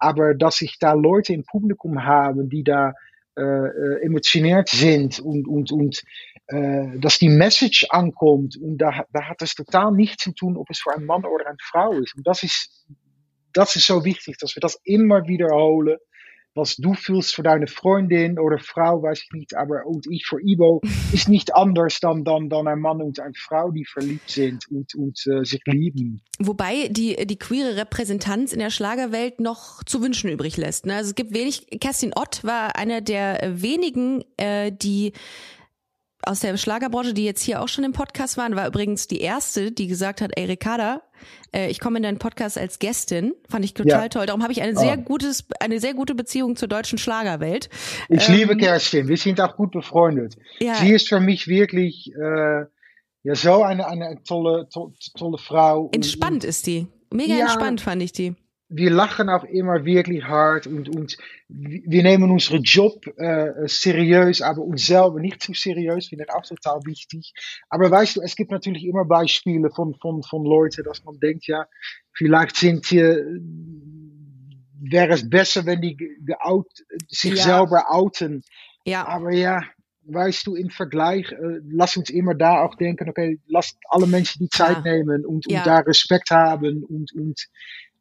Aber 0.00 0.34
dass 0.34 0.60
ich 0.62 0.80
da 0.80 0.94
Leute 0.94 1.32
im 1.32 1.44
Publikum 1.44 2.04
habe, 2.04 2.44
die 2.44 2.64
da 2.64 2.94
emotioniert 3.36 4.68
sind 4.68 5.18
und, 5.20 5.48
und, 5.48 5.72
und 5.72 6.02
äh, 6.46 6.98
dass 6.98 7.18
die 7.18 7.30
Message 7.30 7.86
ankommt. 7.88 8.56
Und 8.56 8.78
da, 8.78 9.06
da 9.12 9.24
hat 9.24 9.40
es 9.40 9.54
total 9.54 9.92
nichts 9.92 10.24
zu 10.24 10.32
tun, 10.32 10.56
ob 10.56 10.68
es 10.68 10.78
für 10.78 10.92
einen 10.94 11.06
Mann 11.06 11.24
oder 11.24 11.46
eine 11.46 11.56
Frau 11.62 11.92
ist. 11.94 12.14
Und 12.16 12.26
das 12.26 12.42
ist, 12.42 12.86
das 13.54 13.76
ist 13.76 13.86
so 13.86 14.04
wichtig, 14.04 14.36
dass 14.38 14.54
wir 14.54 14.60
das 14.60 14.78
immer 14.84 15.26
wiederholen. 15.26 15.96
Was 16.54 16.76
du 16.76 16.94
fühlst 16.94 17.34
für 17.34 17.42
deine 17.42 17.66
Freundin 17.66 18.38
oder 18.38 18.58
Frau, 18.58 19.02
weiß 19.02 19.22
ich 19.24 19.32
nicht, 19.32 19.56
aber 19.56 19.86
und 19.86 20.06
ich 20.08 20.24
für 20.24 20.40
Ibo 20.40 20.80
ist 21.12 21.28
nicht 21.28 21.54
anders 21.54 21.98
dann, 22.00 22.24
dann, 22.24 22.48
dann 22.48 22.68
ein 22.68 22.78
Mann 22.78 23.02
und 23.02 23.18
eine 23.18 23.34
Frau, 23.36 23.70
die 23.72 23.84
verliebt 23.84 24.30
sind 24.30 24.64
und, 24.70 24.94
und 24.94 25.18
äh, 25.26 25.44
sich 25.44 25.62
lieben. 25.66 26.22
Wobei 26.38 26.88
die, 26.88 27.26
die 27.26 27.38
queere 27.38 27.76
Repräsentanz 27.76 28.52
in 28.52 28.60
der 28.60 28.70
Schlagerwelt 28.70 29.40
noch 29.40 29.82
zu 29.84 30.02
wünschen 30.02 30.30
übrig 30.30 30.56
lässt. 30.56 30.86
Ne? 30.86 30.94
Also 30.94 31.10
es 31.10 31.14
gibt 31.14 31.34
wenig, 31.34 31.66
Kerstin 31.80 32.12
Ott 32.14 32.44
war 32.44 32.76
einer 32.76 33.00
der 33.00 33.60
wenigen, 33.60 34.24
äh, 34.36 34.70
die 34.70 35.12
aus 36.26 36.40
der 36.40 36.56
Schlagerbranche, 36.56 37.14
die 37.14 37.24
jetzt 37.24 37.42
hier 37.42 37.60
auch 37.62 37.68
schon 37.68 37.84
im 37.84 37.92
Podcast 37.92 38.36
waren, 38.36 38.56
war 38.56 38.66
übrigens 38.66 39.06
die 39.08 39.20
erste, 39.20 39.72
die 39.72 39.86
gesagt 39.86 40.20
hat, 40.20 40.30
ey 40.36 40.44
Ricarda, 40.46 41.02
äh, 41.54 41.70
ich 41.70 41.80
komme 41.80 41.96
in 41.98 42.02
deinen 42.02 42.18
Podcast 42.18 42.58
als 42.58 42.78
Gästin, 42.78 43.34
fand 43.48 43.64
ich 43.64 43.74
total 43.74 44.02
Ja. 44.04 44.08
toll. 44.08 44.26
Darum 44.26 44.42
habe 44.42 44.52
ich 44.52 44.62
eine 44.62 44.76
sehr 44.76 44.96
gutes, 44.96 45.44
eine 45.60 45.80
sehr 45.80 45.94
gute 45.94 46.14
Beziehung 46.14 46.56
zur 46.56 46.68
deutschen 46.68 46.98
Schlagerwelt. 46.98 47.68
Ich 48.08 48.28
Ähm, 48.28 48.34
liebe 48.34 48.56
Kerstin, 48.56 49.08
wir 49.08 49.16
sind 49.16 49.40
auch 49.40 49.56
gut 49.56 49.72
befreundet. 49.72 50.36
Ja. 50.60 50.74
Sie 50.74 50.90
ist 50.90 51.08
für 51.08 51.20
mich 51.20 51.46
wirklich 51.48 52.12
äh, 52.14 52.64
ja, 53.26 53.34
so 53.34 53.62
eine, 53.62 53.86
eine 53.86 54.22
tolle, 54.26 54.68
to, 54.72 54.92
tolle 55.16 55.38
Frau. 55.38 55.84
Und- 55.84 55.94
Entspannt 55.94 56.44
ist 56.44 56.66
die. 56.66 56.86
Mega 57.12 57.34
Ja. 57.34 57.40
entspannt 57.44 57.80
fand 57.80 58.02
ich 58.02 58.12
die. 58.12 58.34
Wir 58.68 58.90
lachen 58.90 59.28
auch 59.28 59.44
immer 59.44 59.84
wirklich 59.84 60.24
hart 60.24 60.66
und, 60.66 60.88
und 60.88 61.16
wir 61.48 62.02
nehmen 62.02 62.30
unseren 62.30 62.62
Job 62.62 63.06
äh, 63.18 63.50
seriös, 63.66 64.40
aber 64.42 64.62
uns 64.62 64.86
selber 64.86 65.20
nicht 65.20 65.42
zu 65.42 65.52
seriös, 65.52 66.08
finde 66.08 66.24
ich 66.28 66.34
auch 66.34 66.42
total 66.42 66.80
wichtig. 66.84 67.32
Aber 67.68 67.90
weißt 67.90 68.16
du, 68.16 68.22
es 68.22 68.34
gibt 68.36 68.50
natürlich 68.50 68.84
immer 68.84 69.04
Beispiele 69.04 69.70
von, 69.70 69.94
von, 70.00 70.22
von 70.22 70.44
Leuten, 70.44 70.82
dass 70.84 71.04
man 71.04 71.18
denkt, 71.20 71.46
ja, 71.46 71.66
vielleicht 72.14 72.56
sind 72.56 72.86
hier, 72.86 73.24
wäre 74.80 75.12
es 75.12 75.28
besser, 75.28 75.66
wenn 75.66 75.80
die 75.80 75.96
ge- 75.96 76.16
geout, 76.24 76.68
sich 77.08 77.36
Ja. 77.36 77.44
selber 77.58 77.84
outen. 77.90 78.42
Ja. 78.86 79.06
Aber 79.06 79.30
ja, 79.32 79.62
weißt 80.06 80.46
du, 80.46 80.54
im 80.54 80.70
Vergleich, 80.70 81.30
äh, 81.32 81.60
lass 81.70 81.96
uns 81.96 82.10
immer 82.10 82.34
da 82.34 82.62
auch 82.62 82.74
denken, 82.76 83.08
okay, 83.08 83.38
lass 83.46 83.76
alle 83.88 84.06
Menschen 84.06 84.40
die 84.40 84.48
Zeit 84.48 84.82
Klar. 84.82 84.96
nehmen 84.96 85.24
und, 85.24 85.46
und 85.46 85.52
Ja. 85.52 85.64
da 85.64 85.78
Respekt 85.78 86.30
haben 86.30 86.84
und, 86.84 87.12
und 87.14 87.46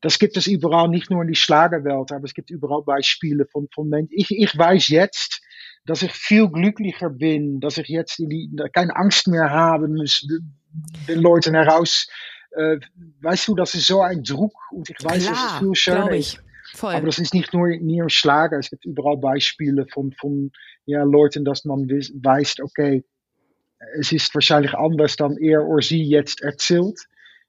das 0.04 0.20
gibt 0.20 0.36
es 0.36 0.48
überall, 0.48 0.90
nicht 0.90 1.10
nur 1.10 1.22
in 1.22 1.30
die 1.30 1.36
Schlagerwelt, 1.36 2.12
aber 2.12 2.26
es 2.26 2.34
gibt 2.34 2.50
überall 2.50 2.84
Beispiele 2.84 3.46
von, 3.46 3.70
von 3.74 3.88
Menschen. 3.88 4.12
Ich, 4.12 4.30
ich 4.32 4.58
weiß 4.58 4.90
jetzt, 4.90 5.42
dass 5.86 6.02
ich 6.02 6.12
viel 6.12 6.50
glücklicher 6.50 7.10
bin, 7.10 7.62
dass 7.62 7.78
ich 7.78 7.88
jetzt 7.88 8.20
in 8.20 8.30
die, 8.30 8.52
keine 8.74 8.96
Angst 8.98 9.30
mehr 9.30 9.50
haben 9.50 9.96
muss, 9.96 10.28
den 11.08 11.20
Leuten 11.20 11.56
heraus, 11.56 12.10
äh, 12.52 12.80
weißt 13.22 13.48
du, 13.48 13.56
das 13.56 13.76
ist 13.76 13.88
so 13.88 14.02
ein 14.02 14.24
Druck 14.24 14.54
und 14.72 14.90
ich 14.90 14.98
weiß, 15.02 15.26
dass 15.26 15.38
es 15.38 15.48
Klar, 15.48 15.60
viel 15.60 15.76
schöner 15.76 16.12
ist. 16.12 16.44
Voll. 16.76 16.96
Aber 16.96 17.06
das 17.06 17.20
ist 17.20 17.34
nicht 17.34 17.54
nur, 17.54 17.70
nur 17.78 18.10
Schlager, 18.10 18.58
es 18.58 18.70
gibt 18.70 18.84
überall 18.84 19.18
Beispiele 19.18 19.86
von, 19.88 20.12
von 20.12 20.52
ja, 20.86 21.04
Leuten, 21.04 21.46
dass 21.46 21.64
man 21.64 21.88
weiß, 21.88 22.58
okay, 22.62 23.06
es 23.98 24.12
ist 24.12 24.36
wahrscheinlich 24.36 24.74
anders 24.74 25.16
dann 25.16 25.38
er 25.38 25.66
oder 25.66 25.82
sie 25.82 26.04
jetzt 26.04 26.42
erzählt. 26.42 27.00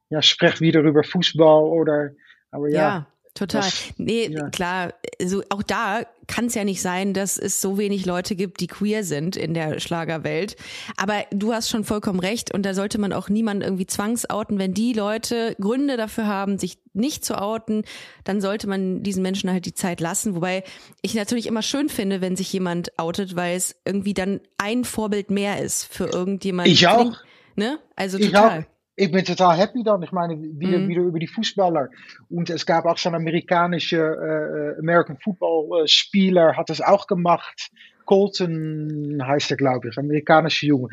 Ja, 0.09 0.23
sprecht 0.23 0.61
wieder 0.61 0.83
über 0.83 1.03
Fußball 1.03 1.65
oder, 1.65 2.11
aber 2.55 2.69
ja. 2.71 2.79
Ja, 2.79 3.07
total. 3.35 3.63
das- 3.63 3.85
nee, 3.99 4.29
ja. 4.29 4.49
klar, 4.51 4.95
also 5.21 5.43
auch 5.51 5.63
da 5.63 6.03
kann 6.27 6.47
es 6.47 6.55
ja 6.55 6.65
nicht 6.65 6.81
sein, 6.81 7.13
dass 7.13 7.37
es 7.37 7.61
so 7.61 7.77
wenig 7.77 8.07
Leute 8.07 8.35
gibt, 8.35 8.61
die 8.61 8.67
queer 8.67 9.05
sind 9.05 9.37
in 9.37 9.53
der 9.53 9.79
Schlagerwelt. 9.79 10.57
Aber 10.97 11.25
du 11.33 11.53
hast 11.53 11.69
schon 11.69 11.85
vollkommen 11.85 12.19
recht 12.19 12.55
und 12.55 12.65
da 12.65 12.73
sollte 12.73 12.99
man 12.99 13.13
auch 13.13 13.29
niemanden 13.29 13.63
irgendwie 13.63 13.87
zwangsouten. 13.87 14.59
Wenn 14.59 14.73
die 14.73 14.95
Leute 14.95 15.55
Gründe 15.61 15.99
dafür 15.99 16.27
haben, 16.27 16.59
sich 16.59 16.79
nicht 16.95 17.25
zu 17.27 17.39
outen, 17.39 17.85
dann 18.25 18.41
sollte 18.41 18.67
man 18.69 19.03
diesen 19.03 19.23
Menschen 19.23 19.51
halt 19.51 19.67
die 19.67 19.75
Zeit 19.75 20.01
lassen. 20.01 20.35
Wobei 20.35 20.65
ich 21.03 21.15
natürlich 21.15 21.47
immer 21.47 21.61
schön 21.63 21.91
finde, 21.91 22.23
wenn 22.23 22.37
sich 22.37 22.51
jemand 22.53 22.99
outet, 22.99 23.37
weil 23.37 23.57
es 23.57 23.77
irgendwie 23.85 24.15
dann 24.15 24.41
ein 24.57 24.85
Vorbild 24.85 25.31
mehr 25.31 25.61
ist 25.61 25.85
für 25.93 26.07
irgendjemanden. 26.07 26.73
Ich 26.73 26.87
auch. 26.89 27.13
Ne? 27.57 27.79
Also 27.97 28.17
Ich 28.17 28.27
total. 28.31 28.67
Ich 28.97 29.11
bin 29.11 29.25
total 29.25 29.57
happy 29.57 29.83
dann. 29.83 30.03
Ich 30.03 30.13
meine, 30.13 30.41
wieder, 30.41 30.79
Mhm. 30.79 30.89
wieder 30.89 31.03
über 31.03 31.19
die 31.19 31.27
Fußballer. 31.27 31.89
Und 32.29 32.49
es 32.51 32.65
gab 32.65 32.85
auch 32.85 32.99
so 32.99 33.09
einen 33.09 33.17
amerikanischen 33.17 33.99
äh, 33.99 34.79
American 34.79 35.19
Football 35.19 35.83
äh, 35.85 35.89
Spieler, 35.89 36.57
hat 36.57 36.71
es 36.71 36.81
auch 36.81 37.07
gemacht. 37.07 37.71
Colton 38.07 39.21
heißt 39.27 39.51
er, 39.51 39.57
glaube 39.57 39.89
ich, 39.89 39.99
amerikanische 39.99 40.67
Junge. 40.67 40.89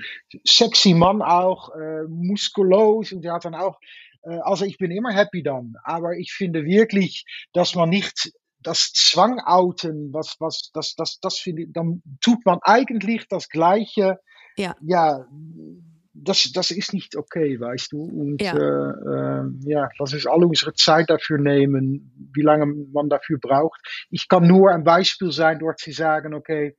Sexy 0.47 0.93
Mann 0.93 1.21
auch, 1.21 1.75
äh, 1.75 2.03
muskulos 2.07 3.11
und 3.11 3.21
der 3.23 3.33
hat 3.33 3.45
dann 3.45 3.55
auch, 3.55 3.79
äh, 4.23 4.39
also 4.43 4.65
ich 4.65 4.77
bin 4.77 4.91
immer 4.91 5.11
happy 5.11 5.43
dann. 5.43 5.75
Aber 5.83 6.17
ich 6.17 6.31
finde 6.33 6.63
wirklich, 6.65 7.25
dass 7.53 7.75
man 7.75 7.89
nicht 7.89 8.31
das 8.63 8.93
Zwang 8.93 9.39
outen, 9.39 10.13
was, 10.13 10.37
was, 10.39 10.71
das, 10.73 10.95
das, 10.95 11.19
das 11.19 11.37
finde 11.37 11.63
ich, 11.63 11.73
dann 11.73 12.01
tut 12.21 12.45
man 12.45 12.59
eigentlich 12.61 13.27
das 13.27 13.49
Gleiche 13.49 14.19
Ja. 14.57 14.75
ja, 14.81 15.25
das, 16.23 16.51
das 16.53 16.71
ist 16.71 16.93
nicht 16.93 17.15
okay, 17.15 17.59
weißt 17.59 17.91
du. 17.91 18.03
Und 18.03 18.41
Ja. 18.41 18.53
äh, 18.55 18.91
äh, 18.91 19.43
ja, 19.65 19.89
lass 19.99 20.13
uns 20.13 20.27
alle 20.27 20.47
unsere 20.47 20.73
Zeit 20.73 21.09
dafür 21.09 21.37
nehmen, 21.37 22.11
wie 22.33 22.41
lange 22.41 22.65
man 22.65 23.09
dafür 23.09 23.37
braucht. 23.39 23.79
Ich 24.09 24.27
kann 24.27 24.47
nur 24.47 24.71
ein 24.71 24.83
Beispiel 24.83 25.31
sein, 25.31 25.59
dort 25.59 25.79
zu 25.79 25.91
sagen, 25.91 26.33
okay, 26.33 26.75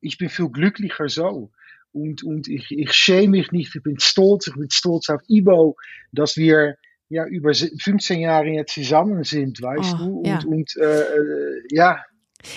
ich 0.00 0.18
bin 0.18 0.28
viel 0.28 0.48
glücklicher 0.50 1.08
so. 1.08 1.50
Und, 1.92 2.22
und 2.22 2.48
ich, 2.48 2.70
ich 2.70 2.92
schäme 2.92 3.38
mich 3.38 3.50
nicht, 3.52 3.74
ich 3.74 3.82
bin 3.82 3.98
stolz, 3.98 4.46
ich 4.46 4.54
bin 4.54 4.70
stolz 4.70 5.08
auf 5.10 5.20
Ibo, 5.28 5.76
dass 6.12 6.36
wir 6.36 6.76
ja 7.08 7.26
über 7.26 7.52
15 7.52 8.20
Jahre 8.20 8.46
jetzt 8.48 8.74
zusammen 8.74 9.24
sind, 9.24 9.60
weißt 9.60 9.96
Oh, 10.00 10.04
du. 10.04 10.18
Und, 10.20 10.26
ja. 10.26 10.40
und 10.46 10.76
äh, 10.76 11.00
äh, 11.02 11.62
ja, 11.72 11.98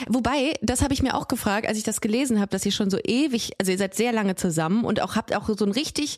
Wobei, 0.08 0.54
das 0.62 0.82
habe 0.82 0.94
ich 0.94 1.04
mir 1.04 1.16
auch 1.16 1.28
gefragt, 1.28 1.68
als 1.68 1.78
ich 1.78 1.84
das 1.84 2.02
gelesen 2.02 2.40
habe, 2.40 2.50
dass 2.50 2.66
ihr 2.66 2.72
schon 2.72 2.90
so 2.90 2.98
ewig, 3.04 3.54
also 3.60 3.72
ihr 3.72 3.78
seid 3.78 3.96
sehr 3.96 4.12
lange 4.12 4.36
zusammen 4.36 4.86
und 4.86 5.02
auch 5.02 5.16
habt 5.16 5.36
auch 5.36 5.48
so 5.48 5.66
ein 5.66 5.72
richtig 5.72 6.18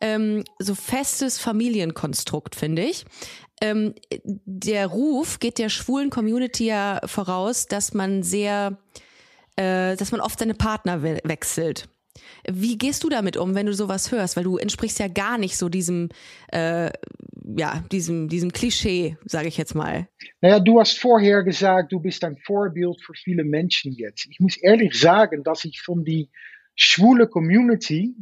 ähm, 0.00 0.44
so 0.58 0.74
festes 0.74 1.38
Familienkonstrukt, 1.38 2.54
finde 2.54 2.82
ich. 2.82 3.04
Ähm, 3.60 3.94
der 4.24 4.86
Ruf 4.86 5.38
geht 5.38 5.58
der 5.58 5.70
schwulen 5.70 6.10
Community 6.10 6.66
ja 6.66 7.00
voraus, 7.04 7.66
dass 7.66 7.94
man 7.94 8.22
sehr, 8.22 8.78
äh, 9.56 9.96
dass 9.96 10.12
man 10.12 10.20
oft 10.20 10.38
seine 10.38 10.54
Partner 10.54 11.02
we 11.02 11.18
wechselt. 11.24 11.88
Wie 12.50 12.78
gehst 12.78 13.04
du 13.04 13.08
damit 13.08 13.36
um, 13.36 13.54
wenn 13.54 13.66
du 13.66 13.72
sowas 13.74 14.10
hörst? 14.12 14.36
Weil 14.36 14.44
du 14.44 14.56
entsprichst 14.56 14.98
ja 14.98 15.08
gar 15.08 15.38
nicht 15.38 15.56
so 15.56 15.68
diesem, 15.68 16.08
äh, 16.52 16.90
ja, 17.56 17.84
diesem, 17.92 18.28
diesem 18.28 18.52
Klischee, 18.52 19.16
sage 19.24 19.48
ich 19.48 19.56
jetzt 19.56 19.74
mal. 19.74 20.08
Naja, 20.40 20.58
du 20.60 20.80
hast 20.80 20.98
vorher 20.98 21.42
gesagt, 21.42 21.92
du 21.92 22.00
bist 22.00 22.24
ein 22.24 22.36
Vorbild 22.38 23.00
für 23.02 23.14
viele 23.14 23.44
Menschen 23.44 23.92
jetzt. 23.92 24.26
Ich 24.30 24.40
muss 24.40 24.56
ehrlich 24.56 24.98
sagen, 24.98 25.42
dass 25.44 25.64
ich 25.64 25.80
von 25.80 26.04
die 26.04 26.28
schwule 26.74 27.26
Community 27.28 28.14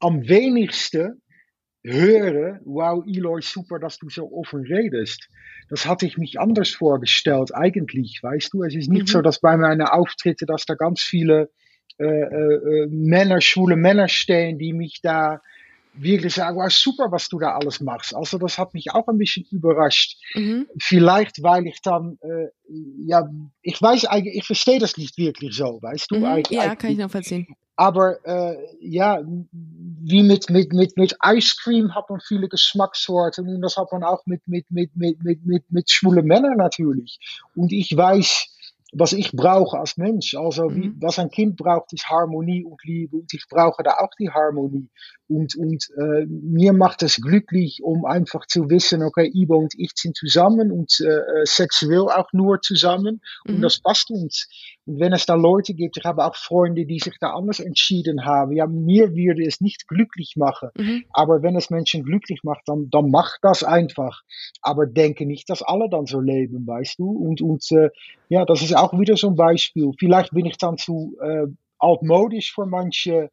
am 0.00 0.28
wenigsten 0.28 1.20
höre, 1.84 2.60
wow, 2.64 3.04
Eloy, 3.06 3.40
super, 3.40 3.78
dass 3.78 3.98
du 3.98 4.08
so 4.10 4.30
offen 4.32 4.62
redest. 4.64 5.28
Das 5.70 5.86
hatte 5.86 6.06
ich 6.06 6.18
mich 6.18 6.38
anders 6.40 6.70
vorgestellt, 6.70 7.54
eigentlich, 7.54 8.20
weißt 8.22 8.52
du. 8.52 8.62
Es 8.64 8.74
ist 8.74 8.88
nicht 8.90 9.02
Mhm. 9.02 9.12
so, 9.12 9.22
dass 9.22 9.40
bei 9.40 9.56
meinen 9.56 9.82
Auftritten, 9.82 10.46
dass 10.46 10.66
da 10.66 10.74
ganz 10.74 11.00
viele 11.00 11.50
äh, 11.98 12.04
äh, 12.04 12.84
äh, 12.84 12.86
Männer, 12.88 13.40
schwule 13.40 13.76
Männer 13.76 14.08
stehen, 14.08 14.58
die 14.58 14.72
mich 14.72 15.00
da 15.02 15.40
wirklich 16.00 16.34
sagen, 16.34 16.56
wow, 16.56 16.70
super, 16.70 17.10
was 17.10 17.28
du 17.28 17.38
da 17.40 17.56
alles 17.56 17.80
machst. 17.80 18.14
Also 18.14 18.38
das 18.38 18.56
hat 18.56 18.72
mich 18.72 18.92
auch 18.92 19.08
ein 19.08 19.18
bisschen 19.18 19.44
überrascht. 19.50 20.16
Mhm. 20.34 20.66
Vielleicht, 20.78 21.42
weil 21.42 21.66
ich 21.66 21.80
dann, 21.82 22.18
äh, 22.20 22.46
ja, 23.04 23.28
ich 23.62 23.80
weiß 23.82 24.04
eigentlich, 24.04 24.36
ich 24.36 24.44
verstehe 24.46 24.78
das 24.78 24.96
nicht 24.96 25.18
wirklich 25.18 25.56
so, 25.56 25.78
weißt 25.82 26.10
du. 26.10 26.16
Mhm. 26.18 26.24
Eig- 26.24 26.52
Ja, 26.54 26.76
kann 26.76 26.92
ich 26.92 26.98
nachvollziehen. 26.98 27.48
Aber 27.74 28.24
äh, 28.26 28.56
ja, 28.80 29.22
wie 29.52 30.22
mit, 30.24 30.50
mit, 30.50 30.72
mit, 30.72 30.96
mit 30.96 31.16
Ice 31.24 31.56
Cream 31.62 31.94
hat 31.94 32.10
man 32.10 32.20
viele 32.20 32.48
Geschmackssorten 32.48 33.48
und 33.48 33.60
das 33.62 33.76
hat 33.76 33.92
man 33.92 34.02
auch 34.02 34.24
mit, 34.26 34.46
mit, 34.48 34.68
mit, 34.70 34.96
mit, 34.96 35.22
mit, 35.22 35.46
mit, 35.46 35.70
mit 35.70 35.88
schwule 35.90 36.22
Männern 36.22 36.56
natürlich. 36.56 37.18
Und 37.54 37.72
ich 37.72 37.96
weiß, 37.96 38.48
was 38.92 39.12
ich 39.12 39.32
brauche 39.32 39.78
als 39.78 39.96
Mensch. 39.96 40.34
Also 40.34 40.74
wie, 40.74 40.88
Mhm. 40.88 40.96
was 41.00 41.18
ein 41.18 41.30
Kind 41.30 41.56
braucht, 41.56 41.92
ist 41.92 42.08
Harmonie 42.08 42.64
und 42.64 42.80
Liebe 42.84 43.16
und 43.18 43.32
ich 43.34 43.44
brauche 43.48 43.82
da 43.82 43.98
auch 43.98 44.10
die 44.18 44.30
Harmonie. 44.30 44.88
Und, 45.28 45.54
und 45.56 45.84
äh, 45.98 46.24
mir 46.26 46.72
macht 46.72 47.02
es 47.02 47.16
glücklich, 47.20 47.80
um 47.82 48.06
einfach 48.06 48.46
zu 48.46 48.70
wissen, 48.70 49.02
okay, 49.02 49.30
Ibo 49.34 49.58
und 49.58 49.74
ich 49.76 49.90
sind 49.94 50.16
zusammen 50.16 50.72
und 50.72 50.98
äh, 51.00 51.06
äh, 51.42 51.44
sexuell 51.44 52.08
auch 52.08 52.32
nur 52.32 52.62
zusammen 52.62 53.20
und 53.46 53.58
Mhm. 53.58 53.62
das 53.62 53.78
passt 53.80 54.10
uns. 54.10 54.48
Und 54.86 55.00
wenn 55.00 55.12
es 55.12 55.26
da 55.26 55.34
Leute 55.34 55.74
gibt, 55.74 55.98
ich 55.98 56.04
habe 56.04 56.24
auch 56.24 56.34
Freunde, 56.34 56.86
die 56.86 56.98
sich 56.98 57.18
da 57.20 57.34
anders 57.34 57.60
entschieden 57.60 58.24
haben, 58.24 58.52
ja, 58.52 58.66
mir 58.66 59.14
würde 59.14 59.44
es 59.44 59.60
nicht 59.60 59.86
glücklich 59.86 60.32
machen. 60.36 60.70
Mhm. 60.78 61.04
Aber 61.12 61.42
wenn 61.42 61.56
es 61.56 61.68
Menschen 61.68 62.04
glücklich 62.04 62.40
macht, 62.42 62.62
dann, 62.66 62.88
dann 62.88 63.10
macht 63.10 63.40
das 63.42 63.62
einfach. 63.62 64.22
Aber 64.62 64.86
denke 64.86 65.26
nicht, 65.26 65.50
dass 65.50 65.60
alle 65.62 65.90
dann 65.90 66.06
so 66.06 66.20
leben, 66.20 66.66
weißt 66.66 66.98
du? 66.98 67.10
Und, 67.10 67.42
und 67.42 67.70
äh, 67.72 67.90
ja, 68.30 68.46
das 68.46 68.62
ist 68.62 68.74
auch 68.82 68.98
wieder 68.98 69.16
so 69.16 69.28
ein 69.28 69.36
Beispiel. 69.36 69.92
Vielleicht 69.98 70.32
bin 70.32 70.46
ich 70.46 70.56
dann 70.58 70.76
zu 70.78 71.16
äh, 71.22 71.46
altmodisch 71.78 72.52
für 72.54 72.66
manche 72.66 73.30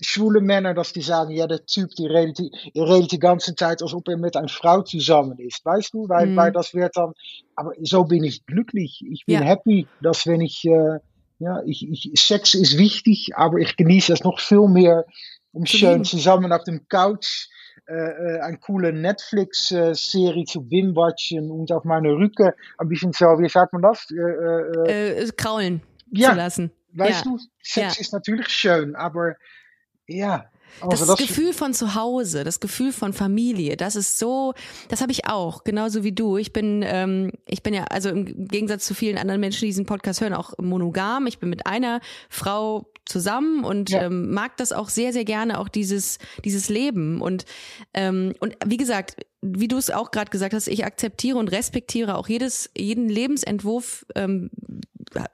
schwule 0.00 0.40
Männer, 0.40 0.74
dass 0.74 0.92
die 0.92 1.02
sagen, 1.02 1.30
ja, 1.30 1.46
der 1.46 1.64
Typ, 1.66 1.90
die 1.96 2.06
redet, 2.06 2.38
die, 2.38 2.50
redet 2.80 3.12
die 3.12 3.18
ganze 3.18 3.54
Zeit, 3.54 3.80
als 3.80 3.94
ob 3.94 4.08
er 4.08 4.16
mit 4.16 4.36
einer 4.36 4.48
Frau 4.48 4.82
zusammen 4.82 5.38
ist, 5.38 5.64
weißt 5.64 5.94
du? 5.94 6.08
Weil, 6.08 6.28
Mhm. 6.28 6.36
weil 6.36 6.52
das 6.52 6.74
wird 6.74 6.96
dann, 6.96 7.12
aber 7.54 7.72
so 7.82 8.04
bin 8.04 8.24
ich 8.24 8.44
glücklich. 8.46 9.04
Ich 9.08 9.24
bin 9.26 9.36
Ja. 9.36 9.42
happy, 9.42 9.86
dass 10.00 10.26
wenn 10.26 10.40
ich, 10.40 10.64
äh, 10.64 10.98
ja, 11.38 11.62
ich, 11.64 11.88
ich, 11.88 12.10
Sex 12.20 12.54
ist 12.54 12.76
wichtig, 12.76 13.36
aber 13.36 13.58
ich 13.58 13.76
genieße 13.76 14.12
es 14.12 14.24
noch 14.24 14.40
viel 14.40 14.68
mehr, 14.68 15.04
um 15.54 15.64
schön 15.66 16.04
zusammen 16.04 16.52
auf 16.52 16.64
dem 16.64 16.86
Couch 16.88 17.48
äh, 17.86 17.92
äh, 17.94 18.40
eine 18.40 18.58
coole 18.58 18.92
Netflix-Serie 18.92 20.44
zu 20.44 20.62
binge-watchen 20.62 21.50
und 21.50 21.70
auf 21.72 21.84
meine 21.84 22.08
Rücken 22.12 22.52
ein 22.78 22.88
bisschen 22.88 23.12
so, 23.12 23.26
wie 23.38 23.48
sagt 23.48 23.72
man 23.72 23.82
das? 23.82 24.06
Äh, 24.10 24.14
äh, 24.20 24.90
äh, 25.20 25.22
Äh, 25.24 25.30
kraulen 25.36 25.82
Ja. 26.10 26.30
zu 26.30 26.36
lassen. 26.36 26.70
weißt 26.94 27.24
ja. 27.24 27.30
du, 27.32 27.38
Sex 27.62 27.96
Ja. 27.96 28.00
ist 28.00 28.12
natürlich 28.12 28.48
schön, 28.48 28.94
aber 28.96 29.34
ja. 30.06 30.46
Das, 30.88 31.02
Also 31.08 31.14
Gefühl 31.14 31.52
von 31.52 31.72
zu 31.72 31.94
Hause, 31.94 32.42
das 32.42 32.58
Gefühl 32.58 32.92
von 32.92 33.12
Familie, 33.12 33.76
das 33.76 33.94
ist 33.96 34.18
so, 34.18 34.54
das 34.88 35.02
habe 35.02 35.12
ich 35.12 35.26
auch, 35.28 35.62
genauso 35.62 36.02
wie 36.02 36.10
du. 36.12 36.36
Ich 36.36 36.52
bin, 36.52 36.82
ähm, 36.84 37.30
ich 37.46 37.62
bin 37.62 37.74
ja, 37.74 37.84
also 37.90 38.08
im 38.08 38.48
Gegensatz 38.48 38.84
zu 38.84 38.94
vielen 38.94 39.16
anderen 39.18 39.40
Menschen, 39.40 39.60
die 39.60 39.66
diesen 39.66 39.86
Podcast 39.86 40.20
hören, 40.20 40.34
auch 40.34 40.52
monogam. 40.58 41.26
Ich 41.28 41.38
bin 41.38 41.48
mit 41.48 41.66
einer 41.66 42.00
Frau 42.28 42.86
zusammen 43.06 43.64
und 43.64 43.90
Ja. 43.90 44.04
ähm, 44.04 44.30
mag 44.32 44.56
das 44.56 44.72
auch 44.72 44.88
sehr, 44.88 45.12
sehr 45.12 45.24
gerne, 45.24 45.58
auch 45.58 45.68
dieses, 45.68 46.18
dieses 46.44 46.68
Leben. 46.68 47.20
Und, 47.20 47.44
ähm, 47.92 48.34
und 48.40 48.56
wie 48.66 48.76
gesagt, 48.76 49.16
wie 49.42 49.68
du 49.68 49.76
es 49.76 49.90
auch 49.90 50.10
gerade 50.10 50.30
gesagt 50.30 50.54
hast, 50.54 50.68
ich 50.68 50.84
akzeptiere 50.84 51.38
und 51.38 51.52
respektiere 51.52 52.16
auch 52.16 52.28
jedes, 52.28 52.70
jeden 52.76 53.08
Lebensentwurf. 53.08 54.06
Ähm, 54.14 54.50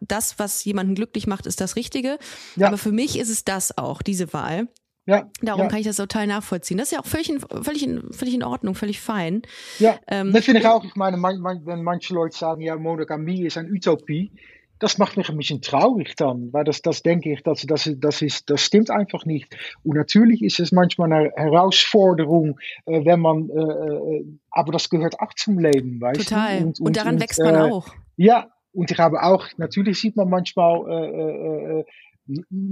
das, 0.01 0.39
was 0.39 0.65
jemanden 0.65 0.95
glücklich 0.95 1.27
macht, 1.27 1.47
ist 1.47 1.61
das 1.61 1.77
Richtige. 1.77 2.19
Ja. 2.57 2.67
Aber 2.67 2.77
für 2.77 2.93
mich 2.93 3.19
ist 3.19 3.31
es 3.31 3.45
das 3.45 3.79
auch, 3.79 4.03
diese 4.03 4.33
Wahl. 4.33 4.69
Ja, 5.07 5.31
Darum 5.41 5.63
ja, 5.63 5.69
kann 5.69 5.79
ich 5.81 5.87
das 5.87 5.97
total 5.97 6.27
nachvollziehen. 6.27 6.77
Das 6.77 6.89
ist 6.89 6.93
ja 6.93 7.01
auch 7.01 7.07
völlig 7.07 7.31
in, 7.31 7.41
völlig 7.41 7.83
in, 7.83 8.13
völlig 8.13 8.35
in 8.35 8.43
Ordnung, 8.45 8.75
völlig 8.75 9.01
fein. 9.01 9.43
ja. 9.79 9.99
Ähm, 10.07 10.33
das 10.33 10.45
finde 10.45 10.61
ich 10.61 10.67
auch. 10.67 10.85
Ich 10.85 10.95
meine, 10.95 11.17
man, 11.17 11.39
man, 11.39 11.65
wenn 11.67 11.83
manche 11.83 12.15
Leute 12.15 12.37
sagen, 12.37 12.61
ja, 12.61 12.77
Monogamie 12.77 13.47
ist 13.47 13.57
eine 13.57 13.71
Utopie, 13.71 14.31
das 14.81 14.99
macht 14.99 15.17
mich 15.17 15.29
ein 15.29 15.37
bisschen 15.37 15.61
traurig 15.61 16.17
dann, 16.17 16.53
weil 16.53 16.65
das, 16.65 16.83
das 16.83 17.03
denke 17.03 17.33
ich, 17.33 17.43
das, 17.43 17.65
das, 17.67 17.89
das, 17.99 18.23
ist, 18.23 18.51
das 18.51 18.63
stimmt 18.63 18.91
einfach 18.91 19.27
nicht. 19.27 19.55
Und 19.85 19.97
natürlich 19.97 20.43
ist 20.43 20.59
es 20.59 20.73
manchmal 20.73 21.13
eine 21.13 21.31
Herausforderung, 21.37 22.59
äh, 22.87 23.05
wenn 23.05 23.21
man, 23.21 23.51
äh, 23.51 23.61
äh, 23.61 24.25
aber 24.51 24.73
das 24.73 24.89
gehört 24.89 25.21
auch 25.21 25.35
zum 25.35 25.59
Leben, 25.59 26.01
weißt 26.01 26.29
Total. 26.29 26.73
du? 26.73 26.85
Und, 26.85 26.97
daran 26.97 27.21
wächst 27.21 27.39
man 27.41 27.55
äh, 27.55 27.59
auch. 27.59 27.89
Ja, 28.17 28.49
und 28.73 28.91
ich 28.91 28.99
habe 28.99 29.23
auch, 29.23 29.47
natürlich 29.59 30.01
sieht 30.01 30.17
man 30.17 30.31
manchmal 30.31 30.81
äh, 30.89 31.11
äh, 31.11 31.81
äh, 31.81 31.85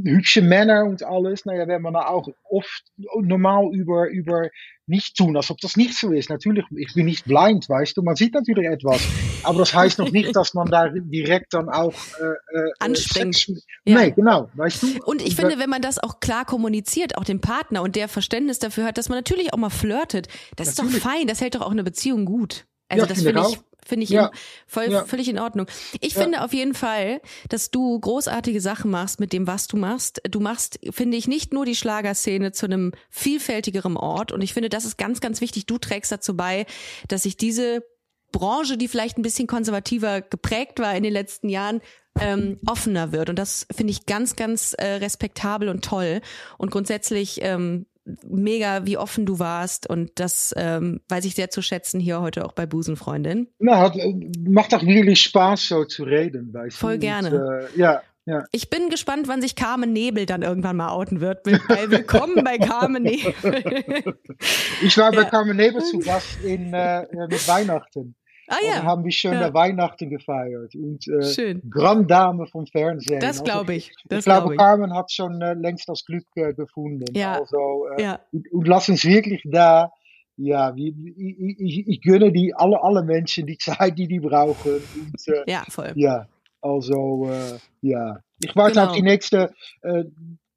hübsche 0.04 0.42
Männer 0.42 0.84
und 0.84 1.02
alles. 1.02 1.44
Naja, 1.44 1.66
wenn 1.68 1.82
man 1.82 1.94
da 1.94 2.06
auch 2.06 2.28
oft 2.48 2.84
normal 2.96 3.70
über, 3.72 4.08
über 4.08 4.48
nicht 4.88 5.16
tun, 5.16 5.36
als 5.36 5.50
ob 5.50 5.60
das 5.60 5.76
nicht 5.76 5.94
so 5.96 6.12
ist. 6.12 6.30
Natürlich, 6.30 6.64
ich 6.76 6.94
bin 6.94 7.06
nicht 7.06 7.24
blind, 7.26 7.68
weißt 7.68 7.96
du, 7.96 8.02
man 8.02 8.16
sieht 8.16 8.34
natürlich 8.34 8.66
etwas. 8.66 9.06
Aber 9.42 9.58
das 9.58 9.74
heißt 9.74 9.98
noch 9.98 10.10
nicht, 10.10 10.34
dass 10.34 10.54
man 10.54 10.68
da 10.68 10.88
direkt 10.88 11.52
dann 11.54 11.68
auch 11.68 11.92
äh, 11.92 12.58
äh, 12.58 12.70
Anspringt. 12.80 13.36
Sex, 13.36 13.62
Ja. 13.84 13.98
Nee, 13.98 14.10
genau, 14.12 14.48
weißt 14.54 14.82
du. 14.82 14.86
Und 15.04 15.22
ich 15.22 15.36
finde, 15.36 15.58
wenn 15.58 15.70
man 15.70 15.82
das 15.82 15.98
auch 15.98 16.20
klar 16.20 16.44
kommuniziert, 16.44 17.16
auch 17.16 17.24
dem 17.24 17.40
Partner 17.40 17.82
und 17.82 17.96
der 17.96 18.08
Verständnis 18.08 18.58
dafür 18.58 18.84
hat, 18.84 18.98
dass 18.98 19.08
man 19.08 19.18
natürlich 19.18 19.52
auch 19.52 19.58
mal 19.58 19.70
flirtet, 19.70 20.28
das 20.56 20.68
ist 20.68 20.78
doch 20.78 20.84
Natürlich. 20.84 21.04
fein, 21.04 21.26
das 21.26 21.40
hält 21.40 21.54
doch 21.54 21.62
auch 21.62 21.70
eine 21.70 21.84
Beziehung 21.84 22.24
gut. 22.24 22.66
Also 22.88 23.04
Ja, 23.04 23.08
das 23.08 23.22
finde 23.22 23.42
ich, 23.50 23.58
finde 23.88 24.04
ich 24.04 24.10
Ja. 24.10 24.30
voll, 24.66 24.90
Ja. 24.90 25.04
völlig 25.04 25.28
in 25.28 25.38
Ordnung. 25.38 25.66
Ich 26.00 26.14
Ja. 26.14 26.22
finde 26.22 26.42
auf 26.44 26.52
jeden 26.52 26.74
Fall, 26.74 27.20
dass 27.48 27.70
du 27.70 27.98
großartige 27.98 28.60
Sachen 28.60 28.90
machst 28.90 29.18
mit 29.18 29.32
dem, 29.32 29.46
was 29.46 29.66
du 29.66 29.76
machst. 29.76 30.20
Du 30.30 30.40
machst, 30.40 30.78
finde 30.90 31.16
ich, 31.16 31.26
nicht 31.26 31.52
nur 31.52 31.64
die 31.64 31.74
Schlagerszene 31.74 32.52
zu 32.52 32.66
einem 32.66 32.92
vielfältigeren 33.10 33.96
Ort. 33.96 34.30
Und 34.32 34.42
ich 34.42 34.52
finde, 34.54 34.68
das 34.68 34.84
ist 34.84 34.98
ganz, 34.98 35.20
ganz 35.20 35.40
wichtig. 35.40 35.66
Du 35.66 35.78
trägst 35.78 36.12
dazu 36.12 36.36
bei, 36.36 36.66
dass 37.08 37.22
sich 37.24 37.36
diese 37.36 37.82
Branche, 38.30 38.76
die 38.76 38.88
vielleicht 38.88 39.16
ein 39.18 39.22
bisschen 39.22 39.46
konservativer 39.46 40.20
geprägt 40.20 40.78
war 40.80 40.94
in 40.94 41.02
den 41.02 41.12
letzten 41.14 41.48
Jahren, 41.48 41.80
ähm, 42.20 42.58
offener 42.66 43.12
wird. 43.12 43.30
Und 43.30 43.38
das 43.38 43.66
finde 43.74 43.92
ich 43.92 44.04
ganz, 44.04 44.36
ganz 44.36 44.74
äh, 44.74 44.84
respektabel 44.96 45.68
und 45.68 45.84
toll. 45.84 46.20
Und 46.58 46.70
grundsätzlich 46.70 47.38
ähm, 47.42 47.86
mega, 48.26 48.86
wie 48.86 48.96
offen 48.96 49.26
du 49.26 49.38
warst. 49.38 49.88
Und 49.88 50.12
das 50.16 50.54
ähm, 50.56 51.00
weiß 51.08 51.24
ich 51.24 51.34
sehr 51.34 51.50
zu 51.50 51.62
schätzen 51.62 52.00
hier 52.00 52.20
heute 52.20 52.44
auch 52.44 52.52
bei 52.52 52.66
Busenfreundin. 52.66 53.48
Na, 53.58 53.78
hat, 53.78 53.96
äh, 53.96 54.14
macht 54.46 54.74
auch 54.74 54.82
wirklich 54.82 55.20
Spaß, 55.22 55.68
so 55.68 55.84
zu 55.84 56.04
reden, 56.04 56.52
weißt 56.52 56.76
Voll 56.76 56.94
du. 56.94 56.98
gerne. 57.00 57.30
Und, 57.30 57.76
äh, 57.76 57.78
ja, 57.78 58.02
ja. 58.26 58.44
Ich 58.52 58.68
bin 58.68 58.90
gespannt, 58.90 59.26
wann 59.26 59.40
sich 59.40 59.56
Carmen 59.56 59.92
Nebel 59.92 60.26
dann 60.26 60.42
irgendwann 60.42 60.76
mal 60.76 60.90
outen 60.90 61.20
wird. 61.20 61.46
Willkommen 61.46 62.44
bei 62.44 62.58
Carmen 62.58 63.02
Nebel. 63.02 63.34
Ich 64.82 64.98
war 64.98 65.10
bei 65.12 65.22
Ja. 65.22 65.30
Carmen 65.30 65.56
Nebel 65.56 65.82
zu 65.82 65.98
Gast 66.00 66.38
in, 66.44 66.74
äh, 66.74 67.06
mit 67.28 67.48
Weihnachten. 67.48 68.14
Ah 68.48 68.56
Und 68.60 68.66
ja, 68.68 68.82
haben 68.82 69.04
wir 69.04 69.12
schön 69.12 69.32
Ja. 69.34 69.52
Weihnachten 69.54 70.10
gefeiert. 70.10 70.74
Und 70.74 71.06
äh, 71.08 71.22
schön. 71.22 71.62
Grand 71.70 72.10
Dame 72.10 72.46
vom 72.46 72.66
Fernsehen. 72.66 73.20
Das 73.20 73.40
Also, 73.40 73.44
glaube 73.44 73.74
ich. 73.74 73.92
Das 74.06 74.20
ich 74.20 74.24
glaube, 74.24 74.54
ich. 74.54 74.58
Carmen 74.58 74.94
hat 74.94 75.12
schon 75.12 75.40
äh, 75.42 75.54
längst 75.54 75.88
das 75.88 76.04
Glück 76.04 76.24
äh, 76.36 76.52
gefunden. 76.54 77.04
Ja. 77.14 77.34
Also, 77.40 77.86
äh, 77.96 78.02
Ja, 78.02 78.20
und, 78.32 78.50
und 78.52 78.66
lass 78.68 78.88
uns 78.88 79.04
wirklich 79.04 79.42
da, 79.44 79.90
ja, 80.36 80.74
wie, 80.76 80.94
ich, 81.16 81.60
ich, 81.60 81.88
ich 81.88 82.00
gönne 82.02 82.32
die 82.32 82.54
alle, 82.54 82.82
alle 82.82 83.02
Menschen 83.02 83.46
die 83.46 83.58
Zeit, 83.58 83.98
die 83.98 84.08
die 84.08 84.20
brauchen. 84.20 84.72
Und, 84.74 85.28
äh, 85.34 85.50
ja, 85.50 85.64
voll. 85.68 85.92
ja, 85.96 86.26
also, 86.60 87.28
äh, 87.30 87.58
ja. 87.82 88.18
Ich 88.42 88.54
warte 88.54 88.74
Genau. 88.74 88.86
auf 88.86 88.92
die 88.96 89.02
nächste 89.02 89.52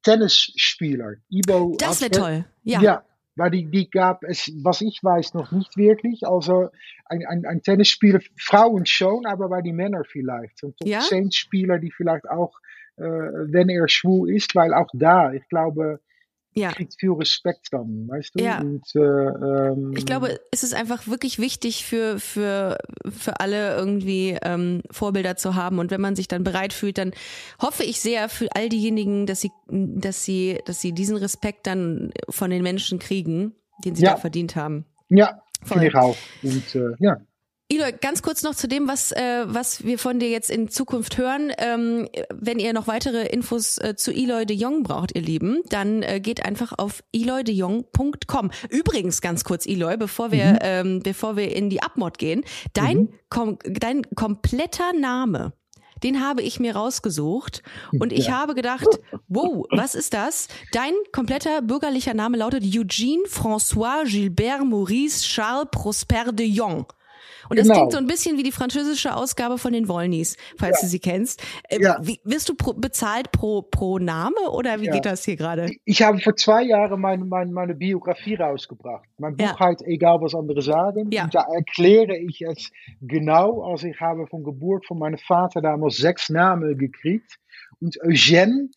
Tennisspieler. 0.04 1.14
Ibo 1.30 1.76
Das 1.78 2.00
wäre 2.00 2.10
toll. 2.10 2.44
Ja. 2.64 2.80
ja, 2.80 3.02
weil 3.36 3.50
die, 3.50 3.70
die 3.70 3.90
gab 3.90 4.24
es, 4.24 4.50
was 4.62 4.80
ich 4.80 5.00
weiß, 5.02 5.34
noch 5.34 5.52
nicht 5.52 5.76
wirklich. 5.76 6.26
Also 6.26 6.68
ein, 7.06 7.24
ein, 7.26 7.46
ein 7.46 7.62
Tennisspieler, 7.62 8.20
Frauen 8.38 8.86
schon, 8.86 9.26
aber 9.26 9.48
bei 9.48 9.62
den 9.62 9.76
Männern 9.76 10.04
vielleicht. 10.04 10.62
Ein 10.62 10.74
Top 10.76 10.88
Ja? 10.88 11.00
10 11.00 11.32
Spieler, 11.32 11.78
die 11.78 11.90
vielleicht 11.90 12.28
auch, 12.28 12.58
äh, 12.96 13.02
wenn 13.02 13.68
er 13.68 13.88
schwul 13.88 14.30
ist, 14.30 14.54
weil 14.54 14.74
auch 14.74 14.90
da, 14.92 15.32
ich 15.32 15.48
glaube, 15.48 16.00
Ja. 16.54 16.70
kriegt 16.72 16.94
viel 17.00 17.12
Respekt 17.12 17.68
dann, 17.70 18.06
weißt 18.08 18.34
du? 18.34 18.42
Ja. 18.44 18.60
Und, 18.60 18.84
äh, 18.94 18.98
ähm, 19.00 19.94
Ich 19.96 20.04
glaube, 20.04 20.38
es 20.50 20.62
ist 20.62 20.74
einfach 20.74 21.06
wirklich 21.06 21.38
wichtig 21.38 21.86
für, 21.86 22.18
für, 22.18 22.78
für 23.08 23.40
alle 23.40 23.74
irgendwie 23.76 24.36
ähm, 24.42 24.82
Vorbilder 24.90 25.36
zu 25.36 25.54
haben. 25.54 25.78
Und 25.78 25.90
wenn 25.90 26.00
man 26.00 26.14
sich 26.14 26.28
dann 26.28 26.44
bereit 26.44 26.72
fühlt, 26.74 26.98
dann 26.98 27.12
hoffe 27.60 27.84
ich 27.84 28.00
sehr 28.00 28.28
für 28.28 28.48
all 28.54 28.68
diejenigen, 28.68 29.24
dass 29.26 29.40
sie, 29.40 29.50
dass 29.70 30.24
sie, 30.24 30.58
dass 30.66 30.80
sie 30.80 30.92
diesen 30.92 31.16
Respekt 31.16 31.66
dann 31.66 32.12
von 32.28 32.50
den 32.50 32.62
Menschen 32.62 32.98
kriegen, 32.98 33.54
den 33.84 33.94
sie 33.94 34.04
Ja. 34.04 34.10
da 34.12 34.16
verdient 34.18 34.54
haben. 34.56 34.84
ja, 35.08 35.40
finde 35.64 35.86
ich 35.88 35.94
auch. 35.94 36.16
Und 36.42 36.74
äh, 36.74 36.90
ja, 36.98 37.16
Eloy, 37.72 37.92
ganz 37.98 38.20
kurz 38.20 38.42
noch 38.42 38.54
zu 38.54 38.68
dem, 38.68 38.86
was, 38.86 39.12
äh, 39.12 39.44
was 39.46 39.82
wir 39.82 39.98
von 39.98 40.18
dir 40.18 40.28
jetzt 40.28 40.50
in 40.50 40.68
Zukunft 40.68 41.16
hören. 41.16 41.52
Ähm, 41.56 42.06
wenn 42.30 42.58
ihr 42.58 42.74
noch 42.74 42.86
weitere 42.86 43.26
Infos 43.26 43.78
äh, 43.78 43.96
zu 43.96 44.12
Eloy 44.12 44.44
de 44.44 44.54
Jong 44.54 44.82
braucht, 44.82 45.16
ihr 45.16 45.22
Lieben, 45.22 45.62
dann 45.70 46.02
äh, 46.02 46.20
geht 46.20 46.44
einfach 46.44 46.74
auf 46.76 47.02
eloydejong.com. 47.14 48.50
Übrigens, 48.68 49.22
ganz 49.22 49.44
kurz, 49.44 49.64
Eloy, 49.64 49.96
bevor 49.96 50.32
wir, 50.32 50.52
mhm. 50.52 50.58
ähm, 50.60 51.00
bevor 51.02 51.36
wir 51.36 51.56
in 51.56 51.70
die 51.70 51.82
Abmod 51.82 52.18
gehen, 52.18 52.44
dein, 52.74 52.98
mhm. 52.98 53.08
kom 53.30 53.58
dein 53.64 54.02
kompletter 54.14 54.92
Name 54.92 55.54
den 56.02 56.20
habe 56.20 56.42
ich 56.42 56.58
mir 56.58 56.74
rausgesucht 56.74 57.62
und 58.00 58.12
ich 58.12 58.26
ja. 58.26 58.32
habe 58.32 58.56
gedacht, 58.56 58.88
wow, 59.28 59.64
was 59.70 59.94
ist 59.94 60.14
das? 60.14 60.48
Dein 60.72 60.94
kompletter 61.12 61.62
bürgerlicher 61.62 62.12
Name 62.12 62.38
lautet 62.38 62.64
Eugene 62.64 63.22
François 63.28 64.04
Gilbert 64.04 64.64
Maurice 64.64 65.22
Charles 65.22 65.68
Prosper 65.70 66.32
de 66.32 66.46
Jong. 66.46 66.86
Und 67.52 67.58
das 67.58 67.66
genau. 67.66 67.80
klingt 67.80 67.92
so 67.92 67.98
ein 67.98 68.06
bisschen 68.06 68.38
wie 68.38 68.42
die 68.42 68.52
französische 68.52 69.14
Ausgabe 69.14 69.58
von 69.58 69.74
den 69.74 69.86
Wollnies, 69.86 70.36
falls 70.56 70.78
ja. 70.80 70.86
du 70.86 70.90
sie 70.90 71.00
kennst. 71.00 71.42
Äh, 71.68 71.82
ja. 71.82 71.98
wie, 72.00 72.18
wirst 72.24 72.48
du 72.48 72.54
pro, 72.54 72.72
bezahlt 72.72 73.30
pro, 73.30 73.60
pro 73.60 73.98
Name 73.98 74.50
oder 74.50 74.80
wie 74.80 74.86
ja. 74.86 74.92
geht 74.92 75.04
das 75.04 75.24
hier 75.24 75.36
gerade? 75.36 75.70
Ich 75.84 76.00
habe 76.00 76.18
vor 76.18 76.34
zwei 76.34 76.62
Jahren 76.62 76.98
meine, 76.98 77.26
meine, 77.26 77.52
meine 77.52 77.74
Biografie 77.74 78.36
rausgebracht. 78.36 79.06
Mein 79.18 79.36
Buch 79.36 79.60
heißt 79.60 79.82
Egal 79.82 80.22
was 80.22 80.34
andere 80.34 80.62
sagen. 80.62 81.10
Und 81.24 81.34
da 81.34 81.46
erkläre 81.54 82.16
ich 82.16 82.40
es 82.40 82.70
genau. 83.02 83.62
Also 83.62 83.86
ich 83.86 84.00
habe 84.00 84.26
von 84.26 84.42
Geburt 84.42 84.86
von 84.86 84.98
meinem 84.98 85.18
Vater 85.18 85.60
damals 85.60 85.98
sechs 85.98 86.30
Namen 86.30 86.78
gekriegt. 86.78 87.38
Und 87.80 88.00
Eugène 88.02 88.68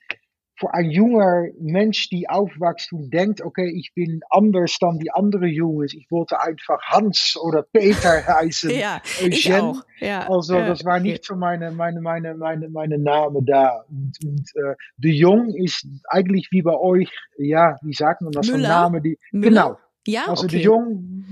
voor 0.56 0.70
een 0.74 0.90
junger 0.90 1.54
Mensch, 1.60 2.08
die 2.10 2.30
aufwächst 2.30 2.94
und 2.94 3.12
denkt, 3.12 3.42
okay, 3.42 3.68
ich 3.68 3.94
bin 3.94 4.22
anders 4.30 4.78
dan 4.80 5.00
die 5.00 5.12
andere 5.12 5.48
Jungs. 5.48 5.94
Ich 5.94 6.10
wollte 6.10 6.40
einfach 6.40 6.82
Hans 6.84 7.38
oder 7.42 7.64
Peter 7.64 8.26
heißen. 8.28 8.70
ja, 8.70 9.02
ich 9.20 9.54
auch. 9.54 9.84
Ja, 10.00 10.28
also, 10.30 10.56
das 10.56 10.84
war 10.86 11.00
nicht 11.00 11.26
so 11.26 11.36
meine, 11.36 11.72
meine, 11.72 12.02
meine, 12.02 12.36
meine, 12.36 12.70
meine 12.70 12.98
Name 12.98 13.42
da. 13.44 13.84
Und, 13.90 14.18
und 14.24 14.52
äh, 14.56 14.76
de 14.98 15.12
Jong 15.12 15.54
ist 15.56 15.88
eigentlich 16.10 16.48
wie 16.52 16.62
bei 16.62 16.78
euch, 16.78 17.10
ja, 17.38 17.78
wie 17.82 17.94
sagt 17.94 18.22
man 18.22 18.32
das, 18.32 18.48
Müller? 18.48 18.68
Name, 18.68 19.02
die, 19.02 19.18
Müller? 19.32 19.50
genau. 19.50 19.78
Ja, 20.08 20.28
also 20.28 20.46
okay. 20.46 20.58
de 20.58 20.66
Jong, 20.66 21.26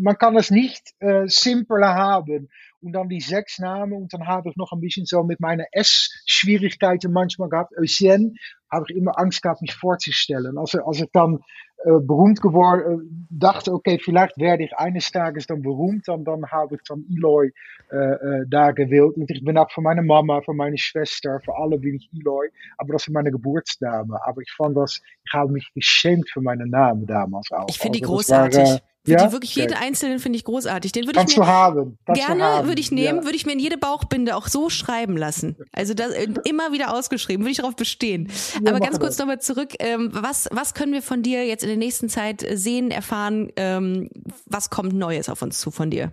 man 0.00 0.18
kann 0.18 0.36
es 0.36 0.50
nicht 0.50 0.94
äh, 0.98 1.26
simpler 1.26 1.94
haben. 1.94 2.48
Und 2.80 2.92
dann 2.92 3.08
die 3.08 3.20
sechs 3.20 3.58
Namen 3.58 3.92
und 3.92 4.12
dann 4.14 4.26
habe 4.26 4.50
ich 4.50 4.56
noch 4.56 4.70
ein 4.72 4.80
bisschen 4.80 5.04
so 5.04 5.24
mit 5.24 5.40
meinen 5.40 5.66
S-Schwierigkeiten 5.72 7.12
manchmal 7.12 7.48
gehabt. 7.48 7.72
Eugène 7.76 8.34
habe 8.70 8.86
ich 8.88 8.96
immer 8.96 9.18
Angst 9.18 9.42
gehabt, 9.42 9.62
mich 9.62 9.74
vorzustellen. 9.74 10.56
Als, 10.58 10.76
als 10.76 11.00
ich 11.00 11.08
dann 11.12 11.40
berühmt 11.84 12.40
geworden, 12.40 13.00
äh, 13.00 13.26
dachte, 13.30 13.72
okay, 13.72 13.98
vielleicht 14.02 14.36
werde 14.38 14.64
ich 14.64 14.76
eines 14.76 15.10
Tages 15.10 15.46
dann 15.46 15.62
berühmt, 15.62 16.08
dann, 16.08 16.24
dann 16.24 16.44
habe 16.50 16.74
ich 16.74 16.80
dann 16.88 17.04
Eloy 17.08 17.52
äh, 17.90 17.96
äh, 17.96 18.44
da 18.48 18.72
gewählt. 18.72 19.16
Und 19.16 19.30
ich 19.30 19.44
bin 19.44 19.56
auch 19.56 19.70
für 19.70 19.80
meine 19.80 20.02
Mama, 20.02 20.40
für 20.40 20.54
meine 20.54 20.76
Schwester, 20.76 21.40
für 21.44 21.56
alle 21.56 21.78
bin 21.78 21.96
ich 21.96 22.10
Eloy. 22.12 22.48
Aber 22.78 22.94
das 22.94 23.06
ist 23.06 23.12
meine 23.12 23.30
Geburtsname. 23.30 24.18
Aber 24.24 24.40
ich 24.40 24.52
fand 24.52 24.76
das, 24.76 25.00
ich 25.24 25.32
habe 25.32 25.52
mich 25.52 25.70
geschämt 25.74 26.28
für 26.28 26.40
meinen 26.40 26.70
Namen 26.70 27.06
damals 27.06 27.50
auch. 27.52 27.66
Ich 27.68 27.78
finde 27.78 27.98
die 27.98 28.04
also 28.04 28.16
großartig. 28.16 28.58
War, 28.58 28.76
äh, 28.76 28.80
ja? 29.10 29.26
Die 29.26 29.32
wirklich 29.32 29.54
jeden 29.54 29.74
einzelnen 29.74 30.18
finde 30.18 30.36
ich 30.36 30.44
großartig. 30.44 30.92
Den 30.92 31.06
würde 31.06 31.20
ich 31.26 31.36
mir 31.36 31.46
haben. 31.46 31.98
gerne 32.06 32.66
würde 32.66 32.80
ich 32.80 32.90
nehmen, 32.90 33.18
ja. 33.18 33.24
würde 33.24 33.36
ich 33.36 33.46
mir 33.46 33.52
in 33.52 33.58
jede 33.58 33.78
Bauchbinde 33.78 34.36
auch 34.36 34.48
so 34.48 34.70
schreiben 34.70 35.16
lassen. 35.16 35.56
Also 35.72 35.94
das 35.94 36.12
äh, 36.12 36.28
immer 36.44 36.72
wieder 36.72 36.94
ausgeschrieben, 36.94 37.44
würde 37.44 37.52
ich 37.52 37.58
darauf 37.58 37.76
bestehen. 37.76 38.30
Ja, 38.62 38.70
Aber 38.70 38.80
ganz 38.80 38.98
kurz 39.00 39.18
nochmal 39.18 39.40
zurück. 39.40 39.74
Ähm, 39.78 40.10
was 40.12 40.48
was 40.52 40.74
können 40.74 40.92
wir 40.92 41.02
von 41.02 41.22
dir 41.22 41.46
jetzt 41.46 41.62
in 41.62 41.68
der 41.68 41.78
nächsten 41.78 42.08
Zeit 42.08 42.46
sehen, 42.54 42.90
erfahren? 42.90 43.50
Ähm, 43.56 44.10
was 44.46 44.70
kommt 44.70 44.92
Neues 44.92 45.28
auf 45.28 45.42
uns 45.42 45.58
zu 45.60 45.70
von 45.70 45.90
dir? 45.90 46.12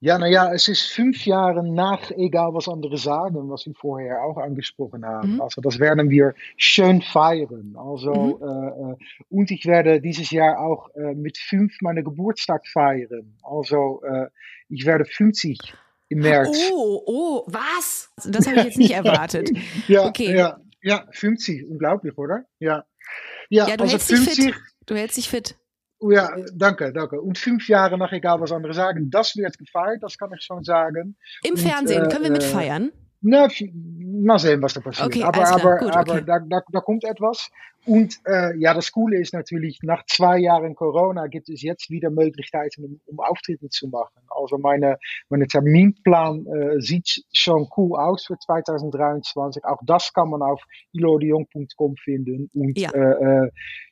Ja, 0.00 0.16
naja, 0.16 0.52
es 0.54 0.68
ist 0.68 0.82
fünf 0.82 1.26
Jahre 1.26 1.68
nach 1.68 2.12
Egal 2.12 2.54
was 2.54 2.68
andere 2.68 2.96
sagen, 2.98 3.50
was 3.50 3.66
wir 3.66 3.74
vorher 3.74 4.22
auch 4.22 4.36
angesprochen 4.36 5.04
haben. 5.04 5.34
Mhm. 5.34 5.40
Also 5.40 5.60
das 5.60 5.80
werden 5.80 6.08
wir 6.08 6.34
schön 6.56 7.02
feiern. 7.02 7.74
Also 7.76 8.38
mhm. 8.40 8.96
äh, 8.96 9.04
und 9.28 9.50
ich 9.50 9.66
werde 9.66 10.00
dieses 10.00 10.30
Jahr 10.30 10.60
auch 10.60 10.88
äh, 10.94 11.14
mit 11.14 11.36
fünf 11.36 11.78
meine 11.80 12.04
Geburtstag 12.04 12.68
feiern. 12.68 13.36
Also 13.42 14.02
äh, 14.04 14.26
ich 14.68 14.86
werde 14.86 15.04
50 15.04 15.58
im 16.10 16.20
März. 16.20 16.70
Oh, 16.72 17.02
oh, 17.04 17.42
was? 17.48 18.10
Das 18.24 18.46
habe 18.46 18.58
ich 18.60 18.64
jetzt 18.66 18.78
nicht 18.78 18.92
erwartet. 18.92 19.50
ja, 19.88 20.06
okay. 20.06 20.32
ja, 20.36 20.58
ja, 20.80 21.06
50, 21.10 21.66
unglaublich, 21.68 22.16
oder? 22.16 22.44
Ja. 22.60 22.84
Ja, 23.50 23.66
ja 23.66 23.76
du 23.76 23.82
also 23.82 23.92
hältst 23.92 24.08
50, 24.08 24.36
dich 24.36 24.44
fit. 24.44 24.54
Du 24.86 24.94
hältst 24.94 25.16
dich 25.16 25.28
fit. 25.28 25.56
Oh 26.00 26.10
ja, 26.10 26.30
danke, 26.54 26.92
danke. 26.92 27.20
Und 27.20 27.38
fünf 27.38 27.68
Jahre 27.68 27.98
nach 27.98 28.12
egal 28.12 28.40
was 28.40 28.52
andere 28.52 28.72
sagen, 28.72 29.10
das 29.10 29.36
wird 29.36 29.58
gefeiert, 29.58 30.02
das 30.02 30.16
kann 30.16 30.30
ich 30.36 30.44
schon 30.44 30.62
sagen. 30.62 31.16
Im 31.42 31.54
und, 31.54 31.58
Fernsehen, 31.58 32.04
äh, 32.04 32.08
können 32.08 32.24
wir 32.24 32.30
mitfeiern? 32.30 32.92
Na, 33.20 33.48
mal 34.22 34.38
sehen, 34.38 34.62
was 34.62 34.74
da 34.74 34.80
passiert. 34.80 35.08
Okay, 35.08 35.24
aber 35.24 35.44
aber, 35.48 35.78
Gut, 35.78 35.90
aber 35.90 36.12
okay. 36.12 36.24
da, 36.24 36.38
da, 36.38 36.62
da 36.70 36.80
kommt 36.80 37.02
etwas. 37.02 37.50
Und 37.84 38.20
äh, 38.26 38.56
ja, 38.58 38.74
das 38.74 38.92
Coole 38.92 39.18
ist 39.18 39.32
natürlich, 39.32 39.80
nach 39.82 40.04
zwei 40.06 40.38
Jahren 40.38 40.74
Corona 40.76 41.26
gibt 41.26 41.48
es 41.48 41.62
jetzt 41.62 41.90
wieder 41.90 42.10
Möglichkeiten, 42.10 42.84
um, 42.84 43.00
um 43.06 43.20
Auftritte 43.20 43.68
zu 43.70 43.88
machen. 43.88 44.20
Also 44.28 44.58
meine, 44.58 44.98
meine 45.30 45.46
Terminplan 45.46 46.46
äh, 46.46 46.80
sieht 46.80 47.24
schon 47.32 47.66
cool 47.76 47.98
aus 47.98 48.26
für 48.26 48.38
2023. 48.38 49.64
Auch 49.64 49.80
das 49.84 50.12
kann 50.12 50.30
man 50.30 50.42
auf 50.42 50.62
ilodion.com 50.92 51.96
finden. 51.96 52.50
Und 52.54 52.78
ja. 52.78 52.90
Äh, 52.90 53.46
äh, 53.46 53.50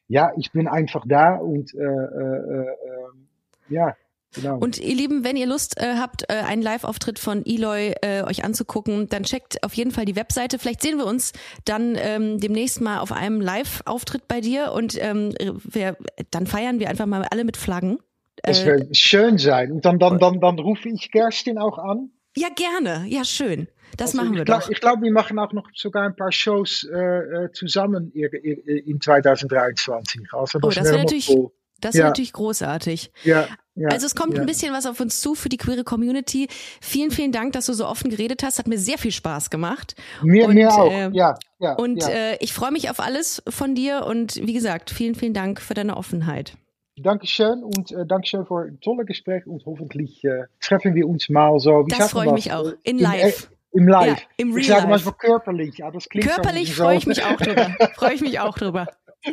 ja, 0.08 0.30
ich 0.36 0.52
bin 0.52 0.68
einfach 0.68 1.04
da 1.06 1.36
und 1.36 1.74
äh, 1.74 1.78
äh, 1.78 2.68
äh, 2.68 3.74
ja. 3.74 3.96
Genau. 4.34 4.58
Und 4.58 4.78
ihr 4.78 4.94
Lieben, 4.94 5.24
wenn 5.24 5.36
ihr 5.36 5.46
Lust 5.46 5.80
äh, 5.80 5.94
habt, 5.94 6.24
äh, 6.28 6.34
einen 6.34 6.60
Live-Auftritt 6.60 7.18
von 7.18 7.46
Eloy 7.46 7.94
äh, 8.02 8.22
euch 8.22 8.44
anzugucken, 8.44 9.08
dann 9.08 9.22
checkt 9.22 9.62
auf 9.64 9.72
jeden 9.74 9.92
Fall 9.92 10.04
die 10.04 10.16
Webseite. 10.16 10.58
Vielleicht 10.58 10.82
sehen 10.82 10.98
wir 10.98 11.06
uns 11.06 11.32
dann 11.64 11.96
ähm, 11.96 12.38
demnächst 12.38 12.82
mal 12.82 12.98
auf 12.98 13.12
einem 13.12 13.40
Live-Auftritt 13.40 14.28
bei 14.28 14.42
dir 14.42 14.72
und 14.72 15.02
ähm, 15.02 15.32
wir, 15.64 15.96
dann 16.30 16.46
feiern 16.46 16.80
wir 16.80 16.90
einfach 16.90 17.06
mal 17.06 17.24
alle 17.30 17.44
mit 17.44 17.56
Flaggen. 17.56 17.98
Das 18.42 18.62
äh, 18.62 18.66
wird 18.66 18.96
schön 18.96 19.38
sein. 19.38 19.72
Und 19.72 19.84
dann, 19.86 19.98
dann, 19.98 20.18
dann, 20.18 20.40
dann 20.40 20.58
rufe 20.58 20.88
ich 20.88 21.10
Kerstin 21.10 21.56
auch 21.56 21.78
an. 21.78 22.10
Ja, 22.36 22.48
gerne. 22.54 23.06
Ja, 23.08 23.24
schön. 23.24 23.68
Das 23.96 24.10
also 24.10 24.18
machen 24.18 24.36
wir 24.36 24.44
glaub, 24.44 24.60
doch. 24.60 24.70
Ich 24.70 24.80
glaube, 24.80 25.02
wir 25.02 25.12
machen 25.12 25.38
auch 25.38 25.52
noch 25.52 25.68
sogar 25.74 26.04
ein 26.04 26.16
paar 26.16 26.32
Shows 26.32 26.86
äh, 26.92 26.96
äh 26.96 27.52
zusammen 27.52 28.12
in 28.12 29.00
2023. 29.00 30.22
Also 30.32 30.58
das 30.58 30.64
oh, 30.64 30.80
das 30.80 30.84
wäre 30.84 30.98
natürlich, 30.98 31.30
cool. 31.30 31.50
das 31.80 31.94
wär 31.94 32.02
ja. 32.02 32.06
natürlich 32.08 32.32
großartig. 32.32 33.10
Ja. 33.24 33.48
Ja, 33.78 33.88
also 33.88 34.06
es 34.06 34.14
kommt 34.14 34.34
ja. 34.34 34.40
ein 34.40 34.46
bisschen 34.46 34.72
was 34.72 34.86
auf 34.86 35.00
uns 35.00 35.20
zu 35.20 35.34
für 35.34 35.50
die 35.50 35.58
queere 35.58 35.84
Community. 35.84 36.48
Vielen, 36.80 37.10
vielen 37.10 37.30
Dank, 37.30 37.52
dass 37.52 37.66
du 37.66 37.74
so 37.74 37.86
offen 37.86 38.10
geredet 38.10 38.42
hast. 38.42 38.58
Hat 38.58 38.66
mir 38.68 38.78
sehr 38.78 38.96
viel 38.96 39.12
Spaß 39.12 39.50
gemacht. 39.50 39.94
Mir, 40.22 40.46
und, 40.46 40.54
mir 40.54 40.72
auch. 40.72 40.90
Äh, 40.90 41.10
ja, 41.12 41.34
ja. 41.58 41.74
Und 41.74 42.02
ja. 42.02 42.08
Äh, 42.08 42.36
ich 42.40 42.54
freue 42.54 42.72
mich 42.72 42.88
auf 42.88 43.00
alles 43.00 43.42
von 43.48 43.74
dir 43.74 44.06
und 44.06 44.36
wie 44.36 44.54
gesagt, 44.54 44.90
vielen, 44.90 45.14
vielen 45.14 45.34
Dank 45.34 45.60
für 45.60 45.74
deine 45.74 45.98
Offenheit. 45.98 46.54
Dankeschön 46.98 47.62
und 47.62 47.92
äh, 47.92 48.06
Dankeschön 48.06 48.46
für 48.46 48.66
ein 48.66 48.80
tolles 48.80 49.06
Gespräch 49.06 49.46
und 49.46 49.66
hoffentlich 49.66 50.24
äh, 50.24 50.44
treffen 50.60 50.94
wir 50.94 51.06
uns 51.06 51.28
mal 51.28 51.58
so. 51.58 51.84
Wie 51.86 51.94
das 51.94 52.10
freue 52.10 52.28
ich 52.28 52.32
mich 52.32 52.52
auch. 52.52 52.72
In 52.82 52.98
live. 52.98 53.50
Im 53.76 53.88
Live. 53.88 54.20
Ja, 54.20 54.26
Im 54.38 54.52
Real 54.52 54.60
ich 54.60 54.68
sage 54.68 54.86
manchmal 54.86 55.14
körperlich. 55.14 55.78
Ja, 55.78 55.90
das 55.90 56.08
klingt 56.08 56.26
körperlich 56.26 56.74
freue 56.74 56.96
ich 56.96 57.06
mich 57.06 57.22
auch 57.22 57.36
drüber. 57.36 57.76
freue 57.94 58.14
ich 58.14 58.22
mich 58.22 58.40
auch 58.40 58.56
drüber. 58.56 58.86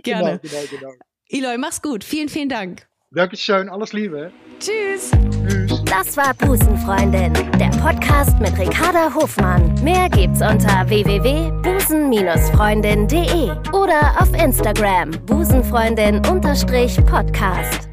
Gerne. 0.04 0.40
Genau, 0.42 0.58
genau, 0.70 0.70
genau. 0.70 0.92
Eloy, 1.30 1.58
mach's 1.58 1.82
gut. 1.82 2.04
Vielen, 2.04 2.28
vielen 2.28 2.50
Dank. 2.50 2.86
Dankeschön. 3.12 3.70
Alles 3.70 3.94
Liebe. 3.94 4.34
Tschüss. 4.60 5.12
Tschüss. 5.48 5.82
Das 5.86 6.18
war 6.18 6.34
Busenfreundin, 6.34 7.32
der 7.60 7.70
Podcast 7.80 8.38
mit 8.40 8.58
Ricarda 8.58 9.14
Hofmann. 9.14 9.72
Mehr 9.84 10.10
gibt's 10.10 10.42
unter 10.42 10.90
www.busen-freundin.de 10.90 13.52
oder 13.72 14.20
auf 14.20 14.34
Instagram 14.34 15.12
busenfreundin-podcast. 15.26 17.93